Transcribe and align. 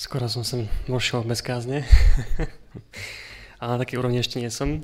Skoro 0.00 0.32
som 0.32 0.40
sem 0.40 0.64
vošiel 0.88 1.20
bez 1.28 1.44
kázne. 1.44 1.84
Ale 3.60 3.76
na 3.76 3.80
takej 3.84 4.00
úrovni 4.00 4.16
ešte 4.16 4.40
nie 4.40 4.48
som. 4.48 4.80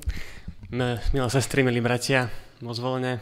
Milé 0.69 1.29
sestry, 1.33 1.65
milí 1.65 1.81
bratia, 1.81 2.29
moc 2.61 2.77
voľne. 2.77 3.17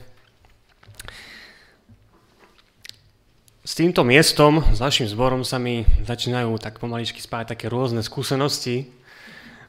S 3.63 3.79
týmto 3.79 4.03
miestom, 4.03 4.67
s 4.75 4.83
našim 4.83 5.07
zborom 5.07 5.47
sa 5.47 5.63
mi 5.63 5.87
začínajú 6.03 6.59
tak 6.59 6.83
pomaličky 6.83 7.23
spájať 7.23 7.55
také 7.55 7.71
rôzne 7.71 8.03
skúsenosti, 8.03 8.91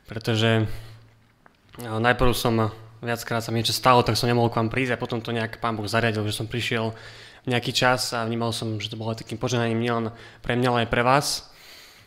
pretože 0.09 0.65
no, 1.77 2.01
najprv 2.01 2.33
som 2.33 2.73
viackrát 3.05 3.45
sa 3.45 3.53
mi 3.53 3.61
niečo 3.61 3.77
stalo, 3.77 4.01
tak 4.01 4.17
som 4.17 4.25
nemohol 4.25 4.49
k 4.49 4.65
vám 4.65 4.73
prísť 4.73 4.97
a 4.97 5.01
potom 5.05 5.21
to 5.21 5.29
nejak 5.29 5.61
pán 5.61 5.77
Boh 5.77 5.85
zariadil, 5.85 6.25
že 6.25 6.41
som 6.41 6.49
prišiel 6.49 6.89
nejaký 7.45 7.69
čas 7.69 8.17
a 8.17 8.25
vnímal 8.25 8.49
som, 8.49 8.81
že 8.81 8.89
to 8.89 8.97
bolo 8.97 9.13
takým 9.13 9.37
poženaním 9.37 9.77
nielen 9.77 10.05
pre 10.41 10.57
mňa, 10.57 10.69
ale 10.73 10.81
aj 10.81 10.89
pre 10.89 11.05
vás. 11.05 11.53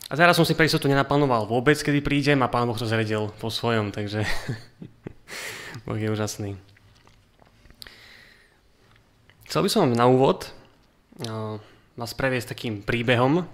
A 0.09 0.17
teraz 0.17 0.41
som 0.41 0.49
si 0.49 0.57
pre 0.57 0.65
istotu 0.65 0.89
nenaplánoval 0.89 1.45
vôbec, 1.45 1.77
kedy 1.77 2.01
prídem 2.01 2.41
a 2.41 2.49
pán 2.49 2.65
Boh 2.65 2.81
to 2.81 2.89
zredil 2.89 3.29
po 3.37 3.53
svojom, 3.53 3.93
takže 3.93 4.25
Boh 5.85 6.01
je 6.01 6.09
úžasný. 6.09 6.57
Chcel 9.45 9.61
by 9.65 9.69
som 9.69 9.93
na 9.93 10.09
úvod 10.09 10.49
uh, 11.29 11.61
vás 11.93 12.17
previesť 12.17 12.57
takým 12.57 12.81
príbehom 12.81 13.45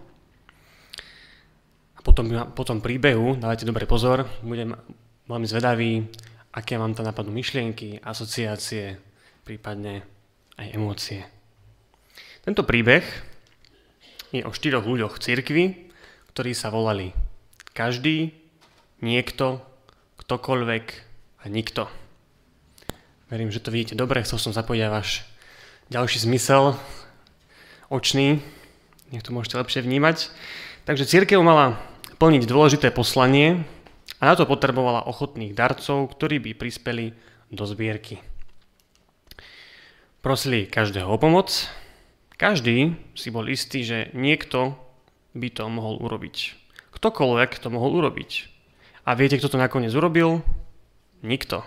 a 1.98 2.00
potom, 2.06 2.30
po 2.54 2.62
tom 2.62 2.78
príbehu, 2.78 3.34
dávajte 3.34 3.66
dobre 3.66 3.82
pozor, 3.90 4.22
budem 4.46 4.78
veľmi 5.26 5.46
zvedavý, 5.50 6.06
aké 6.54 6.78
vám 6.78 6.94
tam 6.94 7.10
napadnú 7.10 7.34
myšlienky, 7.34 7.98
asociácie, 7.98 8.94
prípadne 9.42 10.06
aj 10.54 10.66
emócie. 10.70 11.26
Tento 12.46 12.62
príbeh 12.62 13.02
je 14.30 14.46
o 14.46 14.54
štyroch 14.54 14.86
ľuďoch 14.86 15.18
v 15.18 15.22
cirkvi, 15.22 15.64
ktorí 16.34 16.50
sa 16.50 16.66
volali 16.66 17.14
každý, 17.78 18.34
niekto, 18.98 19.62
ktokoľvek 20.18 20.86
a 21.38 21.44
nikto. 21.46 21.86
Verím, 23.30 23.54
že 23.54 23.62
to 23.62 23.70
vidíte 23.70 23.94
dobre, 23.94 24.18
chcel 24.26 24.42
som 24.42 24.50
zapojiť 24.50 24.90
váš 24.90 25.22
ďalší 25.94 26.26
zmysel, 26.26 26.74
očný, 27.86 28.42
nech 29.14 29.22
to 29.22 29.30
môžete 29.30 29.62
lepšie 29.62 29.86
vnímať. 29.86 30.34
Takže 30.82 31.06
církev 31.06 31.38
mala 31.38 31.78
plniť 32.18 32.50
dôležité 32.50 32.90
poslanie 32.90 33.62
a 34.18 34.26
na 34.26 34.34
to 34.34 34.42
potrebovala 34.42 35.06
ochotných 35.06 35.54
darcov, 35.54 36.18
ktorí 36.18 36.42
by 36.42 36.58
prispeli 36.58 37.14
do 37.54 37.62
zbierky. 37.62 38.18
Prosili 40.18 40.66
každého 40.66 41.06
o 41.06 41.14
pomoc, 41.14 41.70
každý 42.34 42.98
si 43.14 43.30
bol 43.30 43.46
istý, 43.46 43.86
že 43.86 44.10
niekto 44.18 44.82
by 45.34 45.48
to 45.50 45.66
mohol 45.66 45.98
urobiť. 45.98 46.54
Ktokoľvek 46.94 47.50
to 47.58 47.68
mohol 47.68 47.98
urobiť. 47.98 48.30
A 49.04 49.18
viete, 49.18 49.36
kto 49.36 49.50
to 49.50 49.58
nakoniec 49.58 49.90
urobil? 49.92 50.46
Nikto. 51.26 51.66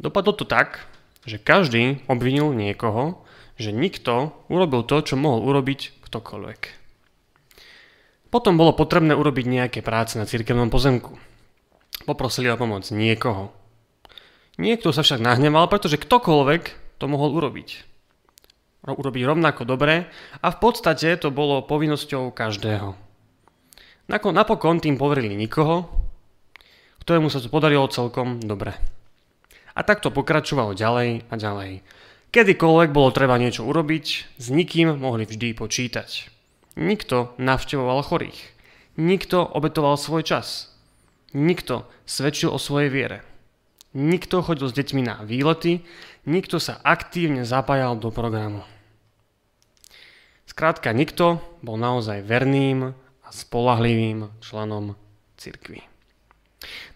Dopadlo 0.00 0.32
to 0.32 0.48
tak, 0.48 0.88
že 1.28 1.36
každý 1.36 2.00
obvinil 2.08 2.56
niekoho, 2.56 3.20
že 3.60 3.76
nikto 3.76 4.32
urobil 4.48 4.80
to, 4.88 5.04
čo 5.04 5.20
mohol 5.20 5.44
urobiť 5.44 6.00
ktokoľvek. 6.00 6.60
Potom 8.32 8.56
bolo 8.56 8.72
potrebné 8.72 9.12
urobiť 9.12 9.44
nejaké 9.44 9.80
práce 9.84 10.16
na 10.16 10.24
cirkevnom 10.24 10.72
pozemku. 10.72 11.20
Poprosili 12.08 12.48
o 12.48 12.56
pomoc 12.56 12.88
niekoho. 12.88 13.52
Niekto 14.56 14.96
sa 14.96 15.04
však 15.04 15.20
nahneval, 15.20 15.68
pretože 15.68 16.00
ktokoľvek 16.00 16.62
to 16.96 17.04
mohol 17.04 17.36
urobiť 17.36 17.89
urobiť 18.86 19.22
rovnako 19.28 19.68
dobre 19.68 20.08
a 20.40 20.46
v 20.48 20.60
podstate 20.60 21.16
to 21.20 21.28
bolo 21.28 21.64
povinnosťou 21.64 22.32
každého. 22.32 22.96
Napokon 24.10 24.82
tým 24.82 24.98
poverili 24.98 25.38
nikoho, 25.38 25.86
ktorému 27.04 27.30
sa 27.30 27.38
to 27.38 27.52
podarilo 27.52 27.86
celkom 27.92 28.42
dobre. 28.42 28.74
A 29.76 29.86
tak 29.86 30.02
to 30.02 30.10
pokračovalo 30.10 30.74
ďalej 30.74 31.30
a 31.30 31.34
ďalej. 31.38 31.86
Kedykoľvek 32.30 32.90
bolo 32.94 33.10
treba 33.10 33.38
niečo 33.38 33.66
urobiť, 33.66 34.06
s 34.38 34.46
nikým 34.50 34.98
mohli 34.98 35.26
vždy 35.26 35.54
počítať. 35.54 36.30
Nikto 36.78 37.34
navštevoval 37.38 38.06
chorých. 38.06 38.38
Nikto 38.98 39.42
obetoval 39.42 39.98
svoj 39.98 40.22
čas. 40.26 40.70
Nikto 41.34 41.86
svedčil 42.06 42.50
o 42.50 42.58
svojej 42.58 42.90
viere. 42.90 43.18
Nikto 43.90 44.46
chodil 44.46 44.70
s 44.70 44.76
deťmi 44.78 45.02
na 45.02 45.26
výlety, 45.26 45.82
nikto 46.28 46.60
sa 46.60 46.80
aktívne 46.82 47.44
zapájal 47.46 47.96
do 47.96 48.12
programu. 48.12 48.64
Skrátka, 50.50 50.90
nikto 50.90 51.38
bol 51.62 51.78
naozaj 51.78 52.26
verným 52.26 52.92
a 53.22 53.28
spolahlivým 53.30 54.28
členom 54.42 54.98
cirkvy. 55.38 55.86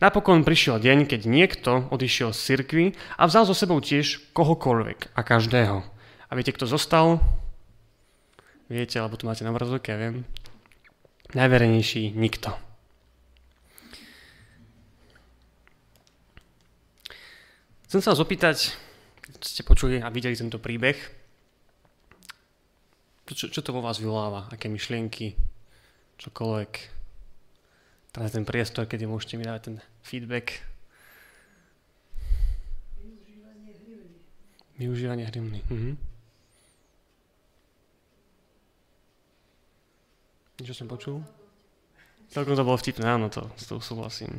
Napokon 0.03 0.45
prišiel 0.45 0.77
deň, 0.83 1.09
keď 1.09 1.21
niekto 1.25 1.89
odišiel 1.89 2.37
z 2.37 2.41
cirkvy 2.41 2.85
a 3.17 3.25
vzal 3.25 3.49
so 3.49 3.57
sebou 3.57 3.81
tiež 3.81 4.21
kohokoľvek 4.37 5.17
a 5.17 5.21
každého. 5.25 5.81
A 6.29 6.33
viete, 6.37 6.53
kto 6.53 6.69
zostal? 6.69 7.23
Viete, 8.69 9.01
alebo 9.01 9.17
tu 9.17 9.25
máte 9.25 9.47
na 9.47 9.55
obrazovke, 9.55 9.95
ja 9.95 9.99
viem. 10.01 10.29
Najverejnejší 11.33 12.13
nikto. 12.13 12.53
Chcem 17.89 18.03
sa 18.03 18.11
vás 18.13 18.21
opýtať, 18.21 18.75
ste 19.45 19.61
počuli 19.61 20.01
a 20.01 20.09
videli 20.09 20.33
tento 20.33 20.57
príbeh, 20.57 20.97
čo, 23.33 23.49
čo 23.49 23.61
to 23.65 23.73
vo 23.73 23.81
vás 23.81 23.97
vyvoláva? 23.97 24.53
Aké 24.53 24.69
myšlienky? 24.69 25.33
Čokoľvek? 26.21 26.73
Teraz 28.15 28.31
ten 28.31 28.45
priestor, 28.47 28.85
kedy 28.87 29.09
môžete 29.09 29.41
mi 29.41 29.49
dávať 29.49 29.73
ten 29.73 29.77
feedback. 30.05 30.61
Využívanie 33.01 33.73
hymny. 33.81 34.09
Využívanie 34.79 35.25
hymny. 35.33 35.61
Mhm. 35.73 35.93
Niečo 40.61 40.77
som 40.77 40.87
počul? 40.87 41.19
Celkom 42.31 42.55
to 42.55 42.63
bolo 42.63 42.79
vtipné, 42.79 43.09
áno, 43.09 43.27
to, 43.27 43.51
s 43.59 43.67
tou 43.67 43.83
súhlasím. 43.83 44.39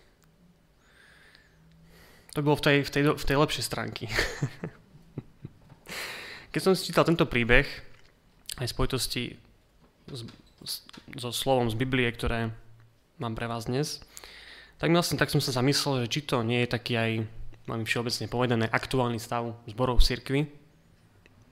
To 2.31 2.39
bolo 2.39 2.55
v 2.55 2.63
tej, 2.63 2.77
v 2.87 2.91
tej, 2.91 3.03
v 3.11 3.25
tej 3.27 3.37
lepšej 3.37 3.63
stránky. 3.67 4.07
Keď 6.55 6.61
som 6.63 6.75
čítal 6.75 7.03
tento 7.03 7.27
príbeh, 7.27 7.67
aj 8.59 8.67
v 8.67 8.75
spojitosti 8.75 9.23
so 11.15 11.29
slovom 11.31 11.67
z 11.67 11.75
Biblie, 11.75 12.07
ktoré 12.11 12.51
mám 13.19 13.35
pre 13.35 13.47
vás 13.47 13.67
dnes, 13.67 14.03
tak 14.79 14.91
vlastne 14.91 15.19
tak 15.19 15.29
som 15.29 15.43
sa 15.43 15.55
zamyslel, 15.55 16.07
že 16.07 16.11
či 16.11 16.19
to 16.25 16.41
nie 16.41 16.63
je 16.65 16.73
taký 16.73 16.93
aj, 16.97 17.11
mám 17.67 17.85
všeobecne 17.85 18.25
povedané, 18.31 18.65
aktuálny 18.67 19.19
stav 19.21 19.55
zborov 19.67 20.01
v 20.01 20.07
cirkvi, 20.07 20.41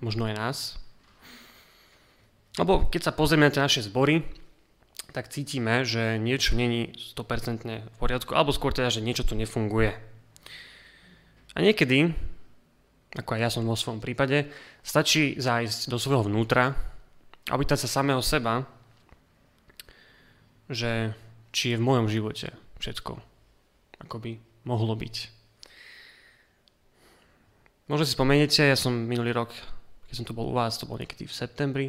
možno 0.01 0.25
aj 0.31 0.35
nás. 0.35 0.57
Lebo 2.57 2.88
keď 2.90 3.07
sa 3.07 3.16
pozrieme 3.16 3.47
na 3.47 3.53
tie 3.53 3.64
naše 3.64 3.85
zbory, 3.85 4.26
tak 5.14 5.31
cítime, 5.31 5.85
že 5.85 6.20
niečo 6.20 6.58
není 6.58 6.91
100% 7.16 7.66
v 7.66 7.97
poriadku, 7.97 8.35
alebo 8.35 8.52
skôr 8.52 8.73
teda, 8.73 8.91
že 8.91 9.05
niečo 9.05 9.26
tu 9.26 9.37
nefunguje. 9.37 10.09
A 11.59 11.67
niekedy, 11.67 12.08
ako 13.20 13.35
aj 13.35 13.41
ja 13.44 13.50
som 13.52 13.67
vo 13.67 13.76
svojom 13.76 14.00
prípade, 14.00 14.47
stačí 14.79 15.35
zájsť 15.35 15.91
do 15.91 16.00
svojho 16.00 16.32
vnútra 16.32 16.72
a 17.52 17.52
opýtať 17.52 17.84
sa 17.84 18.00
samého 18.00 18.23
seba, 18.23 18.64
že 20.72 21.11
či 21.52 21.76
je 21.76 21.79
v 21.82 21.84
mojom 21.84 22.08
živote 22.08 22.56
všetko, 22.79 23.20
ako 24.08 24.16
by 24.23 24.40
mohlo 24.64 24.96
byť. 24.96 25.16
Možno 27.91 28.08
si 28.08 28.16
spomeniete, 28.16 28.64
ja 28.64 28.79
som 28.79 28.96
minulý 28.96 29.35
rok, 29.35 29.52
keď 30.08 30.16
som 30.16 30.23
tu 30.23 30.32
bol 30.32 30.47
u 30.47 30.55
vás, 30.55 30.79
to 30.79 30.88
bol 30.88 30.96
niekedy 30.96 31.28
v 31.28 31.35
septembri, 31.35 31.88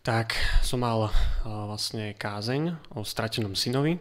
tak 0.00 0.32
som 0.64 0.80
mal 0.80 1.12
vlastne 1.44 2.16
kázeň 2.16 2.96
o 2.96 3.04
stratenom 3.04 3.52
synovi. 3.52 4.00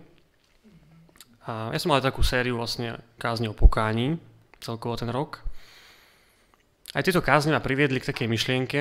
A 1.44 1.76
ja 1.76 1.80
som 1.80 1.92
mal 1.92 2.00
takú 2.00 2.24
sériu 2.24 2.56
vlastne 2.56 3.00
kázne 3.20 3.52
o 3.52 3.56
pokání, 3.56 4.16
celkovo 4.64 4.96
ten 4.96 5.12
rok. 5.12 5.44
Aj 6.96 7.04
tieto 7.04 7.20
kázne 7.20 7.52
ma 7.52 7.60
priviedli 7.60 8.00
k 8.00 8.08
takej 8.08 8.28
myšlienke, 8.32 8.80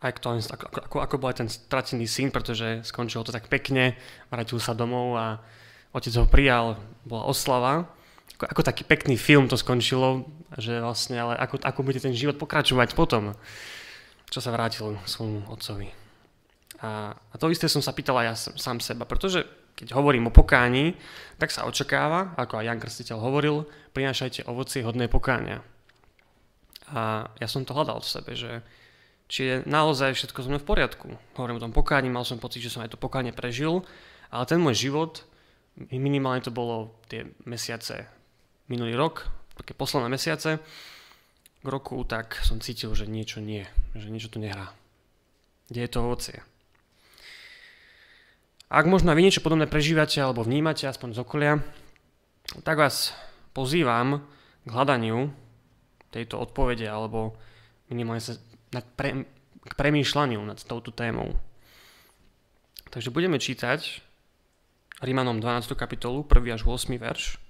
aj 0.00 0.16
to, 0.16 0.32
ako, 0.32 0.64
ako, 0.80 0.96
ako 1.04 1.14
bol 1.20 1.28
aj 1.28 1.44
ten 1.44 1.50
stratený 1.52 2.08
syn, 2.08 2.32
pretože 2.32 2.80
skončilo 2.88 3.20
to 3.20 3.36
tak 3.36 3.52
pekne, 3.52 4.00
vrátil 4.32 4.56
sa 4.56 4.72
domov 4.72 5.12
a 5.20 5.36
otec 5.92 6.16
ho 6.16 6.24
prijal, 6.24 6.80
bola 7.04 7.28
oslava. 7.28 7.84
Ako, 8.40 8.44
ako 8.48 8.62
taký 8.64 8.88
pekný 8.88 9.20
film 9.20 9.52
to 9.52 9.60
skončilo, 9.60 10.24
že 10.56 10.80
vlastne, 10.80 11.20
ale 11.20 11.36
ako, 11.36 11.60
ako 11.60 11.80
bude 11.84 12.00
ten 12.00 12.16
život 12.16 12.40
pokračovať 12.40 12.96
potom, 12.96 13.36
čo 14.32 14.40
sa 14.40 14.48
vrátil 14.48 14.96
svojmu 15.04 15.52
otcovi. 15.52 15.92
A, 16.80 17.12
a 17.12 17.34
to 17.36 17.52
isté 17.52 17.68
som 17.68 17.84
sa 17.84 17.92
pýtal 17.92 18.16
aj 18.24 18.26
ja 18.32 18.34
sám 18.56 18.80
seba, 18.80 19.04
pretože 19.04 19.44
keď 19.80 19.96
hovorím 19.96 20.28
o 20.28 20.36
pokáni, 20.36 20.92
tak 21.40 21.48
sa 21.48 21.64
očakáva, 21.64 22.36
ako 22.36 22.60
aj 22.60 22.68
Jan 22.68 22.80
Krstiteľ 22.84 23.16
hovoril, 23.16 23.64
prinášajte 23.96 24.44
ovocie 24.44 24.84
hodné 24.84 25.08
pokáňa. 25.08 25.64
A 26.92 27.32
ja 27.40 27.48
som 27.48 27.64
to 27.64 27.72
hľadal 27.72 28.04
v 28.04 28.12
sebe, 28.12 28.36
že 28.36 28.60
či 29.24 29.40
je 29.48 29.56
naozaj 29.64 30.12
všetko 30.12 30.44
so 30.44 30.48
mnou 30.52 30.60
v 30.60 30.68
poriadku. 30.68 31.08
Hovorím 31.40 31.56
o 31.56 31.64
tom 31.64 31.72
pokáni, 31.72 32.12
mal 32.12 32.28
som 32.28 32.36
pocit, 32.36 32.60
že 32.60 32.68
som 32.68 32.84
aj 32.84 32.92
to 32.92 33.00
pokánie 33.00 33.32
prežil, 33.32 33.80
ale 34.28 34.44
ten 34.44 34.60
môj 34.60 34.76
život, 34.76 35.24
minimálne 35.88 36.44
to 36.44 36.52
bolo 36.52 37.00
tie 37.08 37.24
mesiace, 37.48 38.04
minulý 38.68 39.00
rok, 39.00 39.32
také 39.56 39.72
posledné 39.72 40.12
mesiace, 40.12 40.60
k 41.60 41.66
roku, 41.68 42.04
tak 42.04 42.36
som 42.44 42.60
cítil, 42.60 42.92
že 42.92 43.08
niečo 43.08 43.40
nie, 43.40 43.64
že 43.96 44.12
niečo 44.12 44.28
tu 44.28 44.44
nehrá. 44.44 44.76
Kde 45.72 45.80
je 45.86 45.92
to 45.92 46.04
ovocie? 46.04 46.38
Ak 48.70 48.86
možno 48.86 49.10
vy 49.18 49.26
niečo 49.26 49.42
podobné 49.42 49.66
prežívate 49.66 50.22
alebo 50.22 50.46
vnímate, 50.46 50.86
aspoň 50.86 51.18
z 51.18 51.18
okolia, 51.18 51.58
tak 52.62 52.78
vás 52.78 53.10
pozývam 53.50 54.22
k 54.62 54.70
hľadaniu 54.70 55.34
tejto 56.14 56.38
odpovede 56.38 56.86
alebo 56.86 57.34
minimálne 57.90 58.22
sa 58.22 58.38
nad 58.70 58.86
pre, 58.94 59.26
k 59.66 59.72
premýšľaniu 59.74 60.38
nad 60.46 60.58
touto 60.62 60.94
témou. 60.94 61.34
Takže 62.94 63.10
budeme 63.10 63.42
čítať 63.42 64.06
Rímanom 65.02 65.42
12. 65.42 65.74
kapitolu, 65.74 66.22
1. 66.22 66.54
až 66.54 66.62
8. 66.62 66.94
verš. 66.94 67.42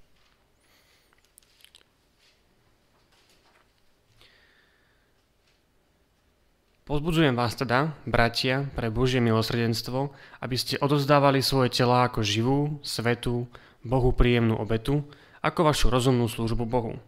Pozbudzujem 6.91 7.39
vás 7.39 7.55
teda, 7.55 7.95
bratia, 8.03 8.67
pre 8.75 8.91
Božie 8.91 9.23
milosrdenstvo, 9.23 10.11
aby 10.43 10.57
ste 10.59 10.75
odozdávali 10.83 11.39
svoje 11.39 11.71
tela 11.71 12.03
ako 12.03 12.27
živú, 12.27 12.83
svetú, 12.83 13.47
Bohu 13.87 14.11
príjemnú 14.11 14.59
obetu, 14.59 15.07
ako 15.39 15.71
vašu 15.71 15.87
rozumnú 15.87 16.27
službu 16.27 16.67
Bohu. 16.67 16.99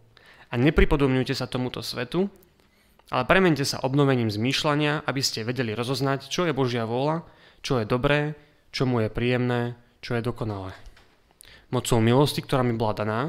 A 0.47 0.55
nepripodobňujte 0.55 1.35
sa 1.35 1.51
tomuto 1.51 1.83
svetu, 1.83 2.31
ale 3.11 3.27
premente 3.27 3.67
sa 3.67 3.83
obnovením 3.83 4.31
zmýšľania, 4.31 5.03
aby 5.03 5.19
ste 5.19 5.43
vedeli 5.43 5.75
rozoznať, 5.75 6.31
čo 6.31 6.47
je 6.47 6.55
Božia 6.55 6.87
vôľa, 6.87 7.27
čo 7.67 7.83
je 7.83 7.91
dobré, 7.91 8.39
čo 8.71 8.87
mu 8.87 9.03
je 9.03 9.11
príjemné, 9.11 9.75
čo 9.99 10.15
je 10.15 10.23
dokonalé. 10.23 10.79
Mocou 11.75 11.99
milosti, 11.99 12.39
ktorá 12.39 12.63
mi 12.63 12.79
bola 12.79 12.95
daná, 12.95 13.21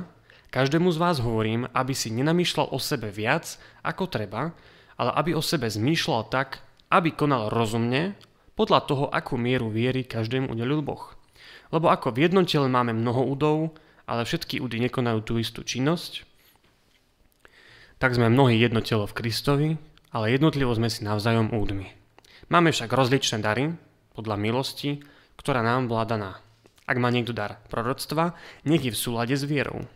každému 0.53 0.93
z 0.93 1.01
vás 1.01 1.17
hovorím, 1.17 1.65
aby 1.73 1.97
si 1.97 2.13
nenamýšľal 2.13 2.69
o 2.69 2.77
sebe 2.77 3.09
viac, 3.09 3.57
ako 3.81 4.05
treba, 4.05 4.53
ale 4.99 5.11
aby 5.17 5.33
o 5.33 5.41
sebe 5.41 5.69
zmýšľal 5.69 6.29
tak, 6.29 6.61
aby 6.93 7.13
konal 7.13 7.49
rozumne, 7.49 8.13
podľa 8.53 8.79
toho, 8.85 9.05
akú 9.09 9.33
mieru 9.33 9.73
viery 9.73 10.05
každému 10.05 10.53
udelil 10.53 10.85
Boh. 10.85 11.17
Lebo 11.73 11.89
ako 11.89 12.13
v 12.13 12.29
jednom 12.29 12.45
tele 12.45 12.69
máme 12.69 12.93
mnoho 12.93 13.25
údov, 13.25 13.73
ale 14.05 14.29
všetky 14.29 14.61
údy 14.61 14.77
nekonajú 14.85 15.19
tú 15.25 15.41
istú 15.41 15.65
činnosť, 15.65 16.21
tak 17.97 18.19
sme 18.19 18.27
mnohí 18.27 18.59
jedno 18.59 18.83
telo 18.83 19.07
v 19.07 19.15
Kristovi, 19.15 19.69
ale 20.11 20.35
jednotlivo 20.35 20.75
sme 20.75 20.91
si 20.91 21.07
navzájom 21.07 21.55
údmi. 21.55 21.87
Máme 22.51 22.75
však 22.75 22.91
rozličné 22.91 23.39
dary, 23.39 23.71
podľa 24.13 24.35
milosti, 24.37 25.01
ktorá 25.39 25.65
nám 25.65 25.89
bola 25.89 26.05
daná. 26.05 26.31
Ak 26.83 26.99
má 26.99 27.07
niekto 27.07 27.31
dar 27.31 27.63
proroctva, 27.71 28.35
nech 28.67 28.83
je 28.83 28.91
v 28.91 28.99
súlade 28.99 29.33
s 29.33 29.47
vierou. 29.47 29.87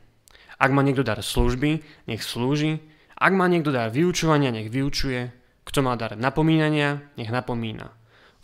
Ak 0.57 0.71
má 0.71 0.81
niekto 0.81 1.03
dar 1.03 1.19
služby, 1.19 1.83
nech 2.09 2.23
slúži. 2.23 2.79
Ak 3.17 3.33
má 3.33 3.49
niekto 3.49 3.73
dar 3.73 3.89
vyučovania, 3.89 4.53
nech 4.53 4.69
vyučuje. 4.69 5.33
Kto 5.65 5.81
má 5.81 5.97
dar 5.97 6.13
napomínania, 6.13 7.01
nech 7.17 7.33
napomína. 7.33 7.89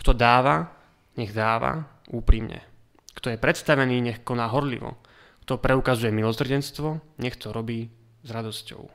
Kto 0.02 0.18
dáva, 0.18 0.74
nech 1.14 1.30
dáva 1.30 1.86
úprimne. 2.10 2.66
Kto 3.14 3.30
je 3.30 3.38
predstavený, 3.38 4.02
nech 4.02 4.20
koná 4.25 4.50
horlivo. 4.50 4.98
Kto 5.46 5.62
preukazuje 5.62 6.10
milosrdenstvo, 6.10 7.00
nech 7.22 7.38
to 7.38 7.54
robí 7.54 7.94
s 8.25 8.30
radosťou. 8.34 8.90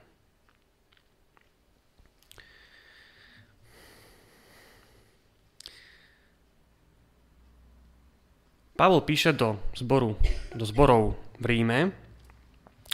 Pavol 8.78 9.02
píše 9.02 9.34
do 9.34 9.58
zboru, 9.74 10.14
do 10.54 10.62
zborov 10.62 11.18
v 11.42 11.44
Ríme. 11.50 11.78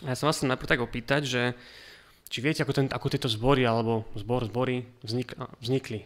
A 0.01 0.07
ja 0.13 0.17
som 0.17 0.33
vás 0.33 0.41
chcel 0.41 0.49
najprv 0.49 0.73
tak 0.73 0.81
opýtať, 0.81 1.23
že 1.29 1.43
či 2.35 2.43
viete, 2.43 2.67
ako, 2.67 2.75
ten, 2.75 2.87
ako 2.91 3.07
tieto 3.07 3.31
zbory 3.31 3.63
alebo 3.63 4.03
zbor, 4.19 4.43
zbory 4.51 4.83
vznik, 5.07 5.39
vznikli. 5.63 6.03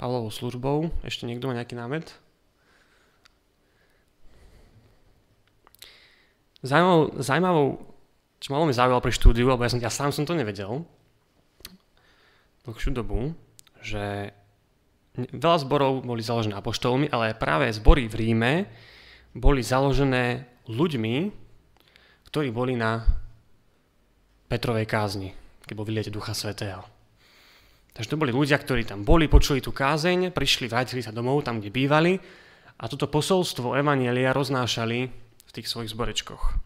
Pavlovou 0.00 0.32
službou. 0.32 0.88
Ešte 1.04 1.28
niekto 1.28 1.52
má 1.52 1.52
nejaký 1.52 1.76
námet? 1.76 2.16
Zajímavou, 6.64 7.20
zajímavou 7.20 7.92
čo 8.40 8.48
malo 8.56 8.64
mi 8.64 8.72
zaujalo 8.72 9.04
pri 9.04 9.12
štúdiu, 9.12 9.46
lebo 9.52 9.62
ja, 9.62 9.70
som, 9.70 9.78
ja 9.84 9.92
sám 9.92 10.10
som 10.16 10.24
to 10.24 10.32
nevedel 10.32 10.82
dlhšiu 12.66 12.90
dobu, 12.94 13.34
že 13.82 14.34
veľa 15.14 15.58
zborov 15.62 16.02
boli 16.06 16.24
založené 16.24 16.54
apoštolmi, 16.58 17.10
ale 17.10 17.38
práve 17.38 17.70
zbory 17.74 18.06
v 18.06 18.14
Ríme 18.18 18.52
boli 19.34 19.62
založené 19.62 20.51
ľuďmi, 20.68 21.14
ktorí 22.28 22.48
boli 22.54 22.78
na 22.78 23.02
Petrovej 24.46 24.84
kázni, 24.84 25.32
keď 25.64 25.74
bol 25.74 25.88
vyliete 25.88 26.12
Ducha 26.12 26.36
Svetého. 26.36 26.84
Takže 27.92 28.16
to 28.16 28.20
boli 28.20 28.32
ľudia, 28.32 28.56
ktorí 28.56 28.88
tam 28.88 29.04
boli, 29.04 29.28
počuli 29.28 29.60
tú 29.60 29.72
kázeň, 29.72 30.32
prišli, 30.32 30.68
vrátili 30.68 31.04
sa 31.04 31.12
domov 31.12 31.44
tam, 31.44 31.60
kde 31.60 31.68
bývali 31.68 32.16
a 32.80 32.88
toto 32.88 33.06
posolstvo 33.06 33.76
Evanielia 33.76 34.32
roznášali 34.32 34.98
v 35.44 35.50
tých 35.52 35.68
svojich 35.68 35.92
zborečkoch. 35.92 36.56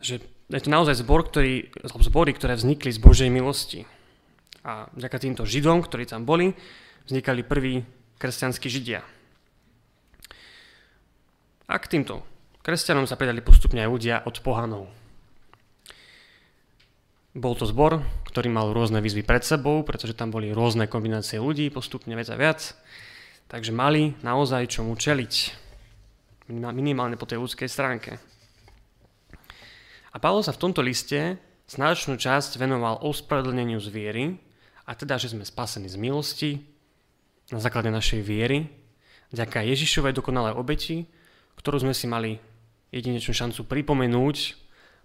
Že 0.00 0.22
je 0.50 0.62
to 0.62 0.70
naozaj 0.70 1.02
zbor, 1.02 1.26
ktorý, 1.26 1.70
zbory, 1.82 2.30
ktoré 2.34 2.54
vznikli 2.56 2.94
z 2.94 3.02
Božej 3.02 3.30
milosti. 3.30 3.84
A 4.62 4.86
vďaka 4.94 5.18
týmto 5.18 5.42
Židom, 5.42 5.82
ktorí 5.82 6.06
tam 6.06 6.24
boli, 6.24 6.54
vznikali 7.10 7.42
prví 7.42 7.82
kresťanskí 8.18 8.70
Židia. 8.70 9.02
A 11.70 11.78
k 11.78 11.86
týmto 11.86 12.26
kresťanom 12.66 13.06
sa 13.06 13.14
pridali 13.14 13.38
postupne 13.38 13.78
aj 13.78 13.90
ľudia 13.94 14.16
od 14.26 14.42
pohanov. 14.42 14.90
Bol 17.30 17.54
to 17.54 17.62
zbor, 17.62 18.02
ktorý 18.26 18.50
mal 18.50 18.74
rôzne 18.74 18.98
výzvy 18.98 19.22
pred 19.22 19.46
sebou, 19.46 19.86
pretože 19.86 20.18
tam 20.18 20.34
boli 20.34 20.50
rôzne 20.50 20.90
kombinácie 20.90 21.38
ľudí, 21.38 21.70
postupne 21.70 22.10
viac 22.18 22.26
a 22.34 22.34
viac. 22.34 22.74
Takže 23.46 23.70
mali 23.70 24.18
naozaj 24.26 24.66
čomu 24.66 24.98
čeliť. 24.98 25.34
Minimálne 26.50 27.14
po 27.14 27.30
tej 27.30 27.38
ľudskej 27.38 27.70
stránke. 27.70 28.18
A 30.10 30.18
Pavol 30.18 30.42
sa 30.42 30.50
v 30.50 30.66
tomto 30.66 30.82
liste 30.82 31.38
značnú 31.70 32.18
časť 32.18 32.58
venoval 32.58 32.98
ospravedlneniu 33.06 33.78
z 33.78 33.88
viery, 33.94 34.24
a 34.90 34.98
teda, 34.98 35.22
že 35.22 35.30
sme 35.30 35.46
spasení 35.46 35.86
z 35.86 35.94
milosti 35.94 36.58
na 37.54 37.62
základe 37.62 37.94
našej 37.94 38.26
viery, 38.26 38.66
vďaka 39.30 39.62
Ježišovej 39.62 40.18
dokonalej 40.18 40.58
obeti, 40.58 41.06
ktorú 41.60 41.84
sme 41.84 41.92
si 41.92 42.08
mali 42.08 42.40
jedinečnú 42.88 43.36
šancu 43.36 43.68
pripomenúť 43.68 44.56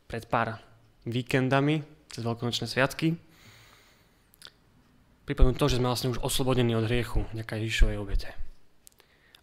pred 0.07 0.23
pár 0.31 0.63
víkendami 1.03 1.83
cez 2.07 2.23
veľkonočné 2.23 2.71
sviatky. 2.71 3.19
Pripomenúť 5.27 5.59
to, 5.59 5.67
že 5.67 5.77
sme 5.83 5.91
vlastne 5.91 6.15
už 6.15 6.23
oslobodení 6.23 6.71
od 6.79 6.87
hriechu 6.87 7.27
vďaka 7.35 7.59
Ježišovej 7.59 7.97
obete. 7.99 8.31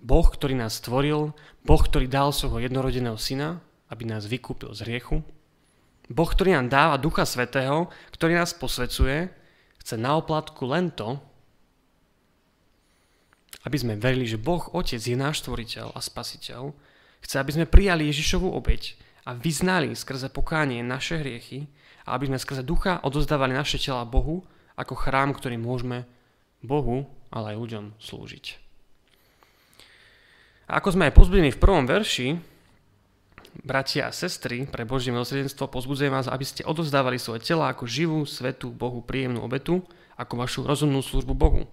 Boh, 0.00 0.25
ktorý 0.25 0.57
nás 0.57 0.81
stvoril, 0.81 1.37
Boh, 1.62 1.83
ktorý 1.85 2.09
dal 2.09 2.33
svojho 2.33 2.64
jednorodeného 2.64 3.21
syna, 3.21 3.61
aby 3.92 4.09
nás 4.09 4.25
vykúpil 4.25 4.73
z 4.73 4.88
hriechu, 4.88 5.21
Boh, 6.09 6.26
ktorý 6.26 6.57
nám 6.57 6.73
dáva 6.73 6.97
Ducha 6.97 7.28
Svetého, 7.28 7.92
ktorý 8.11 8.40
nás 8.40 8.57
posvecuje, 8.57 9.31
chce 9.85 9.95
na 10.00 10.16
oplatku 10.19 10.64
len 10.66 10.90
to, 10.90 11.21
aby 13.62 13.76
sme 13.78 14.00
verili, 14.00 14.26
že 14.26 14.42
Boh 14.42 14.64
Otec 14.75 14.99
je 14.99 15.14
náš 15.14 15.47
stvoriteľ 15.47 15.95
a 15.95 16.00
spasiteľ, 16.02 16.75
chce, 17.23 17.38
aby 17.38 17.50
sme 17.55 17.71
prijali 17.71 18.11
Ježišovú 18.11 18.50
obeď 18.50 18.99
a 19.23 19.38
vyznali 19.38 19.95
skrze 19.95 20.29
pokánie 20.29 20.83
naše 20.83 21.23
hriechy 21.23 21.71
a 22.02 22.19
aby 22.19 22.35
sme 22.35 22.43
skrze 22.43 22.67
ducha 22.67 22.99
odozdávali 23.07 23.55
naše 23.55 23.79
tela 23.79 24.02
Bohu 24.02 24.43
ako 24.75 24.99
chrám, 24.99 25.31
ktorý 25.33 25.57
môžeme 25.57 26.05
Bohu, 26.61 27.07
ale 27.31 27.55
aj 27.55 27.61
ľuďom 27.62 27.85
slúžiť. 28.02 28.59
A 30.71 30.81
ako 30.81 30.99
sme 30.99 31.11
aj 31.11 31.17
pozbudení 31.17 31.50
v 31.52 31.62
prvom 31.62 31.85
verši, 31.85 32.38
bratia 33.61 34.09
a 34.09 34.14
sestry, 34.14 34.64
pre 34.64 34.88
Božie 34.88 35.12
milosrdenstvo 35.12 35.69
pozbudzujem 35.69 36.14
vás, 36.14 36.31
aby 36.31 36.43
ste 36.47 36.64
odovzdávali 36.64 37.21
svoje 37.21 37.45
tela 37.45 37.69
ako 37.69 37.85
živú, 37.85 38.25
svetú, 38.25 38.73
Bohu 38.73 39.05
príjemnú 39.05 39.45
obetu, 39.45 39.85
ako 40.17 40.35
vašu 40.41 40.61
rozumnú 40.64 41.05
službu 41.05 41.35
Bohu. 41.37 41.69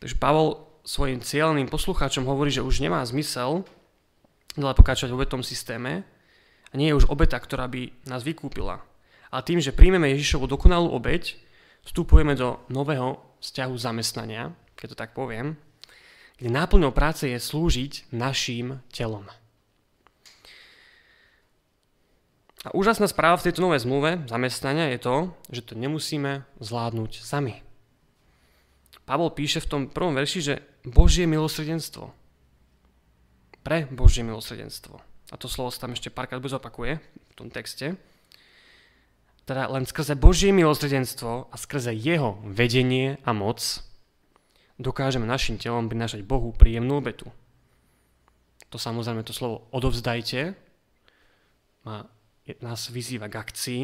Takže 0.00 0.16
Pavol 0.16 0.69
svojim 0.84 1.20
cieľným 1.20 1.68
poslucháčom 1.68 2.24
hovorí, 2.24 2.50
že 2.52 2.64
už 2.64 2.80
nemá 2.84 3.04
zmysel 3.04 3.64
ďalej 4.58 4.76
pokračovať 4.76 5.10
v 5.12 5.18
obetom 5.18 5.42
systéme 5.46 6.02
a 6.70 6.74
nie 6.74 6.90
je 6.90 6.98
už 6.98 7.10
obeta, 7.10 7.38
ktorá 7.38 7.70
by 7.70 7.92
nás 8.06 8.26
vykúpila. 8.26 8.82
A 9.30 9.36
tým, 9.46 9.62
že 9.62 9.74
príjmeme 9.74 10.10
Ježišovu 10.10 10.50
dokonalú 10.50 10.90
obeť, 10.90 11.38
vstupujeme 11.86 12.34
do 12.34 12.58
nového 12.66 13.22
vzťahu 13.38 13.74
zamestnania, 13.78 14.50
keď 14.74 14.86
to 14.94 15.00
tak 15.00 15.10
poviem, 15.14 15.54
kde 16.40 16.50
náplňou 16.50 16.90
práce 16.90 17.28
je 17.28 17.38
slúžiť 17.38 18.10
našim 18.10 18.80
telom. 18.90 19.28
A 22.60 22.76
úžasná 22.76 23.08
správa 23.08 23.40
v 23.40 23.48
tejto 23.48 23.64
novej 23.64 23.88
zmluve 23.88 24.28
zamestnania 24.28 24.92
je 24.92 25.00
to, 25.00 25.16
že 25.48 25.64
to 25.64 25.72
nemusíme 25.80 26.44
zvládnuť 26.60 27.24
sami. 27.24 27.64
Pavol 29.10 29.34
píše 29.34 29.58
v 29.58 29.66
tom 29.66 29.82
prvom 29.90 30.14
verši, 30.14 30.38
že 30.38 30.54
Božie 30.86 31.26
milosrdenstvo. 31.26 32.14
Pre 33.66 33.90
Božie 33.90 34.22
milosrdenstvo. 34.22 35.02
A 35.02 35.34
to 35.34 35.50
slovo 35.50 35.74
sa 35.74 35.82
tam 35.82 35.98
ešte 35.98 36.14
párkrát 36.14 36.38
bude 36.38 36.54
opakuje 36.54 37.02
v 37.02 37.34
tom 37.34 37.50
texte. 37.50 37.98
Teda 39.50 39.66
len 39.66 39.82
skrze 39.82 40.14
Božie 40.14 40.54
milosrdenstvo 40.54 41.50
a 41.50 41.54
skrze 41.58 41.90
jeho 41.90 42.38
vedenie 42.46 43.18
a 43.26 43.34
moc 43.34 43.82
dokážeme 44.78 45.26
našim 45.26 45.58
telom 45.58 45.90
prinášať 45.90 46.22
Bohu 46.22 46.54
príjemnú 46.54 47.02
obetu. 47.02 47.26
To 48.70 48.78
samozrejme 48.78 49.26
to 49.26 49.34
slovo 49.34 49.66
odovzdajte 49.74 50.54
má 51.82 52.06
nás 52.62 52.90
vyzýva 52.90 53.26
k 53.26 53.38
akcii. 53.42 53.82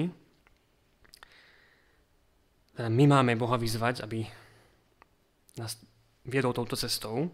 Teda 2.78 2.88
my 2.90 3.04
máme 3.10 3.34
Boha 3.34 3.58
vyzvať, 3.58 4.06
aby 4.06 4.26
nás 5.56 5.80
viedol 6.28 6.52
touto 6.52 6.76
cestou. 6.76 7.32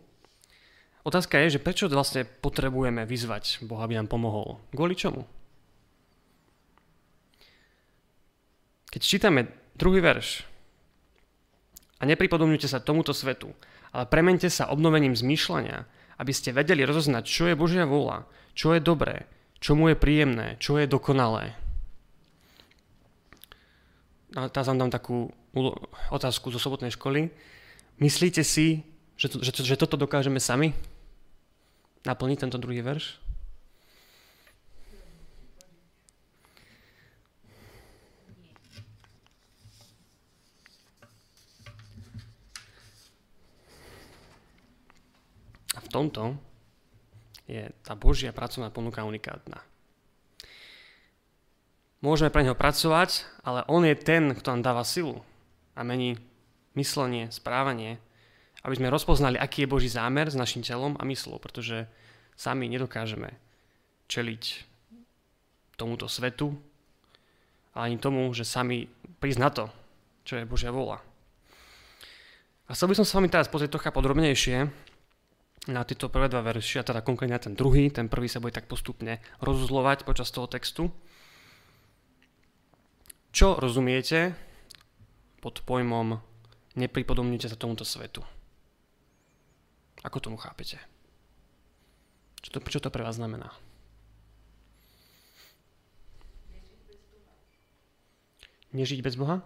Otázka 1.02 1.42
je, 1.42 1.58
že 1.58 1.64
prečo 1.64 1.90
vlastne 1.90 2.22
potrebujeme 2.22 3.02
vyzvať 3.02 3.66
Boha, 3.66 3.84
aby 3.86 3.98
nám 3.98 4.06
pomohol? 4.06 4.62
Kvôli 4.70 4.94
čomu? 4.94 5.26
Keď 8.92 9.00
čítame 9.02 9.50
druhý 9.74 9.98
verš 9.98 10.46
a 11.98 12.06
nepripodobňujte 12.06 12.68
sa 12.70 12.84
tomuto 12.84 13.10
svetu, 13.10 13.50
ale 13.90 14.06
premente 14.06 14.46
sa 14.46 14.70
obnovením 14.70 15.18
zmýšľania, 15.18 15.88
aby 16.20 16.30
ste 16.30 16.54
vedeli 16.54 16.86
rozoznať, 16.86 17.24
čo 17.26 17.50
je 17.50 17.58
Božia 17.58 17.88
vôľa, 17.88 18.28
čo 18.54 18.76
je 18.76 18.84
dobré, 18.84 19.26
čo 19.58 19.74
mu 19.74 19.90
je 19.90 19.96
príjemné, 19.98 20.60
čo 20.62 20.78
je 20.78 20.86
dokonalé. 20.86 21.56
A 24.38 24.48
teraz 24.48 24.68
vám 24.70 24.86
dám 24.86 24.92
takú 24.92 25.28
otázku 26.12 26.48
zo 26.52 26.60
sobotnej 26.60 26.94
školy. 26.94 27.28
Myslíte 28.00 28.44
si, 28.44 28.84
že, 29.16 29.28
to, 29.28 29.44
že, 29.44 29.52
že 29.62 29.76
toto 29.76 30.00
dokážeme 30.00 30.40
sami? 30.40 30.72
Naplniť 32.02 32.38
tento 32.48 32.58
druhý 32.58 32.82
verš? 32.82 33.20
A 45.72 45.78
v 45.78 45.88
tomto 45.88 46.34
je 47.46 47.70
tá 47.86 47.94
Božia 47.94 48.34
pracovná 48.34 48.72
ponuka 48.72 49.06
unikátna. 49.06 49.62
Môžeme 52.02 52.34
pre 52.34 52.42
neho 52.42 52.58
pracovať, 52.58 53.22
ale 53.46 53.62
on 53.70 53.86
je 53.86 53.94
ten, 53.94 54.34
kto 54.34 54.58
nám 54.58 54.66
dáva 54.66 54.82
silu 54.82 55.22
a 55.78 55.86
mení 55.86 56.18
myslenie, 56.74 57.28
správanie, 57.34 57.98
aby 58.62 58.78
sme 58.78 58.94
rozpoznali, 58.94 59.36
aký 59.36 59.66
je 59.66 59.72
Boží 59.72 59.88
zámer 59.90 60.30
s 60.30 60.38
našim 60.38 60.62
telom 60.62 60.94
a 60.98 61.04
myslou, 61.04 61.42
pretože 61.42 61.90
sami 62.38 62.70
nedokážeme 62.70 63.34
čeliť 64.06 64.42
tomuto 65.74 66.06
svetu, 66.06 66.54
ale 67.74 67.92
ani 67.92 67.98
tomu, 67.98 68.28
že 68.30 68.46
sami 68.46 68.86
prísť 69.18 69.40
na 69.40 69.50
to, 69.50 69.64
čo 70.22 70.38
je 70.38 70.48
Božia 70.48 70.70
vola. 70.70 71.02
A 72.68 72.76
chcel 72.78 72.92
by 72.92 72.96
som 73.02 73.06
sa 73.08 73.18
vami 73.18 73.28
teraz 73.28 73.50
pozrieť 73.50 73.76
trocha 73.76 73.90
podrobnejšie 73.90 74.70
na 75.70 75.82
tieto 75.86 76.10
prvé 76.10 76.26
dva 76.26 76.42
verši, 76.42 76.82
a 76.82 76.86
teda 76.86 77.06
konkrétne 77.06 77.38
na 77.38 77.42
ten 77.42 77.54
druhý, 77.54 77.90
ten 77.90 78.10
prvý 78.10 78.26
sa 78.26 78.42
bude 78.42 78.54
tak 78.54 78.70
postupne 78.70 79.18
rozuzlovať 79.42 80.06
počas 80.06 80.30
toho 80.30 80.46
textu. 80.46 80.90
Čo 83.32 83.58
rozumiete 83.58 84.34
pod 85.42 85.64
pojmom 85.66 86.31
nepripodobnite 86.78 87.48
sa 87.48 87.58
tomuto 87.58 87.84
svetu? 87.84 88.24
Ako 90.02 90.18
tomu 90.18 90.36
chápete? 90.36 90.80
Čo 92.42 92.58
to, 92.58 92.58
čo 92.66 92.80
to 92.82 92.90
pre 92.90 93.06
vás 93.06 93.16
znamená? 93.16 93.54
Nežiť 98.72 99.04
bez 99.04 99.14
Boha? 99.14 99.44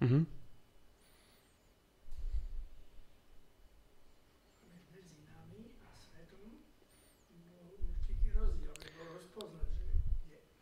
Mhm. 0.00 0.38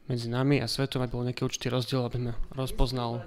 medzi 0.07 0.31
nami 0.31 0.63
a 0.63 0.71
svetom, 0.71 1.03
aby 1.03 1.13
bol 1.13 1.27
nejaký 1.27 1.43
určitý 1.43 1.67
rozdiel, 1.69 2.07
aby 2.07 2.17
sme 2.23 2.33
rozpoznal. 2.55 3.27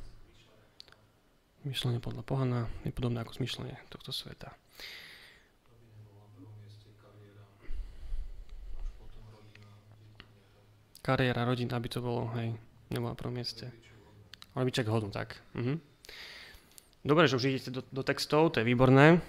Myšlenie 1.61 2.01
podľa 2.01 2.25
pohana 2.25 2.65
je 2.81 2.89
podobné 2.89 3.21
ako 3.21 3.37
zmyšľanie 3.37 3.77
tohto 3.93 4.09
sveta. 4.09 4.49
Kariéra, 11.05 11.45
rodina, 11.45 11.77
aby 11.77 11.89
to 11.89 12.01
bolo, 12.01 12.29
hej, 12.37 12.53
nebola 12.89 13.13
prvom 13.13 13.37
mieste. 13.37 13.69
Čak 14.53 14.89
hodnú, 14.89 15.13
tak. 15.13 15.37
Mhm. 15.53 15.77
Dobre, 17.01 17.25
že 17.25 17.37
už 17.37 17.49
idete 17.49 17.73
do, 17.73 17.81
do 17.89 18.01
textov, 18.05 18.53
to 18.53 18.61
je 18.61 18.65
výborné. 18.65 19.21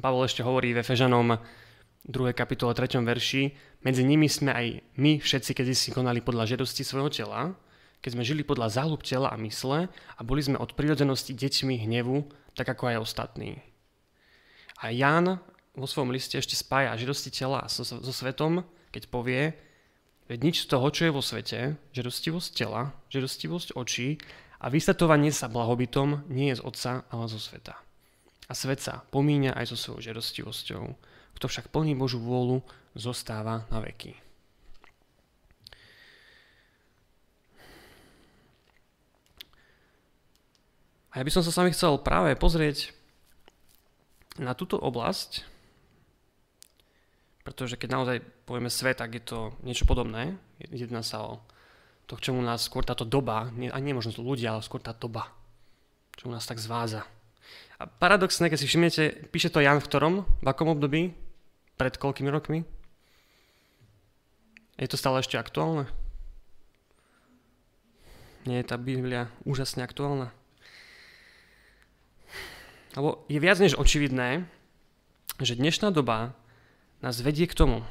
Pavol 0.00 0.28
ešte 0.28 0.44
hovorí 0.44 0.76
ve 0.76 0.84
Fežanom 0.84 1.40
2. 2.04 2.36
kapitole 2.36 2.76
3. 2.76 3.00
verši, 3.00 3.42
medzi 3.84 4.04
nimi 4.04 4.28
sme 4.28 4.52
aj 4.52 4.66
my 5.00 5.16
všetci, 5.16 5.56
keď 5.56 5.66
si 5.72 5.92
konali 5.92 6.20
podľa 6.20 6.56
žiadosti 6.56 6.84
svojho 6.84 7.08
tela, 7.08 7.56
keď 8.04 8.10
sme 8.12 8.28
žili 8.28 8.44
podľa 8.44 8.68
záľub 8.68 9.00
tela 9.00 9.32
a 9.32 9.40
mysle 9.40 9.88
a 9.88 10.20
boli 10.20 10.44
sme 10.44 10.60
od 10.60 10.76
prírodzenosti 10.76 11.32
deťmi 11.32 11.88
hnevu, 11.88 12.28
tak 12.52 12.68
ako 12.68 12.92
aj 12.92 13.00
ostatní. 13.00 13.64
A 14.84 14.92
Ján 14.92 15.40
vo 15.72 15.88
svojom 15.88 16.12
liste 16.12 16.36
ešte 16.36 16.52
spája 16.52 16.92
žiadosti 17.00 17.32
tela 17.32 17.64
so, 17.72 17.80
so 17.80 18.12
svetom, 18.12 18.68
keď 18.92 19.08
povie, 19.08 19.56
veď 20.28 20.38
nič 20.44 20.68
z 20.68 20.70
toho, 20.76 20.86
čo 20.92 21.08
je 21.08 21.16
vo 21.16 21.24
svete, 21.24 21.80
žiadostivosť 21.96 22.50
tela, 22.52 22.92
žiadostivosť 23.08 23.72
očí 23.72 24.20
a 24.60 24.68
vystatovanie 24.68 25.32
sa 25.32 25.48
blahobytom 25.48 26.28
nie 26.28 26.52
je 26.52 26.60
z 26.60 26.62
otca, 26.68 26.92
ale 27.08 27.24
zo 27.32 27.40
sveta. 27.40 27.80
A 28.44 28.52
svet 28.52 28.84
sa 28.84 29.00
pomíňa 29.08 29.56
aj 29.56 29.72
so 29.72 29.76
svojou 29.80 30.12
žiadostivosťou 30.12 30.84
kto 31.34 31.46
však 31.50 31.70
plní 31.74 31.98
Božú 31.98 32.22
vôľu, 32.22 32.62
zostáva 32.94 33.66
na 33.68 33.82
veky. 33.82 34.23
A 41.14 41.22
ja 41.22 41.26
by 41.26 41.30
som 41.30 41.46
sa 41.46 41.54
s 41.54 41.78
chcel 41.78 41.94
práve 42.02 42.34
pozrieť 42.34 42.90
na 44.34 44.50
túto 44.50 44.74
oblasť, 44.74 45.46
pretože 47.46 47.78
keď 47.78 47.88
naozaj 47.94 48.16
povieme 48.50 48.66
svet, 48.66 48.98
tak 48.98 49.14
je 49.14 49.22
to 49.22 49.54
niečo 49.62 49.86
podobné. 49.86 50.34
Jedná 50.58 51.06
sa 51.06 51.22
o 51.22 51.32
to, 52.10 52.18
k 52.18 52.30
čomu 52.30 52.42
nás 52.42 52.66
skôr 52.66 52.82
táto 52.82 53.06
doba, 53.06 53.46
nie 53.54 53.94
možno 53.94 54.10
to 54.10 54.26
ľudia, 54.26 54.58
ale 54.58 54.66
skôr 54.66 54.82
tá 54.82 54.90
doba, 54.90 55.30
čo 56.18 56.26
nás 56.26 56.50
tak 56.50 56.58
zváza. 56.58 57.06
A 57.78 57.86
paradoxne, 57.86 58.50
keď 58.50 58.58
si 58.58 58.66
všimnete, 58.66 59.30
píše 59.30 59.54
to 59.54 59.62
Jan 59.62 59.78
v 59.78 59.86
ktorom? 59.86 60.14
V 60.42 60.46
akom 60.50 60.66
období? 60.66 61.14
Pred 61.78 61.94
koľkými 61.94 62.30
rokmi? 62.30 62.66
Je 64.82 64.90
to 64.90 64.98
stále 64.98 65.22
ešte 65.22 65.38
aktuálne? 65.38 65.86
Nie 68.50 68.66
je 68.66 68.66
tá 68.66 68.74
Biblia 68.74 69.30
úžasne 69.46 69.86
aktuálna? 69.86 70.34
Lebo 72.94 73.26
je 73.26 73.38
viac 73.42 73.58
než 73.58 73.74
očividné, 73.74 74.46
že 75.42 75.58
dnešná 75.58 75.90
doba 75.90 76.30
nás 77.02 77.18
vedie 77.18 77.50
k 77.50 77.58
tomu, 77.58 77.82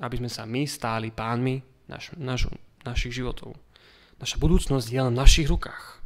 aby 0.00 0.16
sme 0.16 0.30
sa 0.32 0.48
my 0.48 0.64
stáli 0.64 1.12
pánmi 1.12 1.60
naš, 1.84 2.16
naš, 2.16 2.48
našich 2.82 3.12
životov. 3.12 3.52
Naša 4.18 4.40
budúcnosť 4.40 4.88
je 4.88 5.00
len 5.04 5.12
v 5.12 5.20
našich 5.20 5.46
rukách. 5.46 6.00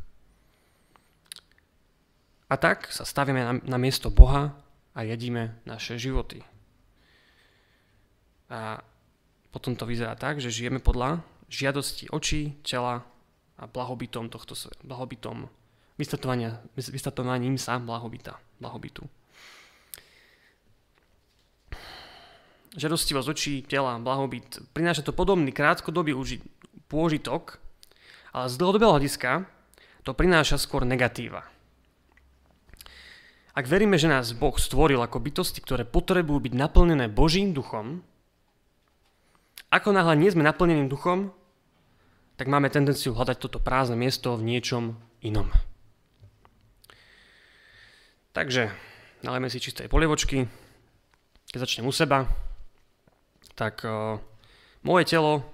A 2.51 2.61
tak 2.61 2.91
sa 2.93 3.07
stavíme 3.09 3.41
na, 3.41 3.53
na 3.65 3.79
miesto 3.81 4.13
Boha 4.13 4.53
a 4.93 5.01
jedíme 5.07 5.57
naše 5.65 5.97
životy. 5.97 6.45
A 8.53 8.85
potom 9.49 9.73
to 9.73 9.89
vyzerá 9.89 10.13
tak, 10.19 10.43
že 10.43 10.53
žijeme 10.53 10.83
podľa 10.83 11.25
žiadosti 11.49 12.13
očí, 12.13 12.61
tela 12.61 13.01
a 13.57 13.65
blahobytom 13.65 14.29
tohto 14.29 14.53
blahobytom 14.85 15.49
vystatovaním 15.99 17.57
sa 17.61 17.79
blahobita, 17.79 18.39
blahobytu. 18.61 19.05
Žiadostivosť 22.73 23.29
očí, 23.29 23.55
tela, 23.69 24.01
blahobyt. 24.01 24.65
Prináša 24.73 25.05
to 25.05 25.13
podobný 25.13 25.53
krátkodobý 25.53 26.17
pôžitok, 26.89 27.61
ale 28.33 28.49
z 28.49 28.57
dlhodobého 28.57 28.97
hľadiska 28.97 29.45
to 30.03 30.17
prináša 30.17 30.57
skôr 30.57 30.89
negatíva. 30.89 31.45
Ak 33.53 33.69
veríme, 33.69 34.01
že 34.01 34.09
nás 34.09 34.33
Boh 34.33 34.57
stvoril 34.57 34.97
ako 35.05 35.21
bytosti, 35.21 35.61
ktoré 35.61 35.85
potrebujú 35.85 36.49
byť 36.49 36.53
naplnené 36.57 37.13
Božím 37.13 37.53
duchom, 37.53 38.01
ako 39.69 39.93
náhle 39.93 40.17
nie 40.17 40.33
sme 40.33 40.41
naplneným 40.41 40.89
duchom, 40.89 41.37
tak 42.41 42.49
máme 42.49 42.73
tendenciu 42.73 43.13
hľadať 43.13 43.37
toto 43.37 43.61
prázdne 43.61 44.01
miesto 44.01 44.33
v 44.41 44.49
niečom 44.49 44.97
inom. 45.21 45.53
Takže 48.33 48.73
nalejme 49.21 49.53
si 49.53 49.61
čistej 49.61 49.93
polievočky. 49.93 50.49
Keď 51.53 51.59
začnem 51.61 51.85
u 51.85 51.93
seba, 51.93 52.25
tak 53.53 53.85
uh, 53.85 54.17
moje 54.81 55.05
telo 55.05 55.45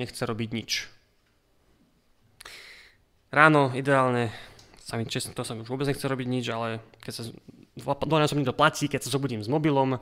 nechce 0.00 0.24
robiť 0.24 0.48
nič. 0.48 0.88
Ráno 3.28 3.68
ideálne 3.76 4.32
sa 4.80 4.96
mi 4.96 5.04
čestne, 5.04 5.36
to 5.36 5.44
sa 5.44 5.52
mi 5.52 5.60
už 5.60 5.68
vôbec 5.68 5.92
nechce 5.92 6.08
robiť 6.08 6.24
nič, 6.24 6.48
ale 6.48 6.80
keď 7.04 7.12
sa 7.12 7.22
dvojnásobne 7.76 8.48
to 8.48 8.56
platí, 8.56 8.88
keď 8.88 9.04
sa 9.04 9.12
zobudím 9.12 9.44
s 9.44 9.52
mobilom, 9.52 10.00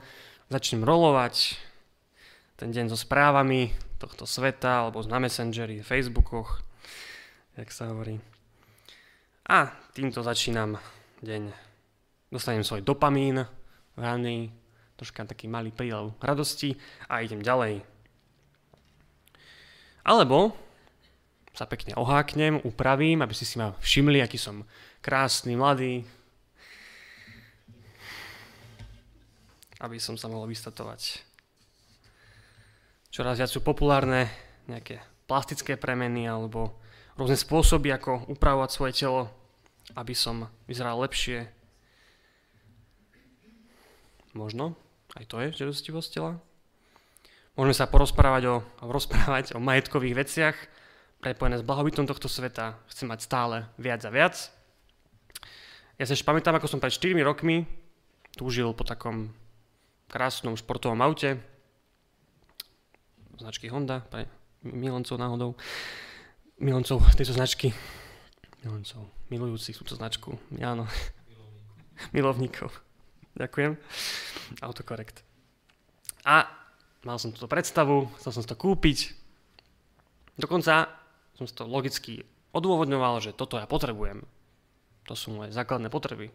začnem 0.54 0.87
rolovať 0.87 1.59
ten 2.54 2.71
deň 2.71 2.94
so 2.94 2.99
správami 3.00 3.75
tohto 3.99 4.23
sveta, 4.23 4.87
alebo 4.87 5.02
na 5.02 5.18
Messengeri, 5.18 5.83
Facebookoch, 5.83 6.62
jak 7.59 7.75
sa 7.75 7.90
hovorí. 7.90 8.23
A 9.50 9.75
týmto 9.97 10.23
začínam 10.23 10.78
deň. 11.26 11.73
Dostanem 12.34 12.66
svoj 12.66 12.82
dopamín 12.82 13.46
ranný, 13.94 14.50
troška 14.98 15.22
taký 15.22 15.46
malý 15.46 15.70
prílev 15.70 16.18
radosti 16.18 16.74
a 17.06 17.22
idem 17.22 17.38
ďalej. 17.38 17.86
Alebo 20.02 20.50
sa 21.54 21.70
pekne 21.70 21.94
oháknem, 21.94 22.58
upravím, 22.66 23.22
aby 23.22 23.30
si 23.38 23.46
si 23.46 23.54
ma 23.54 23.78
všimli, 23.78 24.18
aký 24.18 24.34
som 24.34 24.66
krásny, 24.98 25.54
mladý. 25.54 26.02
Aby 29.78 30.02
som 30.02 30.18
sa 30.18 30.26
mohol 30.26 30.50
vystatovať. 30.50 31.22
Čoraz 33.14 33.38
viac 33.38 33.46
sú 33.54 33.62
populárne 33.62 34.26
nejaké 34.66 34.98
plastické 35.30 35.78
premeny 35.78 36.26
alebo 36.26 36.82
rôzne 37.14 37.38
spôsoby, 37.38 37.94
ako 37.94 38.26
upravovať 38.26 38.70
svoje 38.74 38.92
telo, 38.98 39.30
aby 39.94 40.18
som 40.18 40.50
vyzeral 40.66 40.98
lepšie. 40.98 41.53
Možno, 44.35 44.75
aj 45.14 45.31
to 45.31 45.38
je 45.38 45.55
žiadostivosť 45.55 46.11
tela. 46.11 46.42
Môžeme 47.55 47.75
sa 47.79 47.87
porozprávať 47.87 48.51
o, 48.51 48.57
rozprávať 48.83 49.55
o 49.55 49.62
majetkových 49.62 50.18
veciach, 50.18 50.57
prepojené 51.23 51.62
s 51.62 51.64
blahobytom 51.64 52.05
tohto 52.05 52.27
sveta, 52.27 52.75
chcem 52.90 53.07
mať 53.07 53.23
stále 53.23 53.57
viac 53.79 54.03
a 54.03 54.11
viac. 54.11 54.35
Ja 55.97 56.05
sa 56.05 56.18
ešte 56.18 56.27
pamätám, 56.27 56.59
ako 56.59 56.66
som 56.66 56.83
pred 56.83 56.90
4 56.90 57.14
rokmi 57.23 57.62
túžil 58.35 58.66
po 58.75 58.83
takom 58.83 59.31
krásnom 60.11 60.59
športovom 60.59 60.99
aute, 60.99 61.38
značky 63.38 63.70
Honda, 63.70 64.03
pre 64.03 64.27
miloncov 64.66 65.16
náhodou, 65.16 65.51
miloncov 66.59 67.07
tejto 67.14 67.38
značky, 67.38 67.70
miloncov, 68.66 69.07
milujúcich 69.31 69.79
túto 69.79 69.94
značku, 69.94 70.35
áno, 70.59 70.90
milovníkov. 72.14 72.84
Ďakujem. 73.35 73.75
Autokorekt. 74.62 75.27
A 76.25 76.47
mal 77.03 77.18
som 77.18 77.35
túto 77.35 77.51
predstavu, 77.51 78.09
chcel 78.23 78.33
som 78.33 78.44
to 78.47 78.57
kúpiť. 78.57 79.12
Dokonca 80.38 80.88
som 81.35 81.44
si 81.44 81.55
to 81.55 81.66
logicky 81.66 82.23
odôvodňoval, 82.55 83.18
že 83.18 83.35
toto 83.35 83.59
ja 83.59 83.66
potrebujem. 83.66 84.23
To 85.11 85.14
sú 85.18 85.35
moje 85.35 85.53
základné 85.53 85.90
potreby. 85.90 86.31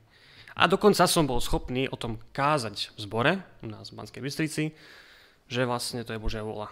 A 0.59 0.67
dokonca 0.67 1.07
som 1.07 1.23
bol 1.23 1.39
schopný 1.39 1.87
o 1.87 1.95
tom 1.95 2.19
kázať 2.35 2.91
v 2.93 2.99
zbore, 2.99 3.33
u 3.63 3.67
nás 3.71 3.89
v 3.89 3.97
Banskej 4.03 4.21
Bystrici, 4.21 4.63
že 5.47 5.65
vlastne 5.65 6.03
to 6.03 6.13
je 6.13 6.21
Božia 6.21 6.43
vôľa. 6.43 6.67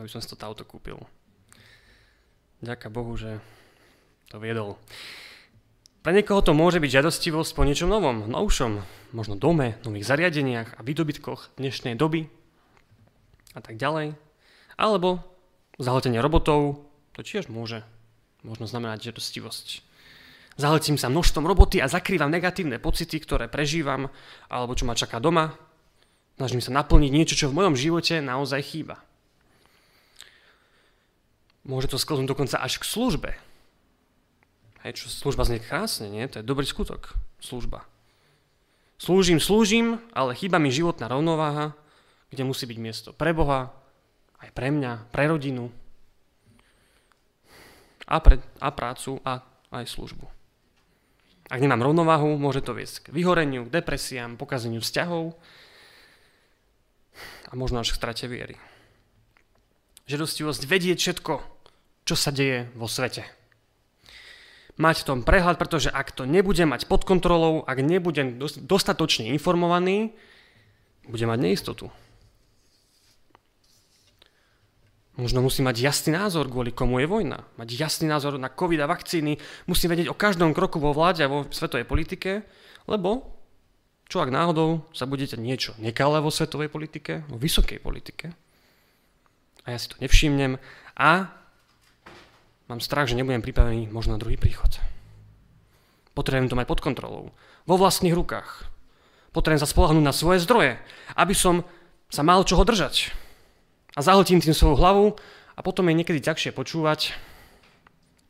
Aby 0.00 0.08
som 0.08 0.24
si 0.24 0.32
to 0.32 0.40
auto 0.40 0.64
kúpil. 0.64 0.98
Ďaká 2.64 2.88
Bohu, 2.88 3.16
že 3.16 3.40
to 4.32 4.40
viedol. 4.40 4.80
Pre 6.00 6.16
niekoho 6.16 6.40
to 6.40 6.56
môže 6.56 6.80
byť 6.80 6.96
žiadostivosť 6.96 7.52
po 7.52 7.68
niečom 7.68 7.92
novom, 7.92 8.24
novšom, 8.24 8.80
možno 9.12 9.36
dome, 9.36 9.76
nových 9.84 10.08
zariadeniach 10.08 10.76
a 10.76 10.80
výdobytkoch 10.80 11.60
dnešnej 11.60 11.92
doby 11.92 12.24
a 13.52 13.60
tak 13.60 13.76
ďalej. 13.76 14.16
Alebo 14.80 15.20
Zahltenie 15.80 16.20
robotov, 16.20 16.84
to 17.16 17.24
tiež 17.24 17.48
môže 17.48 17.80
možno 18.44 18.68
znamenať 18.68 19.08
žiadostivosť. 19.08 19.80
Zahltím 20.60 21.00
sa 21.00 21.08
množstvom 21.08 21.48
roboty 21.48 21.80
a 21.80 21.88
zakrývam 21.88 22.28
negatívne 22.28 22.76
pocity, 22.76 23.16
ktoré 23.16 23.48
prežívam 23.48 24.12
alebo 24.52 24.76
čo 24.76 24.84
ma 24.84 24.92
čaká 24.92 25.24
doma. 25.24 25.56
Snažím 26.36 26.60
sa 26.60 26.76
naplniť 26.76 27.12
niečo, 27.12 27.32
čo 27.32 27.48
v 27.48 27.64
mojom 27.64 27.80
živote 27.80 28.20
naozaj 28.20 28.60
chýba. 28.60 29.00
Môže 31.64 31.88
to 31.88 31.96
sklznúť 31.96 32.28
dokonca 32.28 32.60
až 32.60 32.76
k 32.76 32.84
službe. 32.84 33.30
Hej, 34.80 35.04
čo 35.04 35.12
služba 35.12 35.44
znie 35.44 35.60
krásne, 35.60 36.08
nie? 36.08 36.24
To 36.32 36.40
je 36.40 36.48
dobrý 36.48 36.64
skutok. 36.64 37.12
Služba. 37.40 37.84
Slúžim, 39.00 39.40
slúžim, 39.40 40.00
ale 40.12 40.36
chýba 40.36 40.60
mi 40.60 40.72
životná 40.72 41.08
rovnováha, 41.08 41.72
kde 42.28 42.44
musí 42.44 42.68
byť 42.68 42.78
miesto 42.80 43.08
pre 43.16 43.32
Boha, 43.32 43.72
aj 44.40 44.52
pre 44.52 44.72
mňa, 44.72 45.08
pre 45.12 45.28
rodinu 45.28 45.68
a, 48.08 48.16
pre, 48.20 48.40
a 48.60 48.68
prácu 48.72 49.20
a 49.24 49.40
aj 49.72 49.84
službu. 49.88 50.26
Ak 51.50 51.58
nemám 51.58 51.82
rovnováhu, 51.82 52.38
môže 52.38 52.62
to 52.62 52.76
viesť 52.76 53.08
k 53.10 53.14
vyhoreniu, 53.16 53.66
k 53.66 53.74
depresiám, 53.74 54.38
pokazeniu 54.38 54.78
vzťahov 54.80 55.34
a 57.50 57.52
možno 57.58 57.82
až 57.82 57.92
k 57.92 57.98
strate 57.98 58.26
viery. 58.30 58.54
Žiadostivosť 60.06 60.62
vedieť 60.66 60.98
všetko, 60.98 61.34
čo 62.06 62.14
sa 62.14 62.30
deje 62.30 62.70
vo 62.78 62.86
svete. 62.86 63.39
Mať 64.78 65.02
v 65.02 65.08
tom 65.08 65.18
prehľad, 65.26 65.58
pretože 65.58 65.90
ak 65.90 66.14
to 66.14 66.28
nebudem 66.28 66.70
mať 66.70 66.86
pod 66.86 67.02
kontrolou, 67.08 67.66
ak 67.66 67.78
nebudem 67.82 68.38
dostatočne 68.38 69.32
informovaný, 69.34 70.14
budem 71.08 71.30
mať 71.30 71.40
neistotu. 71.40 71.86
Možno 75.18 75.44
musí 75.44 75.60
mať 75.60 75.84
jasný 75.84 76.16
názor, 76.16 76.48
kvôli 76.48 76.72
komu 76.72 77.02
je 77.02 77.10
vojna. 77.10 77.44
Mať 77.60 77.76
jasný 77.76 78.08
názor 78.08 78.40
na 78.40 78.48
COVID 78.48 78.80
a 78.80 78.88
vakcíny. 78.88 79.36
Musí 79.68 79.84
vedieť 79.84 80.08
o 80.08 80.16
každom 80.16 80.56
kroku 80.56 80.80
vo 80.80 80.96
vláde 80.96 81.20
a 81.20 81.28
vo 81.28 81.44
svetovej 81.50 81.84
politike, 81.84 82.46
lebo 82.88 83.36
čo 84.08 84.24
ak 84.24 84.32
náhodou 84.32 84.88
sa 84.96 85.04
budete 85.04 85.36
niečo 85.36 85.76
nekalé 85.76 86.24
vo 86.24 86.32
svetovej 86.32 86.72
politike, 86.72 87.22
vo 87.28 87.36
vysokej 87.36 87.78
politike 87.78 88.32
a 89.64 89.66
ja 89.72 89.78
si 89.78 89.86
to 89.92 89.96
nevšimnem 90.00 90.56
a 90.96 91.10
mám 92.70 92.78
strach, 92.78 93.10
že 93.10 93.18
nebudem 93.18 93.42
pripravený 93.42 93.90
možno 93.90 94.14
na 94.14 94.22
druhý 94.22 94.38
príchod. 94.38 94.70
Potrebujem 96.14 96.46
to 96.46 96.54
mať 96.54 96.70
pod 96.70 96.78
kontrolou, 96.78 97.34
vo 97.66 97.74
vlastných 97.74 98.14
rukách. 98.14 98.70
Potrebujem 99.34 99.62
sa 99.62 99.66
spolahnúť 99.66 100.04
na 100.06 100.14
svoje 100.14 100.38
zdroje, 100.46 100.78
aby 101.18 101.34
som 101.34 101.66
sa 102.06 102.22
mal 102.22 102.46
čoho 102.46 102.62
držať 102.62 103.10
a 103.98 104.00
zahltím 104.06 104.38
tým 104.38 104.54
svoju 104.54 104.78
hlavu 104.78 105.18
a 105.58 105.60
potom 105.66 105.90
je 105.90 105.98
niekedy 105.98 106.22
ťažšie 106.22 106.54
počúvať, 106.54 107.14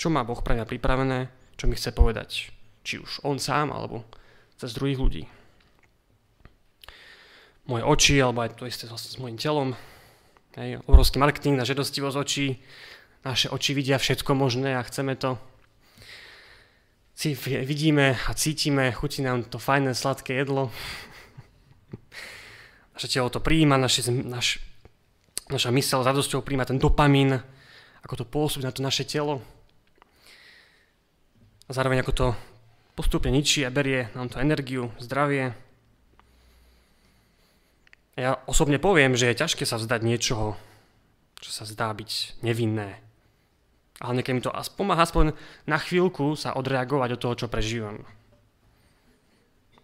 čo 0.01 0.09
má 0.09 0.25
Boh 0.25 0.41
pre 0.41 0.57
mňa 0.57 0.65
pripravené, 0.65 1.29
čo 1.61 1.69
mi 1.69 1.77
chce 1.77 1.93
povedať, 1.93 2.49
Či 2.81 3.05
už 3.05 3.21
on 3.29 3.37
sám, 3.37 3.69
alebo 3.69 4.09
cez 4.57 4.73
druhých 4.73 4.97
ľudí. 4.97 5.23
Moje 7.69 7.85
oči, 7.85 8.17
alebo 8.17 8.41
aj 8.41 8.57
to 8.57 8.65
isté 8.65 8.89
vlastne 8.89 9.13
s 9.13 9.21
mojim 9.21 9.37
telom. 9.37 9.77
Hej, 10.57 10.81
obrovský 10.89 11.21
marketing 11.21 11.61
na 11.61 11.69
žiadostivosť 11.69 12.17
očí. 12.17 12.57
Naše 13.21 13.53
oči 13.53 13.77
vidia 13.77 14.01
všetko 14.01 14.33
možné 14.33 14.81
a 14.81 14.83
chceme 14.83 15.13
to. 15.13 15.37
Vidíme 17.45 18.17
a 18.17 18.33
cítime, 18.33 18.89
chutí 18.97 19.21
nám 19.21 19.45
to 19.45 19.61
fajné, 19.61 19.93
sladké 19.93 20.41
jedlo. 20.41 20.73
Naše 22.97 23.13
telo 23.13 23.33
to 23.33 23.41
príjima, 23.41 23.81
naše, 23.81 24.05
naš, 24.13 24.61
naša 25.49 25.73
mysel 25.73 26.05
s 26.05 26.09
radosťou 26.13 26.45
príjma 26.45 26.69
ten 26.69 26.77
dopamín, 26.77 27.41
ako 28.05 28.15
to 28.21 28.25
pôsobí 28.29 28.61
na 28.61 28.77
to 28.77 28.85
naše 28.85 29.09
telo. 29.09 29.41
A 31.65 31.73
zároveň 31.73 32.05
ako 32.05 32.13
to 32.13 32.27
postupne 32.93 33.33
ničí 33.33 33.65
a 33.65 33.73
berie 33.73 34.13
nám 34.13 34.29
to 34.29 34.37
energiu, 34.37 34.93
zdravie. 35.01 35.57
Ja 38.21 38.37
osobne 38.45 38.77
poviem, 38.77 39.17
že 39.17 39.33
je 39.33 39.41
ťažké 39.41 39.65
sa 39.65 39.81
vzdať 39.81 40.05
niečoho, 40.05 40.61
čo 41.41 41.51
sa 41.57 41.65
zdá 41.65 41.89
byť 41.97 42.45
nevinné. 42.45 43.01
Ale 44.01 44.17
niekedy 44.17 44.41
mi 44.41 44.45
to 44.45 44.53
pomáha 44.81 45.05
aspoň 45.05 45.37
na 45.69 45.77
chvíľku 45.77 46.33
sa 46.33 46.57
odreagovať 46.57 47.17
od 47.17 47.21
toho, 47.21 47.35
čo 47.37 47.53
prežívam. 47.53 48.01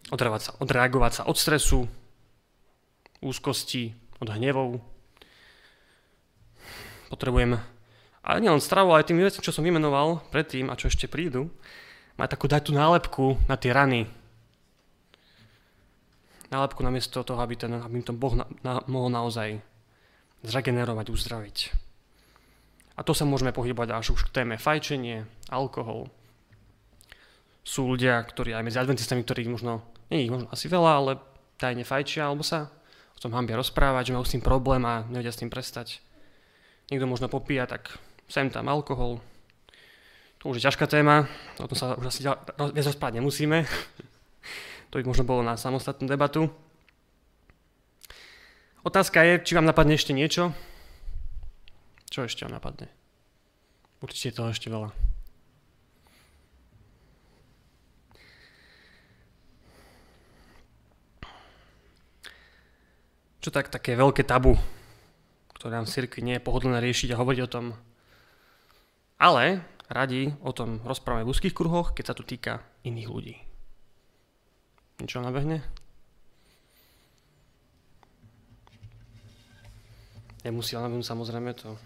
Odreagovať 0.09 0.41
sa, 0.41 0.51
odreagovať 0.57 1.13
sa 1.13 1.23
od 1.29 1.37
stresu, 1.37 1.85
úzkosti, 3.21 3.93
od 4.17 4.29
hnevov. 4.33 4.81
Potrebujem 7.13 7.61
ale 8.27 8.43
nielen 8.43 8.59
stravu, 8.59 8.91
ale 8.91 9.07
tým 9.07 9.23
vecom, 9.23 9.39
čo 9.39 9.55
som 9.55 9.63
vymenoval 9.63 10.19
predtým 10.35 10.67
a 10.67 10.75
čo 10.75 10.91
ešte 10.91 11.07
prídu, 11.07 11.47
má 12.19 12.27
takú 12.27 12.51
dať 12.51 12.67
tú 12.67 12.73
nálepku 12.75 13.39
na 13.47 13.55
tie 13.55 13.71
rany. 13.71 14.11
Nálepku 16.51 16.83
namiesto 16.83 17.23
toho, 17.23 17.39
aby, 17.39 17.55
ten, 17.55 17.71
aby 17.79 18.03
to 18.03 18.11
Boh 18.11 18.35
na, 18.35 18.51
na, 18.67 18.83
mohol 18.91 19.15
naozaj 19.15 19.63
zregenerovať, 20.43 21.07
uzdraviť. 21.07 21.86
A 22.97 23.05
to 23.05 23.13
sa 23.13 23.29
môžeme 23.29 23.53
pohybovať 23.53 23.93
až 23.93 24.17
už 24.17 24.29
k 24.29 24.43
téme 24.43 24.57
fajčenie, 24.57 25.29
alkohol. 25.53 26.09
Sú 27.61 27.85
ľudia, 27.85 28.25
ktorí 28.25 28.57
aj 28.57 28.65
medzi 28.65 28.81
adventistami, 28.81 29.21
ktorí 29.21 29.45
možno, 29.53 29.85
nie 30.09 30.25
ich 30.25 30.33
možno 30.33 30.49
asi 30.49 30.73
veľa, 30.73 30.93
ale 30.97 31.13
tajne 31.61 31.85
fajčia, 31.85 32.25
alebo 32.25 32.41
sa 32.41 32.73
o 33.17 33.19
tom 33.21 33.37
hambia 33.37 33.61
rozprávať, 33.61 34.13
že 34.13 34.15
majú 34.17 34.25
s 34.25 34.33
tým 34.33 34.45
problém 34.45 34.81
a 34.89 35.05
nevedia 35.09 35.33
s 35.33 35.41
tým 35.41 35.53
prestať. 35.53 36.01
Niekto 36.89 37.05
možno 37.05 37.29
popíja, 37.29 37.69
tak 37.69 37.97
sem 38.29 38.49
tam 38.49 38.73
alkohol. 38.73 39.21
To 40.41 40.53
už 40.53 40.61
je 40.61 40.67
ťažká 40.69 40.87
téma, 40.87 41.27
o 41.59 41.69
tom 41.69 41.77
sa 41.77 41.97
už 41.97 42.07
asi 42.13 42.23
viac 42.23 42.87
rozprávať 42.87 43.19
nemusíme. 43.19 43.67
to 44.89 45.01
by 45.01 45.05
možno 45.05 45.25
bolo 45.27 45.43
na 45.43 45.59
samostatnú 45.59 46.07
debatu. 46.07 46.49
Otázka 48.87 49.27
je, 49.27 49.43
či 49.43 49.59
vám 49.59 49.67
napadne 49.67 49.99
ešte 49.99 50.15
niečo. 50.15 50.55
Čo 52.17 52.25
ešte 52.25 52.49
vám 52.49 52.57
napadne? 52.57 52.89
Určite 54.01 54.41
toho 54.41 54.49
ešte 54.49 54.73
veľa. 54.73 54.89
Čo 63.45 63.53
tak 63.53 63.69
také 63.69 64.01
veľké 64.01 64.25
tabu, 64.25 64.57
ktoré 65.61 65.77
nám 65.77 65.85
v 65.85 65.93
cirkvi 65.93 66.25
nie 66.25 66.41
je 66.41 66.47
pohodlné 66.49 66.81
riešiť 66.81 67.13
a 67.13 67.21
hovoriť 67.21 67.41
o 67.45 67.53
tom, 67.53 67.77
ale 69.21 69.61
radi 69.93 70.33
o 70.41 70.57
tom 70.57 70.81
rozprávame 70.89 71.29
v 71.29 71.37
úzkých 71.37 71.53
kruhoch, 71.53 71.93
keď 71.93 72.05
sa 72.09 72.17
to 72.17 72.25
týka 72.25 72.65
iných 72.81 73.13
ľudí. 73.13 73.37
Niečo 75.05 75.21
nabehne? 75.21 75.61
Nemusí 80.49 80.81
nabehnúť 80.81 81.05
samozrejme 81.05 81.53
to. 81.53 81.77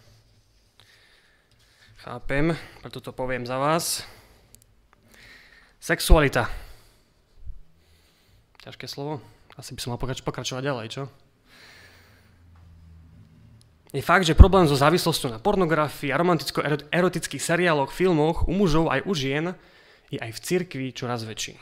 Chápem, 2.01 2.57
preto 2.81 2.97
to 3.05 3.13
poviem 3.13 3.45
za 3.45 3.61
vás. 3.61 4.09
Sexualita. 5.85 6.49
Ťažké 8.65 8.89
slovo? 8.89 9.21
Asi 9.61 9.77
by 9.77 9.81
som 9.85 9.93
mal 9.93 10.01
pokračovať 10.01 10.65
ďalej, 10.65 10.87
čo? 10.89 11.03
Je 13.93 14.01
fakt, 14.01 14.25
že 14.25 14.33
problém 14.33 14.65
so 14.65 14.81
závislosťou 14.81 15.29
na 15.29 15.45
pornografii 15.45 16.09
a 16.09 16.17
romanticko-erotických 16.17 17.45
seriáloch, 17.45 17.93
filmoch 17.93 18.49
u 18.49 18.53
mužov 18.57 18.89
aj 18.89 19.05
u 19.05 19.13
žien 19.13 19.53
je 20.09 20.17
aj 20.17 20.33
v 20.33 20.41
cirkvi 20.41 20.87
čoraz 20.97 21.29
väčší. 21.29 21.61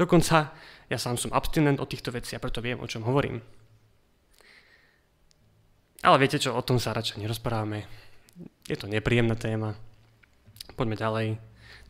Dokonca 0.00 0.56
ja 0.88 0.96
sám 0.96 1.20
som 1.20 1.36
abstinent 1.36 1.84
od 1.84 1.92
týchto 1.92 2.16
vecí 2.16 2.32
a 2.32 2.40
preto 2.40 2.64
viem, 2.64 2.80
o 2.80 2.88
čom 2.88 3.04
hovorím. 3.04 3.44
Ale 6.00 6.16
viete 6.16 6.40
čo, 6.40 6.56
o 6.56 6.64
tom 6.64 6.80
sa 6.80 6.96
radšej 6.96 7.20
nerozprávame. 7.20 8.01
Je 8.66 8.76
to 8.78 8.86
nepríjemná 8.86 9.34
téma. 9.34 9.74
Poďme 10.78 10.96
ďalej. 10.96 11.28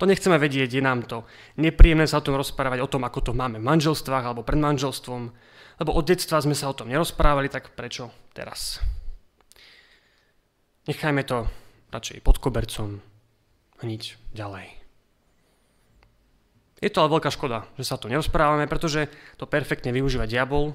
To 0.01 0.09
nechceme 0.09 0.35
vedieť, 0.35 0.75
je 0.75 0.83
nám 0.83 1.07
to 1.07 1.23
nepríjemné 1.61 2.11
sa 2.11 2.19
o 2.19 2.27
tom 2.27 2.35
rozprávať, 2.35 2.83
o 2.83 2.91
tom, 2.91 3.07
ako 3.07 3.31
to 3.31 3.33
máme 3.37 3.63
v 3.63 3.69
manželstvách 3.69 4.25
alebo 4.27 4.43
pred 4.43 4.59
manželstvom, 4.59 5.31
lebo 5.79 5.91
od 5.95 6.05
detstva 6.05 6.43
sme 6.43 6.59
sa 6.59 6.67
o 6.67 6.75
tom 6.75 6.91
nerozprávali, 6.91 7.47
tak 7.47 7.71
prečo 7.79 8.11
teraz? 8.35 8.83
Nechajme 10.91 11.23
to 11.23 11.47
radšej 11.95 12.19
pod 12.27 12.43
kobercom 12.43 12.99
hniť 13.79 14.03
ďalej. 14.35 14.67
Je 16.83 16.91
to 16.91 16.99
ale 16.99 17.15
veľká 17.15 17.31
škoda, 17.31 17.71
že 17.79 17.87
sa 17.87 17.95
to 17.95 18.11
nerozprávame, 18.11 18.67
pretože 18.67 19.07
to 19.39 19.47
perfektne 19.47 19.95
využíva 19.95 20.27
diabol, 20.27 20.75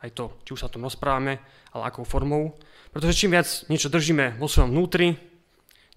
aj 0.00 0.16
to, 0.16 0.32
či 0.48 0.56
už 0.56 0.64
sa 0.64 0.68
o 0.68 0.72
tom 0.72 0.88
rozprávame, 0.88 1.36
ale 1.76 1.82
akou 1.84 2.08
formou. 2.08 2.56
Pretože 2.96 3.28
čím 3.28 3.36
viac 3.36 3.44
niečo 3.68 3.92
držíme 3.92 4.40
vo 4.40 4.48
svojom 4.48 4.72
vnútri, 4.72 5.20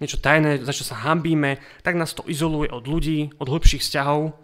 niečo 0.04 0.20
tajné, 0.20 0.60
za 0.68 0.76
čo 0.76 0.84
sa 0.84 1.00
hambíme, 1.08 1.56
tak 1.80 1.96
nás 1.96 2.12
to 2.12 2.28
izoluje 2.28 2.68
od 2.68 2.84
ľudí, 2.92 3.32
od 3.40 3.48
hĺbších 3.48 3.80
vzťahov 3.80 4.36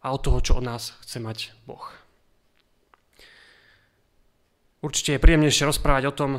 a 0.00 0.06
od 0.08 0.20
toho, 0.24 0.40
čo 0.40 0.56
od 0.56 0.64
nás 0.64 0.96
chce 1.04 1.20
mať 1.20 1.52
Boh. 1.68 1.84
Určite 4.80 5.12
je 5.12 5.20
príjemnejšie 5.20 5.68
rozprávať 5.68 6.08
o 6.08 6.16
tom, 6.16 6.30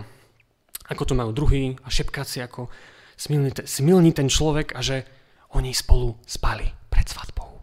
ako 0.90 1.04
to 1.06 1.14
majú 1.14 1.30
druhý 1.30 1.78
a 1.86 1.94
šepkať 1.94 2.26
si, 2.26 2.42
ako 2.42 2.66
smilný, 3.14 3.54
smilný 3.62 4.18
ten 4.18 4.34
človek 4.34 4.74
a 4.74 4.82
že 4.82 5.06
oni 5.54 5.78
spolu 5.78 6.18
spali 6.26 6.66
pred 6.90 7.06
svadbou. 7.06 7.62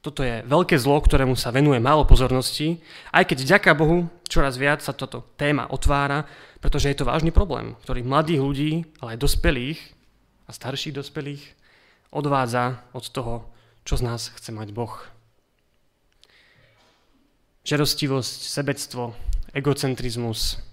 Toto 0.00 0.24
je 0.24 0.40
veľké 0.48 0.80
zlo, 0.80 0.96
ktorému 0.96 1.36
sa 1.36 1.52
venuje 1.52 1.76
málo 1.76 2.08
pozornosti, 2.08 2.80
aj 3.12 3.28
keď 3.28 3.38
vďaka 3.44 3.70
Bohu 3.76 4.08
čoraz 4.32 4.56
viac 4.56 4.80
sa 4.80 4.96
toto 4.96 5.28
téma 5.36 5.68
otvára, 5.68 6.24
pretože 6.64 6.88
je 6.88 6.96
to 6.96 7.04
vážny 7.04 7.28
problém, 7.28 7.76
ktorý 7.84 8.00
mladých 8.00 8.40
ľudí, 8.40 8.70
ale 9.04 9.12
aj 9.12 9.22
dospelých 9.28 9.80
a 10.48 10.56
starších 10.56 10.96
dospelých 10.96 11.42
odvádza 12.16 12.80
od 12.96 13.04
toho, 13.12 13.52
čo 13.84 14.00
z 14.00 14.08
nás 14.08 14.32
chce 14.32 14.56
mať 14.56 14.72
Boh. 14.72 14.96
Žerostivosť, 17.68 18.40
sebectvo, 18.48 19.12
egocentrizmus, 19.52 20.64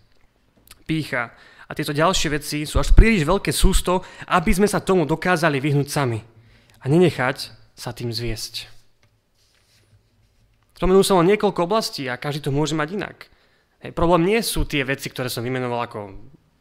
pícha 0.88 1.36
a 1.68 1.76
tieto 1.76 1.92
ďalšie 1.92 2.32
veci 2.32 2.64
sú 2.64 2.80
až 2.80 2.96
príliš 2.96 3.28
veľké 3.28 3.52
sústo, 3.52 4.08
aby 4.32 4.56
sme 4.56 4.72
sa 4.72 4.80
tomu 4.80 5.04
dokázali 5.04 5.60
vyhnúť 5.60 5.88
sami 5.92 6.24
a 6.80 6.88
nenechať 6.88 7.52
sa 7.76 7.92
tým 7.92 8.16
zviesť. 8.16 8.77
Spomenul 10.78 11.02
som 11.02 11.18
len 11.26 11.34
niekoľko 11.34 11.66
oblastí 11.66 12.06
a 12.06 12.22
každý 12.22 12.48
to 12.48 12.52
môže 12.54 12.78
mať 12.78 12.94
inak. 12.94 13.18
Hej, 13.82 13.98
problém 13.98 14.30
nie 14.30 14.46
sú 14.46 14.62
tie 14.62 14.86
veci, 14.86 15.10
ktoré 15.10 15.26
som 15.26 15.42
vymenoval 15.42 15.90
ako 15.90 16.00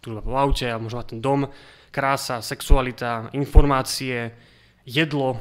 túžba 0.00 0.24
po 0.24 0.33
aute, 0.40 0.64
a 0.72 0.81
možno 0.81 1.05
ten 1.05 1.20
dom, 1.20 1.52
krása, 1.92 2.40
sexualita, 2.40 3.29
informácie, 3.37 4.33
jedlo. 4.88 5.37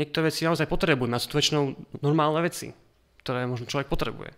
Niektoré 0.00 0.32
veci 0.32 0.48
naozaj 0.48 0.64
potrebujeme 0.64 1.12
a 1.12 1.20
sú 1.20 1.28
väčšinou 1.28 1.76
normálne 2.00 2.40
veci, 2.40 2.72
ktoré 3.20 3.44
možno 3.44 3.68
človek 3.68 3.92
potrebuje. 3.92 4.32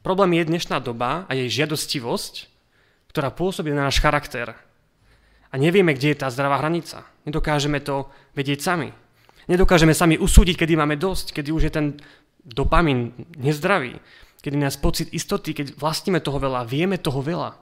Problém 0.00 0.40
je 0.40 0.48
dnešná 0.48 0.80
doba 0.80 1.28
a 1.28 1.32
jej 1.36 1.48
žiadostivosť, 1.64 2.48
ktorá 3.12 3.32
pôsobí 3.36 3.68
na 3.68 3.88
náš 3.88 4.00
charakter. 4.00 4.56
A 5.52 5.60
nevieme, 5.60 5.92
kde 5.92 6.16
je 6.16 6.20
tá 6.24 6.32
zdravá 6.32 6.56
hranica. 6.56 7.04
Nedokážeme 7.28 7.84
to 7.84 8.08
vedieť 8.32 8.64
sami. 8.64 8.96
Nedokážeme 9.44 9.92
sami 9.92 10.16
usúdiť, 10.16 10.64
kedy 10.64 10.72
máme 10.76 10.96
dosť, 10.96 11.36
kedy 11.36 11.52
už 11.52 11.62
je 11.68 11.72
ten 11.72 11.86
dopamin 12.44 13.12
nezdravý, 13.36 14.00
kedy 14.40 14.56
nás 14.56 14.76
pocit 14.76 15.12
istoty, 15.12 15.56
keď 15.56 15.76
vlastníme 15.76 16.20
toho 16.20 16.36
veľa, 16.36 16.68
vieme 16.68 17.00
toho 17.00 17.20
veľa. 17.24 17.56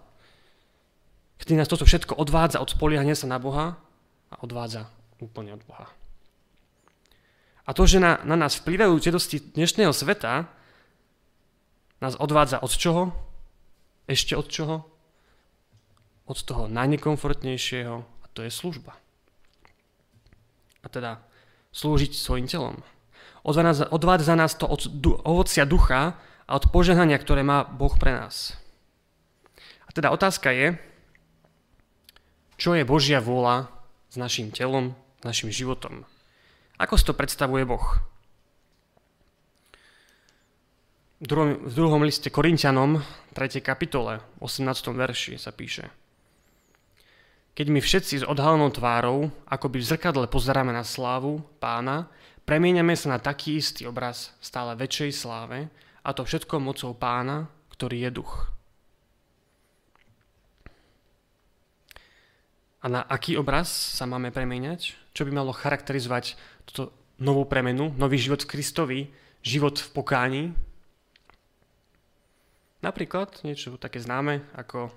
Kedy 1.43 1.59
nás 1.59 1.71
toto 1.71 1.87
všetko 1.87 2.19
odvádza 2.19 2.63
od 2.63 2.71
spoliehania 2.71 3.19
sa 3.19 3.27
na 3.27 3.39
Boha 3.43 3.79
a 4.31 4.35
odvádza 4.43 4.87
úplne 5.19 5.59
od 5.59 5.63
Boha. 5.67 5.91
A 7.67 7.71
to, 7.75 7.87
že 7.87 8.03
na, 8.03 8.19
na 8.27 8.35
nás 8.35 8.59
vplyvajú 8.59 8.99
tiedosti 8.99 9.39
dnešného 9.39 9.95
sveta, 9.95 10.51
nás 12.03 12.19
odvádza 12.19 12.59
od 12.59 12.75
čoho? 12.75 13.15
Ešte 14.11 14.35
od 14.35 14.47
čoho? 14.51 14.77
Od 16.27 16.39
toho 16.43 16.67
najnekomfortnejšieho 16.67 17.97
a 18.03 18.27
to 18.35 18.43
je 18.43 18.51
služba. 18.51 18.99
a 20.83 20.87
teda 20.91 21.23
slúžiť 21.73 22.13
svojim 22.13 22.47
telom. 22.47 22.85
Odvádza 23.43 24.39
nás 24.39 24.55
to 24.55 24.69
od 24.69 24.87
ovocia 25.27 25.67
ducha 25.67 26.15
a 26.47 26.51
od 26.55 26.71
požehnania, 26.71 27.19
ktoré 27.19 27.43
má 27.43 27.67
Boh 27.67 27.93
pre 27.99 28.15
nás. 28.15 28.55
A 29.89 29.91
teda 29.91 30.15
otázka 30.15 30.55
je, 30.55 30.79
čo 32.61 32.79
je 32.79 32.87
Božia 32.87 33.19
vôľa 33.19 33.67
s 34.13 34.17
našim 34.21 34.55
telom, 34.55 34.95
s 35.21 35.25
našim 35.27 35.51
životom. 35.51 36.07
Ako 36.79 36.95
si 36.95 37.05
to 37.09 37.19
predstavuje 37.19 37.67
Boh? 37.67 37.83
V 41.23 41.27
druhom, 41.27 41.67
v 41.67 41.73
druhom 41.75 42.03
liste 42.03 42.31
Korintianom, 42.31 43.03
3. 43.35 43.63
kapitole, 43.63 44.23
18. 44.43 44.67
verši 44.95 45.39
sa 45.39 45.51
píše– 45.51 45.91
keď 47.53 47.67
my 47.69 47.81
všetci 47.85 48.15
s 48.23 48.29
odhalenou 48.29 48.73
tvárou, 48.73 49.29
akoby 49.45 49.85
v 49.85 49.89
zrkadle 49.93 50.25
pozeráme 50.25 50.73
na 50.73 50.85
slávu 50.85 51.45
pána, 51.61 52.09
premieňame 52.49 52.97
sa 52.97 53.13
na 53.13 53.19
taký 53.21 53.61
istý 53.61 53.85
obraz 53.85 54.33
stále 54.41 54.73
väčšej 54.73 55.13
sláve, 55.13 55.69
a 56.03 56.11
to 56.11 56.27
všetko 56.27 56.59
mocou 56.59 56.91
pána, 56.97 57.47
ktorý 57.71 58.09
je 58.09 58.11
duch. 58.11 58.51
A 62.83 62.91
na 62.91 63.07
aký 63.07 63.39
obraz 63.39 63.71
sa 63.71 64.11
máme 64.11 64.35
premieňať? 64.35 64.99
Čo 65.15 65.23
by 65.23 65.31
malo 65.31 65.55
charakterizovať 65.55 66.35
túto 66.67 66.91
novú 67.23 67.47
premenu, 67.47 67.95
nový 67.95 68.19
život 68.19 68.43
v 68.43 68.51
Kristovi, 68.51 69.01
život 69.47 69.79
v 69.79 69.89
pokání? 69.95 70.45
Napríklad 72.83 73.39
niečo 73.47 73.79
také 73.79 74.03
známe 74.03 74.43
ako 74.59 74.91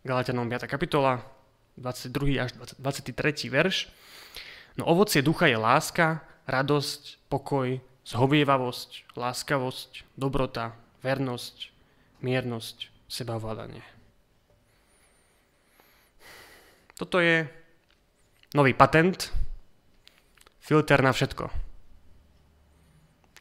Galatianom 0.00 0.48
5. 0.48 0.64
kapitola, 0.64 1.20
22. 1.76 2.40
až 2.40 2.50
23. 2.78 3.50
verš. 3.50 3.90
No 4.78 4.86
ovocie 4.86 5.20
ducha 5.22 5.46
je 5.46 5.58
láska, 5.58 6.24
radosť, 6.46 7.30
pokoj, 7.30 7.78
zhovievavosť, 8.06 9.14
láskavosť, 9.14 10.02
dobrota, 10.18 10.74
vernosť, 11.04 11.70
miernosť, 12.24 12.90
sebavládanie. 13.06 13.82
Toto 16.98 17.16
je 17.22 17.48
nový 18.52 18.76
patent, 18.76 19.32
filter 20.60 21.00
na 21.00 21.14
všetko. 21.14 21.48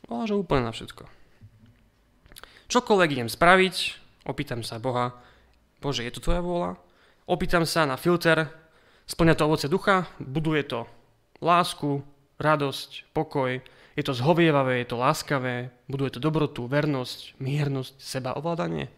že 0.09 0.33
úplne 0.33 0.65
na 0.65 0.73
všetko. 0.73 1.03
Čokoľvek 2.69 3.09
idem 3.17 3.29
spraviť, 3.29 3.75
opýtam 4.29 4.61
sa 4.61 4.77
Boha, 4.77 5.17
Bože, 5.81 6.05
je 6.05 6.13
to 6.13 6.21
tvoja 6.21 6.39
vôľa? 6.43 6.88
Opýtam 7.29 7.61
sa 7.69 7.85
na 7.85 7.93
filter, 7.93 8.49
splňa 9.05 9.37
to 9.37 9.45
ovoce 9.45 9.69
ducha, 9.69 10.09
buduje 10.17 10.65
to 10.65 10.89
lásku, 11.45 12.01
radosť, 12.41 13.13
pokoj, 13.13 13.61
je 13.93 14.03
to 14.03 14.17
zhovievavé, 14.17 14.81
je 14.81 14.89
to 14.89 14.97
láskavé, 14.97 15.69
buduje 15.85 16.17
to 16.17 16.19
dobrotu, 16.23 16.65
vernosť, 16.65 17.37
miernosť, 17.37 17.93
seba 18.01 18.33
ovládanie. 18.33 18.89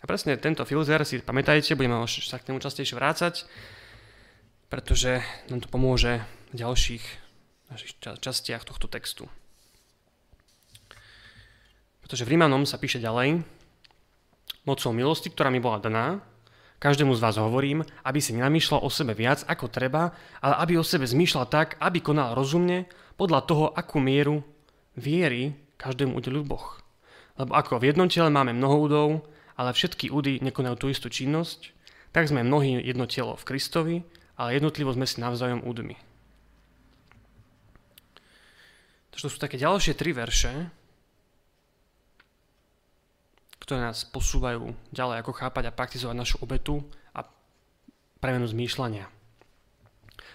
A 0.00 0.04
presne 0.08 0.40
tento 0.40 0.64
filter 0.64 1.04
si 1.04 1.20
pamätajte, 1.20 1.76
budeme 1.76 2.08
sa 2.08 2.40
k 2.40 2.46
tomu 2.48 2.58
častejšie 2.58 2.96
vrácať, 2.96 3.44
pretože 4.72 5.20
nám 5.52 5.60
to 5.60 5.68
pomôže 5.68 6.24
v 6.50 6.54
ďalších 6.56 7.04
častiach 8.00 8.64
tohto 8.64 8.88
textu. 8.88 9.28
Pretože 12.10 12.26
v 12.26 12.34
Rímanom 12.34 12.66
sa 12.66 12.74
píše 12.74 12.98
ďalej, 12.98 13.46
mocou 14.66 14.90
milosti, 14.90 15.30
ktorá 15.30 15.46
mi 15.46 15.62
bola 15.62 15.78
daná, 15.78 16.18
každému 16.82 17.14
z 17.14 17.22
vás 17.22 17.38
hovorím, 17.38 17.86
aby 18.02 18.18
si 18.18 18.34
nenamýšľal 18.34 18.82
o 18.82 18.90
sebe 18.90 19.14
viac 19.14 19.46
ako 19.46 19.70
treba, 19.70 20.10
ale 20.42 20.58
aby 20.58 20.74
o 20.74 20.82
sebe 20.82 21.06
zmýšľal 21.06 21.46
tak, 21.46 21.78
aby 21.78 22.02
konal 22.02 22.34
rozumne, 22.34 22.90
podľa 23.14 23.46
toho, 23.46 23.64
akú 23.70 24.02
mieru 24.02 24.42
viery 24.98 25.54
každému 25.78 26.18
udelil 26.18 26.42
Boh. 26.42 26.82
Lebo 27.38 27.54
ako 27.54 27.78
v 27.78 27.94
jednom 27.94 28.10
tele 28.10 28.26
máme 28.26 28.58
mnoho 28.58 28.90
údov, 28.90 29.08
ale 29.54 29.70
všetky 29.70 30.10
údy 30.10 30.42
nekonajú 30.42 30.82
tú 30.82 30.86
istú 30.90 31.06
činnosť, 31.14 31.70
tak 32.10 32.26
sme 32.26 32.42
mnohí 32.42 32.74
jedno 32.90 33.06
telo 33.06 33.38
v 33.38 33.46
Kristovi, 33.46 34.02
ale 34.34 34.58
jednotlivo 34.58 34.90
sme 34.90 35.06
si 35.06 35.22
navzájom 35.22 35.62
údmi. 35.62 35.94
Takže 39.14 39.30
to 39.30 39.30
sú 39.30 39.38
také 39.38 39.62
ďalšie 39.62 39.94
tri 39.94 40.10
verše, 40.10 40.74
ktoré 43.70 43.86
nás 43.86 44.02
posúvajú 44.02 44.74
ďalej, 44.90 45.22
ako 45.22 45.30
chápať 45.30 45.70
a 45.70 45.76
praktizovať 45.78 46.18
našu 46.18 46.42
obetu 46.42 46.82
a 47.14 47.22
premenu 48.18 48.50
zmýšľania. 48.50 49.06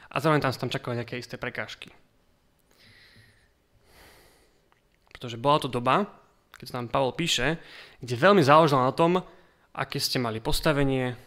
A 0.08 0.16
zároveň 0.24 0.40
tam 0.40 0.56
tam 0.56 0.72
čakajú 0.72 0.96
nejaké 0.96 1.20
isté 1.20 1.36
prekážky. 1.36 1.92
Pretože 5.12 5.36
bola 5.36 5.60
to 5.60 5.68
doba, 5.68 6.08
keď 6.56 6.80
tam 6.80 6.88
Pavol 6.88 7.12
píše, 7.12 7.60
kde 8.00 8.16
veľmi 8.16 8.40
záležalo 8.40 8.88
na 8.88 8.96
tom, 8.96 9.20
aké 9.76 10.00
ste 10.00 10.16
mali 10.16 10.40
postavenie, 10.40 11.20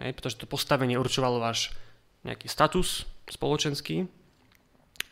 hej, 0.00 0.16
pretože 0.16 0.40
to 0.40 0.48
postavenie 0.48 0.96
určovalo 0.96 1.44
váš 1.44 1.76
nejaký 2.24 2.48
status 2.48 3.04
spoločenský. 3.28 4.08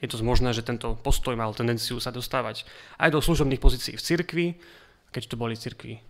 Je 0.01 0.09
to 0.09 0.17
možné, 0.25 0.57
že 0.57 0.65
tento 0.65 0.97
postoj 0.97 1.37
mal 1.37 1.53
tendenciu 1.53 2.01
sa 2.01 2.09
dostávať 2.09 2.65
aj 2.97 3.13
do 3.13 3.21
služobných 3.21 3.61
pozícií 3.61 4.01
v 4.01 4.07
cirkvi, 4.09 4.47
keď 5.13 5.23
to 5.29 5.37
boli 5.37 5.53
cirkvi 5.53 6.06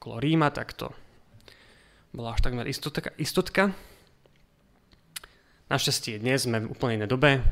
okolo 0.00 0.16
Ríma, 0.16 0.48
tak 0.48 0.72
to 0.72 0.88
bola 2.16 2.32
až 2.32 2.40
takmer 2.40 2.64
istotka. 2.64 3.12
istotka. 3.20 3.76
Našťastie 5.68 6.16
dnes 6.16 6.48
sme 6.48 6.64
v 6.64 6.72
úplne 6.72 6.96
inej 6.96 7.12
dobe. 7.12 7.44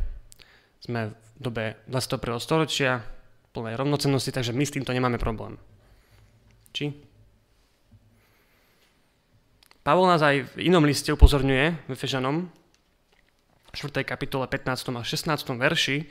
Sme 0.81 1.13
v 1.13 1.15
dobe 1.37 1.77
21. 1.93 2.41
storočia, 2.41 3.05
plnej 3.53 3.77
rovnocennosti, 3.77 4.33
takže 4.33 4.57
my 4.57 4.65
s 4.65 4.73
týmto 4.73 4.97
nemáme 4.97 5.21
problém. 5.21 5.61
Či? 6.73 6.97
Pavol 9.85 10.09
nás 10.09 10.25
aj 10.25 10.49
v 10.57 10.73
inom 10.73 10.89
liste 10.89 11.13
upozorňuje, 11.13 11.85
v 11.85 11.91
Efežanom, 11.93 12.49
4. 13.77 14.09
kapitole 14.09 14.49
15. 14.49 14.97
a 14.97 15.05
16. 15.05 15.37
verši, 15.53 16.09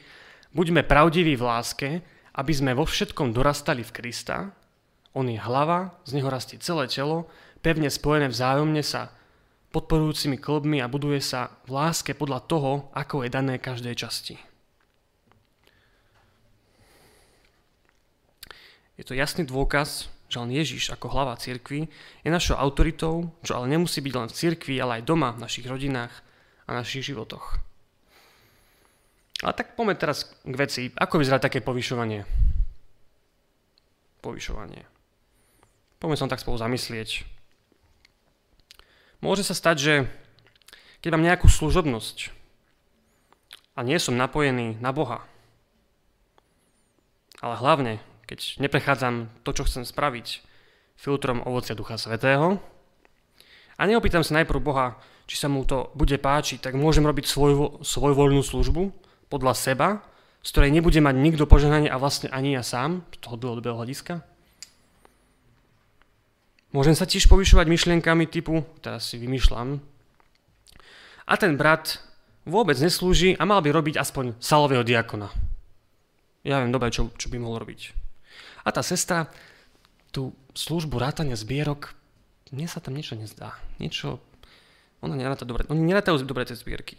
buďme 0.53 0.85
pravdiví 0.85 1.33
v 1.33 1.41
láske, 1.49 1.89
aby 2.37 2.53
sme 2.53 2.77
vo 2.77 2.85
všetkom 2.85 3.33
dorastali 3.33 3.81
v 3.81 3.89
Krista, 3.89 4.53
on 5.17 5.25
je 5.25 5.41
hlava, 5.41 5.97
z 6.05 6.21
neho 6.21 6.29
rastie 6.29 6.61
celé 6.61 6.85
telo, 6.85 7.25
pevne 7.65 7.89
spojené 7.89 8.29
vzájomne 8.29 8.85
sa 8.85 9.09
podporujúcimi 9.73 10.37
klbmi 10.37 10.77
a 10.79 10.87
buduje 10.87 11.17
sa 11.17 11.57
v 11.65 11.73
láske 11.73 12.13
podľa 12.13 12.45
toho, 12.45 12.71
ako 12.93 13.25
je 13.25 13.29
dané 13.33 13.57
každej 13.57 13.97
časti. 13.97 14.37
Je 18.97 19.05
to 19.05 19.13
jasný 19.13 19.45
dôkaz, 19.45 20.09
že 20.27 20.37
len 20.41 20.49
Ježiš 20.53 20.89
ako 20.89 21.13
hlava 21.13 21.37
cirkvi 21.37 21.85
je 22.25 22.29
našou 22.29 22.57
autoritou, 22.57 23.29
čo 23.45 23.57
ale 23.57 23.69
nemusí 23.69 24.01
byť 24.01 24.13
len 24.13 24.27
v 24.29 24.37
cirkvi, 24.37 24.75
ale 24.81 25.01
aj 25.01 25.07
doma, 25.07 25.33
v 25.33 25.43
našich 25.45 25.69
rodinách 25.69 26.13
a 26.65 26.73
našich 26.73 27.13
životoch. 27.13 27.61
Ale 29.45 29.53
tak 29.53 29.77
poďme 29.77 29.93
teraz 29.93 30.25
k 30.41 30.55
veci. 30.57 30.81
Ako 30.89 31.21
vyzerá 31.21 31.37
také 31.37 31.61
povyšovanie? 31.61 32.25
Povyšovanie. 34.25 34.96
Poďme 35.97 36.17
sa 36.17 36.29
tak 36.29 36.41
spolu 36.41 36.61
zamyslieť. 36.61 37.25
Môže 39.17 39.41
sa 39.41 39.57
stať, 39.57 39.77
že 39.81 39.93
keď 41.01 41.17
mám 41.17 41.25
nejakú 41.25 41.49
služobnosť 41.49 42.29
a 43.73 43.81
nie 43.81 43.97
som 43.97 44.13
napojený 44.13 44.77
na 44.77 44.93
Boha, 44.93 45.25
ale 47.41 47.57
hlavne, 47.57 47.93
keď 48.29 48.61
neprechádzam 48.61 49.29
to, 49.41 49.49
čo 49.57 49.65
chcem 49.65 49.85
spraviť 49.85 50.45
filtrom 50.97 51.41
ovocia 51.45 51.77
Ducha 51.77 51.97
Svetého 51.97 52.61
a 53.77 53.81
neopýtam 53.85 54.21
sa 54.21 54.37
najprv 54.41 54.61
Boha, 54.61 55.01
či 55.25 55.37
sa 55.37 55.49
mu 55.49 55.65
to 55.65 55.89
bude 55.97 56.17
páčiť, 56.17 56.61
tak 56.61 56.77
môžem 56.77 57.05
robiť 57.05 57.25
svoj, 57.25 57.81
svojvoľnú 57.81 58.41
službu 58.45 58.93
podľa 59.33 59.53
seba, 59.57 59.87
z 60.45 60.49
ktorej 60.53 60.71
nebude 60.77 61.01
mať 61.01 61.15
nikto 61.17 61.49
požehnanie 61.49 61.89
a 61.89 61.97
vlastne 61.97 62.29
ani 62.29 62.53
ja 62.53 62.61
sám, 62.61 63.01
z 63.13 63.17
toho 63.21 63.35
dlhodobého 63.37 63.81
hľadiska. 63.81 64.36
Môžem 66.75 66.95
sa 66.95 67.07
tiež 67.07 67.31
povyšovať 67.31 67.65
myšlienkami 67.67 68.27
typu, 68.27 68.67
teraz 68.83 69.07
si 69.07 69.15
vymýšľam, 69.15 69.79
a 71.27 71.33
ten 71.35 71.59
brat 71.59 71.99
vôbec 72.47 72.79
neslúži 72.79 73.35
a 73.35 73.43
mal 73.43 73.59
by 73.59 73.75
robiť 73.75 73.99
aspoň 73.99 74.39
salového 74.39 74.87
diakona. 74.87 75.27
Ja 76.47 76.63
viem 76.63 76.71
dobre, 76.71 76.87
čo, 76.87 77.11
čo 77.19 77.27
by 77.27 77.43
mohol 77.43 77.67
robiť. 77.67 77.91
A 78.63 78.71
tá 78.71 78.79
sestra, 78.79 79.27
tú 80.15 80.31
službu 80.55 80.95
rátania 80.95 81.35
zbierok, 81.35 81.91
mne 82.55 82.71
sa 82.71 82.79
tam 82.79 82.95
niečo 82.95 83.19
nezdá. 83.19 83.59
Niečo, 83.83 84.23
ona 85.03 85.19
neráta 85.19 85.43
dobre, 85.43 85.67
oni 85.67 85.83
nerátajú 85.83 86.23
dobre 86.23 86.47
tie 86.47 86.55
zbierky. 86.55 86.95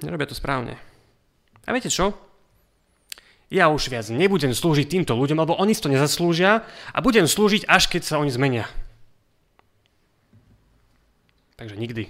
Nerobia 0.00 0.24
to 0.24 0.34
správne. 0.34 0.80
A 1.68 1.70
viete 1.76 1.92
čo? 1.92 2.16
Ja 3.52 3.68
už 3.68 3.92
viac 3.92 4.08
nebudem 4.08 4.56
slúžiť 4.56 4.88
týmto 4.88 5.12
ľuďom, 5.12 5.36
lebo 5.44 5.52
oni 5.60 5.76
si 5.76 5.84
to 5.84 5.92
nezaslúžia 5.92 6.64
a 6.88 6.98
budem 7.04 7.28
slúžiť, 7.28 7.68
až 7.68 7.92
keď 7.92 8.02
sa 8.08 8.16
oni 8.16 8.32
zmenia. 8.32 8.64
Takže 11.60 11.76
nikdy. 11.76 12.08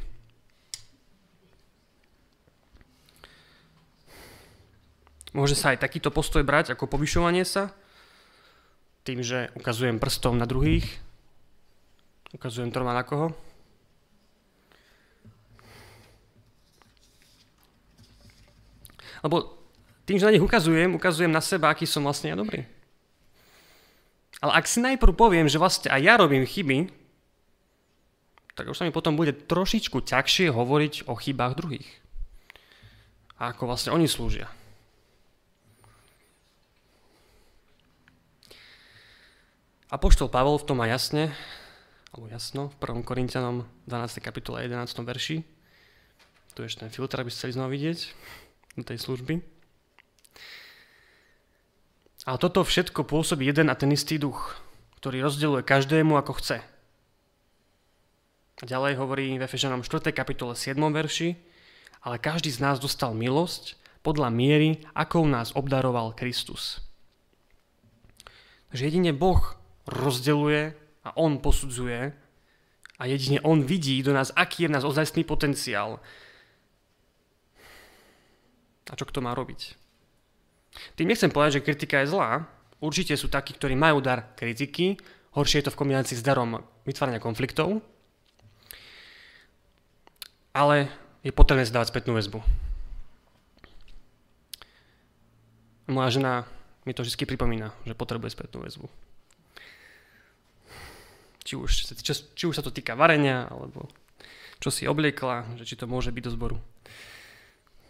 Môže 5.34 5.58
sa 5.58 5.74
aj 5.74 5.82
takýto 5.82 6.14
postoj 6.14 6.46
brať 6.46 6.78
ako 6.78 6.86
povyšovanie 6.86 7.42
sa, 7.42 7.74
tým, 9.02 9.24
že 9.24 9.50
ukazujem 9.58 9.98
prstom 9.98 10.38
na 10.38 10.46
druhých, 10.46 10.86
ukazujem 12.30 12.70
troma 12.70 12.94
na 12.94 13.02
koho. 13.02 13.34
Lebo 19.26 19.61
tým, 20.02 20.18
že 20.18 20.26
na 20.26 20.34
nich 20.34 20.42
ukazujem, 20.42 20.98
ukazujem 20.98 21.30
na 21.30 21.40
seba, 21.42 21.70
aký 21.70 21.86
som 21.86 22.02
vlastne 22.02 22.34
ja 22.34 22.36
dobrý. 22.38 22.66
Ale 24.42 24.58
ak 24.58 24.66
si 24.66 24.82
najprv 24.82 25.14
poviem, 25.14 25.46
že 25.46 25.62
vlastne 25.62 25.86
aj 25.94 26.02
ja 26.02 26.14
robím 26.18 26.42
chyby, 26.42 26.90
tak 28.58 28.66
už 28.68 28.76
sa 28.76 28.84
mi 28.84 28.92
potom 28.92 29.14
bude 29.14 29.32
trošičku 29.32 30.02
ťažšie 30.02 30.50
hovoriť 30.50 31.06
o 31.06 31.14
chybách 31.14 31.54
druhých. 31.56 31.88
A 33.38 33.54
ako 33.54 33.70
vlastne 33.70 33.94
oni 33.94 34.10
slúžia. 34.10 34.50
Apoštol 39.92 40.32
Pavol 40.32 40.56
v 40.56 40.66
tom 40.66 40.80
má 40.80 40.88
jasne, 40.88 41.30
alebo 42.16 42.26
jasno, 42.32 42.72
v 42.72 42.76
1. 42.80 43.04
Korintianom 43.04 43.68
12. 43.84 44.24
kapitole 44.24 44.64
11. 44.64 44.88
verši. 45.04 45.44
Tu 46.52 46.58
je 46.60 46.68
ešte 46.68 46.84
ten 46.84 46.92
filtr, 46.92 47.20
aby 47.20 47.28
ste 47.32 47.44
chceli 47.44 47.56
znova 47.56 47.72
vidieť 47.72 47.98
do 48.76 48.84
tej 48.84 49.00
služby. 49.00 49.51
Ale 52.22 52.38
toto 52.38 52.62
všetko 52.62 53.02
pôsobí 53.02 53.50
jeden 53.50 53.66
a 53.66 53.74
ten 53.74 53.90
istý 53.90 54.14
duch, 54.14 54.54
ktorý 55.02 55.26
rozdeluje 55.26 55.66
každému 55.66 56.14
ako 56.14 56.38
chce. 56.38 56.62
A 58.62 58.64
ďalej 58.64 58.94
hovorí 58.94 59.34
v 59.34 59.42
Efežanom 59.42 59.82
4. 59.82 60.14
kapitole 60.14 60.54
7. 60.54 60.78
verši, 60.78 61.34
ale 62.06 62.22
každý 62.22 62.54
z 62.54 62.62
nás 62.62 62.78
dostal 62.78 63.10
milosť 63.10 63.74
podľa 64.06 64.30
miery, 64.30 64.86
akou 64.94 65.26
nás 65.26 65.50
obdaroval 65.58 66.14
Kristus. 66.14 66.78
Takže 68.70 68.86
jedine 68.86 69.10
Boh 69.10 69.58
rozdeluje 69.90 70.78
a 71.02 71.10
on 71.18 71.42
posudzuje 71.42 72.14
a 72.98 73.02
jedine 73.10 73.42
on 73.42 73.66
vidí 73.66 73.98
do 74.06 74.14
nás, 74.14 74.30
aký 74.38 74.62
je 74.62 74.70
v 74.70 74.74
nás 74.78 74.86
ozajstný 74.86 75.26
potenciál. 75.26 75.98
A 78.86 78.94
čo 78.94 79.02
kto 79.10 79.18
má 79.18 79.34
robiť? 79.34 79.81
Tým 80.96 81.08
nechcem 81.08 81.28
povedať, 81.28 81.60
že 81.60 81.66
kritika 81.66 82.00
je 82.02 82.12
zlá. 82.12 82.48
Určite 82.82 83.14
sú 83.14 83.28
takí, 83.28 83.54
ktorí 83.54 83.76
majú 83.76 84.02
dar 84.02 84.34
kritiky. 84.34 84.98
Horšie 85.32 85.62
je 85.62 85.66
to 85.68 85.74
v 85.74 85.80
kombinácii 85.80 86.18
s 86.18 86.24
darom 86.24 86.60
vytvárania 86.84 87.22
konfliktov. 87.22 87.80
Ale 90.52 90.92
je 91.24 91.32
potrebné 91.32 91.64
zdávať 91.64 91.94
spätnú 91.94 92.18
väzbu. 92.18 92.42
Moja 95.88 96.08
žena 96.12 96.32
mi 96.82 96.92
to 96.92 97.06
vždy 97.06 97.24
pripomína, 97.24 97.70
že 97.86 97.94
potrebuje 97.94 98.34
spätnú 98.34 98.64
väzbu. 98.64 98.86
Či 101.42 101.54
už, 101.58 101.70
či, 102.02 102.12
či 102.12 102.44
už 102.46 102.54
sa 102.58 102.64
to 102.64 102.74
týka 102.74 102.94
varenia, 102.98 103.50
alebo 103.50 103.86
čo 104.62 104.70
si 104.70 104.86
obliekla, 104.86 105.58
že 105.58 105.66
či 105.66 105.74
to 105.74 105.90
môže 105.90 106.14
byť 106.14 106.22
do 106.22 106.34
zboru. 106.34 106.56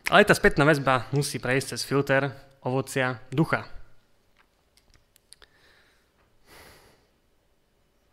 Ale 0.09 0.25
tá 0.25 0.33
spätná 0.37 0.65
väzba 0.65 1.09
musí 1.13 1.37
prejsť 1.41 1.77
cez 1.77 1.85
filter 1.85 2.33
ovocia 2.63 3.23
ducha. 3.35 3.67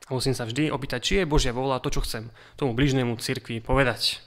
A 0.10 0.18
musím 0.18 0.34
sa 0.34 0.50
vždy 0.50 0.74
opýtať, 0.74 1.00
či 1.06 1.14
je 1.22 1.30
Božia 1.30 1.54
vola 1.54 1.78
to, 1.78 1.94
čo 1.94 2.02
chcem 2.02 2.34
tomu 2.58 2.74
blížnemu 2.74 3.14
cirkvi 3.22 3.62
povedať. 3.62 4.18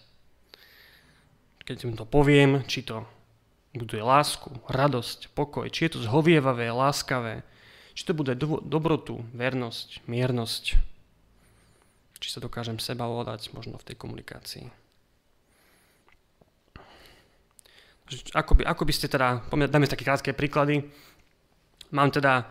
Keď 1.66 1.76
im 1.90 1.94
to 1.98 2.06
poviem, 2.06 2.62
či 2.70 2.86
to 2.86 3.02
buduje 3.74 3.98
lásku, 3.98 4.62
radosť, 4.70 5.34
pokoj, 5.34 5.66
či 5.66 5.90
je 5.90 5.98
to 5.98 6.04
zhovievavé, 6.06 6.70
láskavé, 6.70 7.42
či 7.98 8.06
to 8.06 8.14
bude 8.14 8.38
do- 8.38 8.62
dobrotu, 8.62 9.26
vernosť, 9.34 10.06
miernosť, 10.06 10.64
či 12.22 12.28
sa 12.30 12.38
dokážem 12.38 12.78
seba 12.78 13.10
ovládať 13.10 13.50
možno 13.50 13.74
v 13.82 13.86
tej 13.90 13.96
komunikácii. 13.98 14.81
Ako 18.36 18.58
by, 18.58 18.62
ako 18.68 18.82
by 18.84 18.92
ste 18.92 19.06
teda, 19.08 19.44
dáme 19.48 19.88
také 19.88 20.04
krátke 20.04 20.36
príklady. 20.36 20.84
Mám 21.92 22.12
teda 22.12 22.48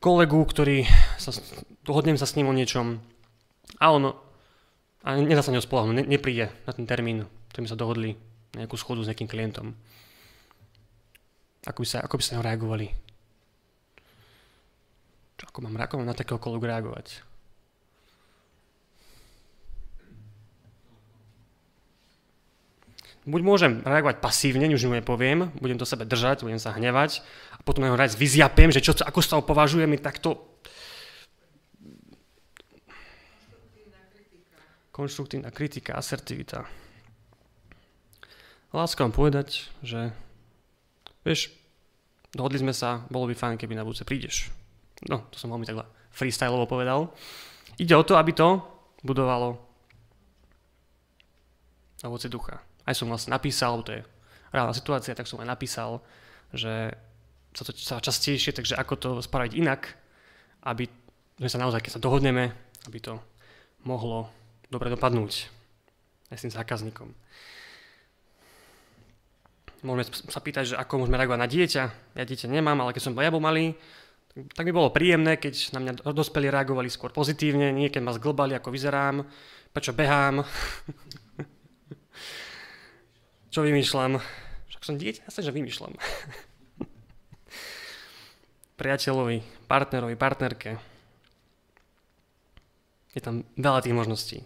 kolegu, 0.00 0.40
ktorý 0.44 0.86
sa, 1.18 1.34
dohodnem 1.84 2.16
sa 2.16 2.26
s 2.26 2.36
ním 2.38 2.48
o 2.48 2.56
niečom 2.56 3.02
a 3.82 3.86
on 3.92 4.14
a 5.04 5.08
nedá 5.14 5.40
sa 5.40 5.54
neho 5.54 5.62
spolahnuť, 5.62 5.94
ne, 5.94 6.04
nepríde 6.04 6.50
na 6.66 6.72
ten 6.74 6.84
termín, 6.84 7.24
ktorým 7.54 7.70
sa 7.70 7.78
dohodli 7.78 8.18
na 8.54 8.64
nejakú 8.64 8.74
schodu 8.74 9.00
s 9.04 9.08
nejakým 9.10 9.30
klientom. 9.30 9.72
Ako 11.66 11.84
by 11.84 11.88
sa, 11.88 11.98
ako 12.02 12.18
by 12.18 12.22
sa 12.24 12.32
neho 12.36 12.46
reagovali? 12.46 12.86
Čo, 15.38 15.44
ako 15.54 15.58
mám, 15.64 15.78
ako 15.78 16.02
na 16.02 16.16
takého 16.16 16.40
kolegu 16.42 16.66
reagovať? 16.66 17.22
Buď 23.28 23.40
môžem 23.44 23.72
reagovať 23.84 24.24
pasívne, 24.24 24.72
už 24.72 24.88
mu 24.88 24.96
nepoviem, 24.96 25.52
budem 25.60 25.76
to 25.76 25.84
sebe 25.84 26.08
držať, 26.08 26.48
budem 26.48 26.56
sa 26.56 26.72
hnevať 26.72 27.20
a 27.52 27.60
potom 27.60 27.84
ho 27.84 27.92
raz 27.92 28.16
vyziapem, 28.16 28.72
že 28.72 28.80
čo, 28.80 28.96
ako 28.96 29.20
sa 29.20 29.36
ho 29.36 29.44
považujem, 29.44 29.92
tak 30.00 30.18
to... 30.24 30.40
Konštruktívna 34.90 35.54
kritika, 35.54 35.94
asertivita. 35.94 36.66
Láska 38.74 39.06
vám 39.06 39.14
povedať, 39.14 39.70
že 39.84 40.10
vieš, 41.22 41.54
dohodli 42.34 42.58
sme 42.58 42.74
sa, 42.74 43.06
bolo 43.06 43.30
by 43.30 43.36
fajn, 43.38 43.56
keby 43.62 43.78
na 43.78 43.86
budúce 43.86 44.02
prídeš. 44.02 44.50
No, 45.06 45.22
to 45.30 45.38
som 45.38 45.54
veľmi 45.54 45.68
takhle 45.68 45.86
freestyleovo 46.10 46.66
povedal. 46.66 47.14
Ide 47.78 47.94
o 47.94 48.02
to, 48.02 48.18
aby 48.18 48.34
to 48.34 48.58
budovalo 49.06 49.62
ovoce 52.02 52.26
ducha 52.26 52.67
aj 52.88 52.96
som 52.96 53.12
vlastne 53.12 53.36
napísal, 53.36 53.84
to 53.84 53.92
je 53.92 54.02
reálna 54.48 54.72
situácia, 54.72 55.12
tak 55.12 55.28
som 55.28 55.36
aj 55.44 55.48
napísal, 55.52 56.00
že 56.56 56.96
sa 57.52 57.62
to 57.68 57.76
sa 57.76 58.00
častejšie, 58.00 58.56
takže 58.56 58.80
ako 58.80 58.94
to 58.96 59.10
spraviť 59.20 59.52
inak, 59.60 59.92
aby 60.64 60.88
sme 61.36 61.48
sa 61.52 61.60
naozaj, 61.60 61.84
keď 61.84 62.00
sa 62.00 62.04
dohodneme, 62.04 62.48
aby 62.88 62.98
to 62.98 63.20
mohlo 63.84 64.32
dobre 64.72 64.88
dopadnúť 64.88 65.52
aj 66.32 66.36
s 66.36 66.44
tým 66.48 66.54
zákazníkom. 66.56 67.08
Môžeme 69.86 70.04
sa 70.10 70.40
pýtať, 70.42 70.74
že 70.74 70.80
ako 70.80 71.04
môžeme 71.06 71.14
reagovať 71.14 71.38
na 71.38 71.46
dieťa. 71.46 71.84
Ja 72.18 72.24
dieťa 72.26 72.50
nemám, 72.50 72.82
ale 72.82 72.90
keď 72.90 73.02
som 73.04 73.14
bol 73.14 73.22
ja 73.22 73.30
bol 73.30 73.38
malý, 73.38 73.78
tak 74.34 74.66
mi 74.66 74.74
bolo 74.74 74.90
príjemné, 74.90 75.38
keď 75.38 75.74
na 75.76 75.80
mňa 75.82 75.92
dospelí 76.10 76.50
reagovali 76.50 76.90
skôr 76.90 77.14
pozitívne, 77.14 77.70
nie 77.70 77.90
keď 77.90 78.02
ma 78.02 78.12
zglbali, 78.14 78.58
ako 78.58 78.74
vyzerám, 78.74 79.22
prečo 79.70 79.94
behám, 79.94 80.42
čo 83.58 83.66
vymýšľam? 83.66 84.22
Však 84.70 84.82
som 84.86 85.02
dieťa, 85.02 85.26
ja 85.26 85.30
sa 85.34 85.42
že 85.42 85.50
vymýšľam. 85.50 85.98
Priateľovi, 88.78 89.42
partnerovi, 89.66 90.14
partnerke. 90.14 90.78
Je 93.10 93.18
tam 93.18 93.42
veľa 93.58 93.82
tých 93.82 93.98
možností. 93.98 94.38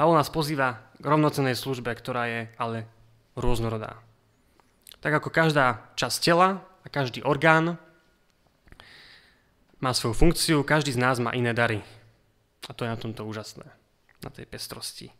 Pavol 0.00 0.16
nás 0.16 0.32
pozýva 0.32 0.88
k 0.96 1.04
rovnocenej 1.04 1.52
službe, 1.52 1.92
ktorá 1.92 2.24
je 2.24 2.40
ale 2.56 2.88
rôznorodá. 3.36 4.00
Tak 5.04 5.20
ako 5.20 5.28
každá 5.28 5.92
časť 5.92 6.16
tela 6.24 6.64
a 6.80 6.86
každý 6.88 7.20
orgán 7.28 7.76
má 9.84 9.92
svoju 9.92 10.16
funkciu, 10.16 10.64
každý 10.64 10.96
z 10.96 11.02
nás 11.04 11.20
má 11.20 11.36
iné 11.36 11.52
dary. 11.52 11.84
A 12.64 12.72
to 12.72 12.88
je 12.88 12.92
na 12.94 12.96
tomto 12.96 13.28
úžasné, 13.28 13.68
na 14.24 14.32
tej 14.32 14.48
pestrosti 14.48 15.12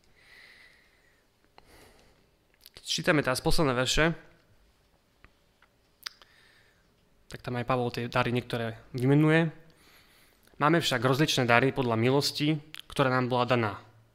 čítame 2.85 3.25
teraz 3.25 3.41
posledné 3.41 3.73
verše, 3.73 4.13
tak 7.33 7.41
tam 7.41 7.57
aj 7.59 7.67
Pavol 7.67 7.91
tie 7.91 8.07
dary 8.07 8.31
niektoré 8.31 8.79
vymenuje. 8.95 9.51
Máme 10.63 10.79
však 10.79 11.03
rozličné 11.03 11.51
dary 11.51 11.75
podľa 11.75 11.99
milosti, 11.99 12.55
ktorá 12.87 13.11
nám 13.11 13.27
bola 13.27 13.49
daná. 13.49 13.73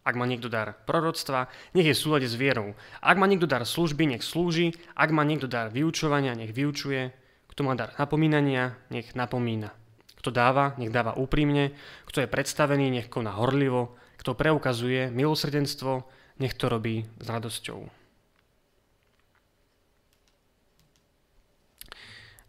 Ak 0.07 0.15
má 0.15 0.23
niekto 0.23 0.47
dar 0.47 0.71
proroctva, 0.87 1.51
nech 1.75 1.83
je 1.83 1.91
súlade 1.91 2.31
s 2.31 2.39
vierou. 2.39 2.79
Ak 3.03 3.19
má 3.19 3.27
niekto 3.27 3.43
dar 3.43 3.67
služby, 3.67 4.07
nech 4.07 4.23
slúži. 4.23 4.71
Ak 4.95 5.11
má 5.11 5.27
niekto 5.27 5.51
dar 5.51 5.67
vyučovania, 5.67 6.31
nech 6.31 6.55
vyučuje. 6.55 7.11
Kto 7.51 7.67
má 7.67 7.75
dar 7.75 7.91
napomínania, 7.99 8.79
nech 8.87 9.11
napomína. 9.19 9.75
Kto 10.15 10.31
dáva, 10.31 10.79
nech 10.79 10.95
dáva 10.95 11.19
úprimne. 11.19 11.75
Kto 12.07 12.23
je 12.23 12.31
predstavený, 12.31 12.87
nech 12.87 13.11
koná 13.11 13.35
horlivo. 13.35 13.99
Kto 14.15 14.31
preukazuje 14.31 15.11
milosrdenstvo, 15.11 16.07
nech 16.39 16.55
to 16.55 16.71
robí 16.71 17.03
s 17.19 17.27
radosťou. 17.27 17.98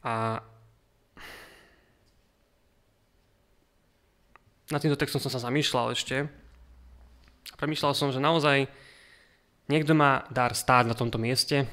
A 0.01 0.40
nad 4.70 4.80
týmto 4.80 4.96
textom 4.96 5.20
som 5.20 5.32
sa 5.32 5.42
zamýšľal 5.42 5.92
ešte. 5.92 6.30
Premýšľal 7.59 7.92
som, 7.92 8.09
že 8.14 8.22
naozaj 8.22 8.70
niekto 9.68 9.92
má 9.92 10.24
dar 10.32 10.57
stáť 10.57 10.88
na 10.88 10.96
tomto 10.96 11.20
mieste 11.20 11.68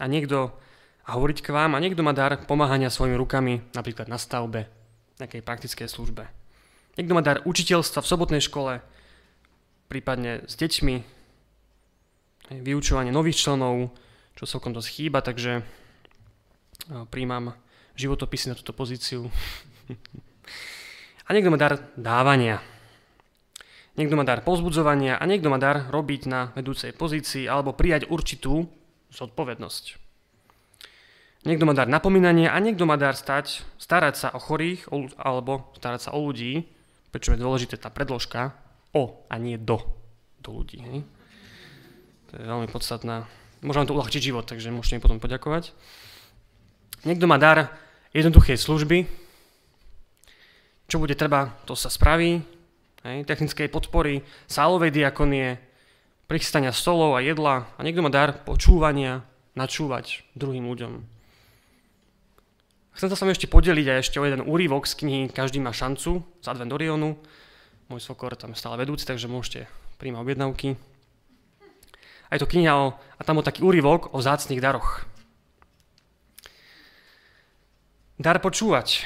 a 0.00 0.04
niekto 0.08 0.54
a 1.02 1.18
hovoriť 1.18 1.42
k 1.42 1.50
vám 1.50 1.74
a 1.74 1.82
niekto 1.82 2.06
má 2.06 2.14
dar 2.14 2.38
pomáhania 2.46 2.86
svojimi 2.86 3.18
rukami, 3.18 3.58
napríklad 3.74 4.06
na 4.06 4.22
stavbe, 4.22 4.70
nejakej 5.18 5.42
praktickej 5.42 5.88
službe. 5.90 6.30
Niekto 6.94 7.16
má 7.16 7.22
dar 7.24 7.42
učiteľstva 7.42 8.06
v 8.06 8.10
sobotnej 8.10 8.42
škole, 8.44 8.78
prípadne 9.90 10.46
s 10.46 10.54
deťmi, 10.54 10.96
vyučovanie 12.62 13.10
nových 13.10 13.40
členov, 13.42 13.90
čo 14.38 14.46
celkom 14.46 14.76
dosť 14.76 14.88
chýba, 14.94 15.24
takže 15.24 15.66
príjmam 17.10 17.54
životopisy 17.94 18.52
na 18.52 18.58
túto 18.58 18.72
pozíciu. 18.72 19.28
a 21.26 21.28
niekto 21.30 21.52
má 21.52 21.58
dar 21.60 21.92
dávania. 21.94 22.58
Niekto 23.92 24.16
má 24.16 24.24
dar 24.24 24.40
pozbudzovania 24.40 25.20
a 25.20 25.24
niekto 25.28 25.52
má 25.52 25.60
dar 25.60 25.92
robiť 25.92 26.22
na 26.24 26.48
vedúcej 26.56 26.96
pozícii 26.96 27.44
alebo 27.44 27.76
prijať 27.76 28.08
určitú 28.08 28.64
zodpovednosť. 29.12 30.00
Niekto 31.42 31.66
má 31.66 31.74
dar 31.74 31.90
napomínania 31.90 32.54
a 32.54 32.62
niekto 32.62 32.86
má 32.86 32.94
dar 32.94 33.18
stať, 33.18 33.66
starať 33.76 34.14
sa 34.14 34.28
o 34.32 34.40
chorých 34.40 34.88
alebo 35.18 35.74
starať 35.76 36.00
sa 36.08 36.10
o 36.14 36.22
ľudí, 36.22 36.64
prečo 37.10 37.34
je 37.34 37.42
dôležité 37.42 37.76
tá 37.76 37.90
predložka 37.90 38.54
o 38.94 39.26
a 39.28 39.34
nie 39.36 39.58
do, 39.58 39.82
do 40.40 40.62
ľudí. 40.62 40.78
Hej? 40.80 40.98
To 42.30 42.32
je 42.40 42.44
veľmi 42.46 42.68
podstatná. 42.70 43.28
Môžem 43.60 43.84
to 43.84 43.92
uľahčiť 43.92 44.22
život, 44.22 44.48
takže 44.48 44.72
môžete 44.72 44.96
mi 44.96 45.04
potom 45.04 45.20
poďakovať. 45.20 45.74
Niekto 47.02 47.26
má 47.26 47.34
dar 47.34 47.74
jednoduchej 48.14 48.54
služby. 48.60 49.10
Čo 50.86 51.02
bude 51.02 51.18
treba, 51.18 51.50
to 51.66 51.74
sa 51.74 51.90
spraví. 51.90 52.44
Hej? 53.02 53.26
Technickej 53.26 53.66
podpory, 53.72 54.22
sálovej 54.46 54.94
diakonie, 54.94 55.58
prichystania 56.30 56.70
stolov 56.70 57.18
a 57.18 57.24
jedla. 57.24 57.66
A 57.74 57.80
niekto 57.82 58.06
má 58.06 58.10
dar 58.12 58.46
počúvania, 58.46 59.26
načúvať 59.58 60.24
druhým 60.32 60.64
ľuďom. 60.64 61.04
Chcem 62.92 63.08
sa 63.08 63.16
s 63.16 63.24
ešte 63.24 63.48
podeliť 63.48 63.86
aj 63.88 63.98
ešte 64.04 64.20
o 64.20 64.24
jeden 64.28 64.44
úrivok 64.44 64.84
z 64.84 65.00
knihy 65.00 65.22
Každý 65.32 65.64
má 65.64 65.72
šancu 65.72 66.20
z 66.44 66.46
Advent 66.46 66.76
Orionu. 66.76 67.16
Môj 67.88 68.04
svokor 68.04 68.36
tam 68.36 68.52
je 68.52 68.60
stále 68.60 68.76
vedúci, 68.76 69.08
takže 69.08 69.32
môžete 69.32 69.64
príjmať 69.96 70.20
objednávky. 70.20 70.68
A 72.28 72.36
je 72.36 72.40
to 72.40 72.48
kniha 72.48 72.72
o, 72.72 72.96
a 72.96 73.20
tam 73.24 73.40
bol 73.40 73.44
taký 73.44 73.64
úrivok 73.64 74.12
o 74.12 74.20
zácných 74.20 74.60
daroch. 74.60 75.04
Dar 78.22 78.38
počúvať. 78.38 79.02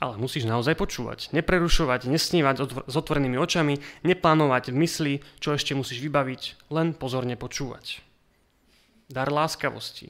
Ale 0.00 0.16
musíš 0.16 0.48
naozaj 0.48 0.72
počúvať. 0.80 1.36
Neprerušovať, 1.36 2.08
nesnívať 2.08 2.56
s 2.88 2.94
otvorenými 2.96 3.36
očami, 3.36 3.76
neplánovať 4.08 4.72
v 4.72 4.76
mysli, 4.80 5.14
čo 5.36 5.52
ešte 5.52 5.76
musíš 5.76 6.00
vybaviť, 6.00 6.72
len 6.72 6.96
pozorne 6.96 7.36
počúvať. 7.36 8.00
Dar 9.12 9.28
láskavosti. 9.28 10.08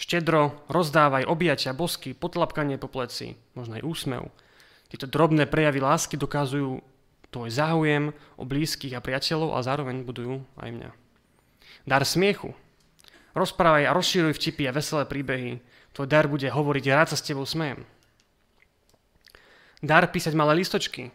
Štedro 0.00 0.64
rozdávaj 0.72 1.28
objatia, 1.28 1.76
bosky, 1.76 2.16
potlapkanie 2.16 2.80
po 2.80 2.88
pleci, 2.88 3.36
možno 3.52 3.76
aj 3.76 3.84
úsmev. 3.84 4.32
Tieto 4.88 5.04
drobné 5.04 5.44
prejavy 5.44 5.84
lásky 5.84 6.16
dokazujú 6.16 6.80
tvoj 7.28 7.50
záujem 7.52 8.16
o 8.40 8.48
blízkych 8.48 8.96
a 8.96 9.04
priateľov 9.04 9.52
a 9.52 9.60
zároveň 9.60 10.08
budujú 10.08 10.40
aj 10.56 10.70
mňa. 10.72 10.90
Dar 11.84 12.06
smiechu. 12.08 12.56
Rozprávaj 13.36 13.84
a 13.84 13.92
rozšíruj 13.92 14.40
vtipy 14.40 14.72
a 14.72 14.72
veselé 14.72 15.04
príbehy. 15.04 15.60
Tvoj 15.98 16.06
dar 16.06 16.30
bude 16.30 16.46
hovoriť, 16.46 16.94
rád 16.94 17.10
sa 17.10 17.18
s 17.18 17.26
tebou 17.26 17.42
smejem. 17.42 17.82
Dar 19.82 20.06
písať 20.06 20.30
malé 20.30 20.62
listočky. 20.62 21.10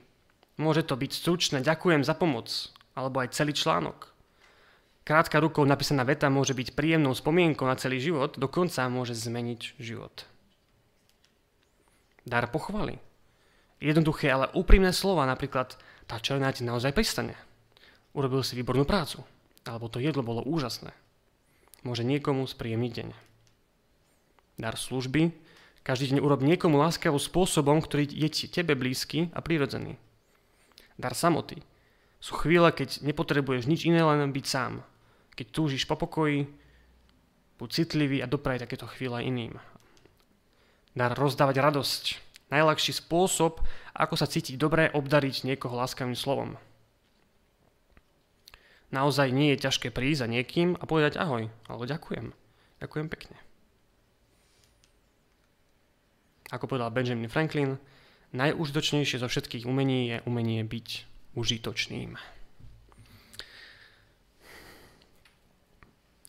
Môže 0.59 0.83
to 0.83 0.99
byť 0.99 1.07
stručné, 1.07 1.57
ďakujem 1.63 2.03
za 2.03 2.11
pomoc, 2.11 2.51
alebo 2.91 3.23
aj 3.23 3.31
celý 3.31 3.55
článok. 3.55 4.11
Krátka 5.07 5.39
rukou 5.39 5.63
napísaná 5.63 6.03
veta 6.03 6.27
môže 6.27 6.51
byť 6.51 6.75
príjemnou 6.75 7.15
spomienkou 7.15 7.63
na 7.63 7.79
celý 7.79 8.03
život, 8.03 8.35
dokonca 8.35 8.83
môže 8.91 9.15
zmeniť 9.15 9.79
život. 9.79 10.27
Dar 12.27 12.51
pochvaly. 12.51 12.99
Jednoduché, 13.79 14.35
ale 14.35 14.51
úprimné 14.51 14.91
slova, 14.91 15.23
napríklad 15.23 15.79
tá 16.11 16.19
čelná 16.19 16.51
ti 16.51 16.67
naozaj 16.67 16.91
pristane. 16.91 17.39
Urobil 18.11 18.43
si 18.43 18.59
výbornú 18.59 18.83
prácu. 18.83 19.23
Alebo 19.63 19.87
to 19.87 20.03
jedlo 20.03 20.27
bolo 20.27 20.43
úžasné. 20.43 20.91
Môže 21.87 22.03
niekomu 22.03 22.43
spríjemniť 22.43 22.91
deň. 22.99 23.32
Dar 24.57 24.77
služby. 24.77 25.33
Každý 25.83 26.15
deň 26.15 26.19
urob 26.23 26.45
niekomu 26.45 26.79
láskavým 26.79 27.19
spôsobom, 27.19 27.83
ktorý 27.83 28.07
je 28.07 28.47
tebe 28.47 28.77
blízky 28.77 29.27
a 29.35 29.43
prirodzený. 29.43 29.99
Dar 30.95 31.17
samoty. 31.17 31.59
Sú 32.23 32.39
chvíle, 32.39 32.71
keď 32.71 33.03
nepotrebuješ 33.03 33.67
nič 33.67 33.83
iné, 33.83 33.99
len 33.99 34.31
byť 34.31 34.45
sám. 34.47 34.79
Keď 35.35 35.47
túžiš 35.51 35.83
po 35.83 35.99
pokoji, 35.99 36.47
buď 37.59 37.69
citlivý 37.73 38.23
a 38.23 38.31
dopraj 38.31 38.63
takéto 38.63 38.87
chvíle 38.87 39.19
iným. 39.19 39.59
Dar 40.95 41.11
rozdávať 41.11 41.59
radosť. 41.59 42.03
Najľahší 42.53 42.93
spôsob, 42.93 43.59
ako 43.97 44.15
sa 44.15 44.29
cítiť 44.29 44.55
dobre, 44.61 44.87
obdariť 44.93 45.43
niekoho 45.43 45.73
láskavým 45.73 46.13
slovom. 46.13 46.55
Naozaj 48.93 49.33
nie 49.33 49.57
je 49.57 49.65
ťažké 49.65 49.89
prísť 49.89 50.21
za 50.21 50.27
niekým 50.29 50.77
a 50.77 50.85
povedať 50.85 51.17
ahoj, 51.17 51.49
alebo 51.65 51.83
ďakujem. 51.89 52.29
Ďakujem 52.77 53.07
pekne. 53.09 53.41
Ako 56.53 56.69
povedal 56.69 56.93
Benjamin 56.93 57.33
Franklin, 57.33 57.81
najúžitočnejšie 58.37 59.17
zo 59.17 59.25
všetkých 59.25 59.65
umení 59.65 60.13
je 60.13 60.17
umenie 60.29 60.61
byť 60.61 60.87
užitočným. 61.33 62.13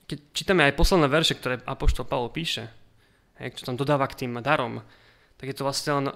keď 0.05 0.19
čítame 0.37 0.63
aj 0.69 0.77
posledné 0.77 1.09
verše, 1.09 1.35
ktoré 1.37 1.65
Apoštol 1.65 2.05
Pavol 2.05 2.29
píše, 2.31 2.69
hej, 3.41 3.57
čo 3.57 3.67
tam 3.67 3.75
dodáva 3.75 4.05
k 4.07 4.25
tým 4.25 4.39
darom, 4.45 4.85
tak 5.41 5.51
je 5.51 5.57
to 5.57 5.67
vlastne 5.67 5.91
len, 5.99 6.07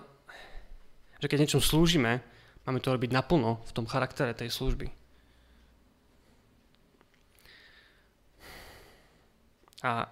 že 1.19 1.27
keď 1.27 1.39
niečom 1.43 1.63
slúžime, 1.65 2.21
máme 2.69 2.79
to 2.85 2.93
robiť 2.93 3.11
naplno 3.11 3.65
v 3.65 3.73
tom 3.75 3.89
charaktere 3.89 4.37
tej 4.37 4.53
služby. 4.53 4.93
A, 9.83 10.11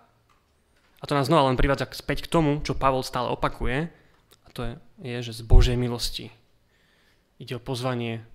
to 1.06 1.14
nás 1.14 1.30
znova 1.30 1.48
len 1.48 1.56
privádza 1.56 1.86
späť 1.94 2.26
k 2.26 2.30
tomu, 2.30 2.60
čo 2.66 2.74
Pavol 2.76 3.06
stále 3.06 3.30
opakuje, 3.30 3.88
a 4.44 4.48
to 4.50 4.60
je, 4.66 4.72
je 5.06 5.18
že 5.30 5.40
z 5.40 5.42
Božej 5.46 5.76
milosti 5.78 6.34
ide 7.38 7.56
o 7.56 7.62
pozvanie 7.62 8.26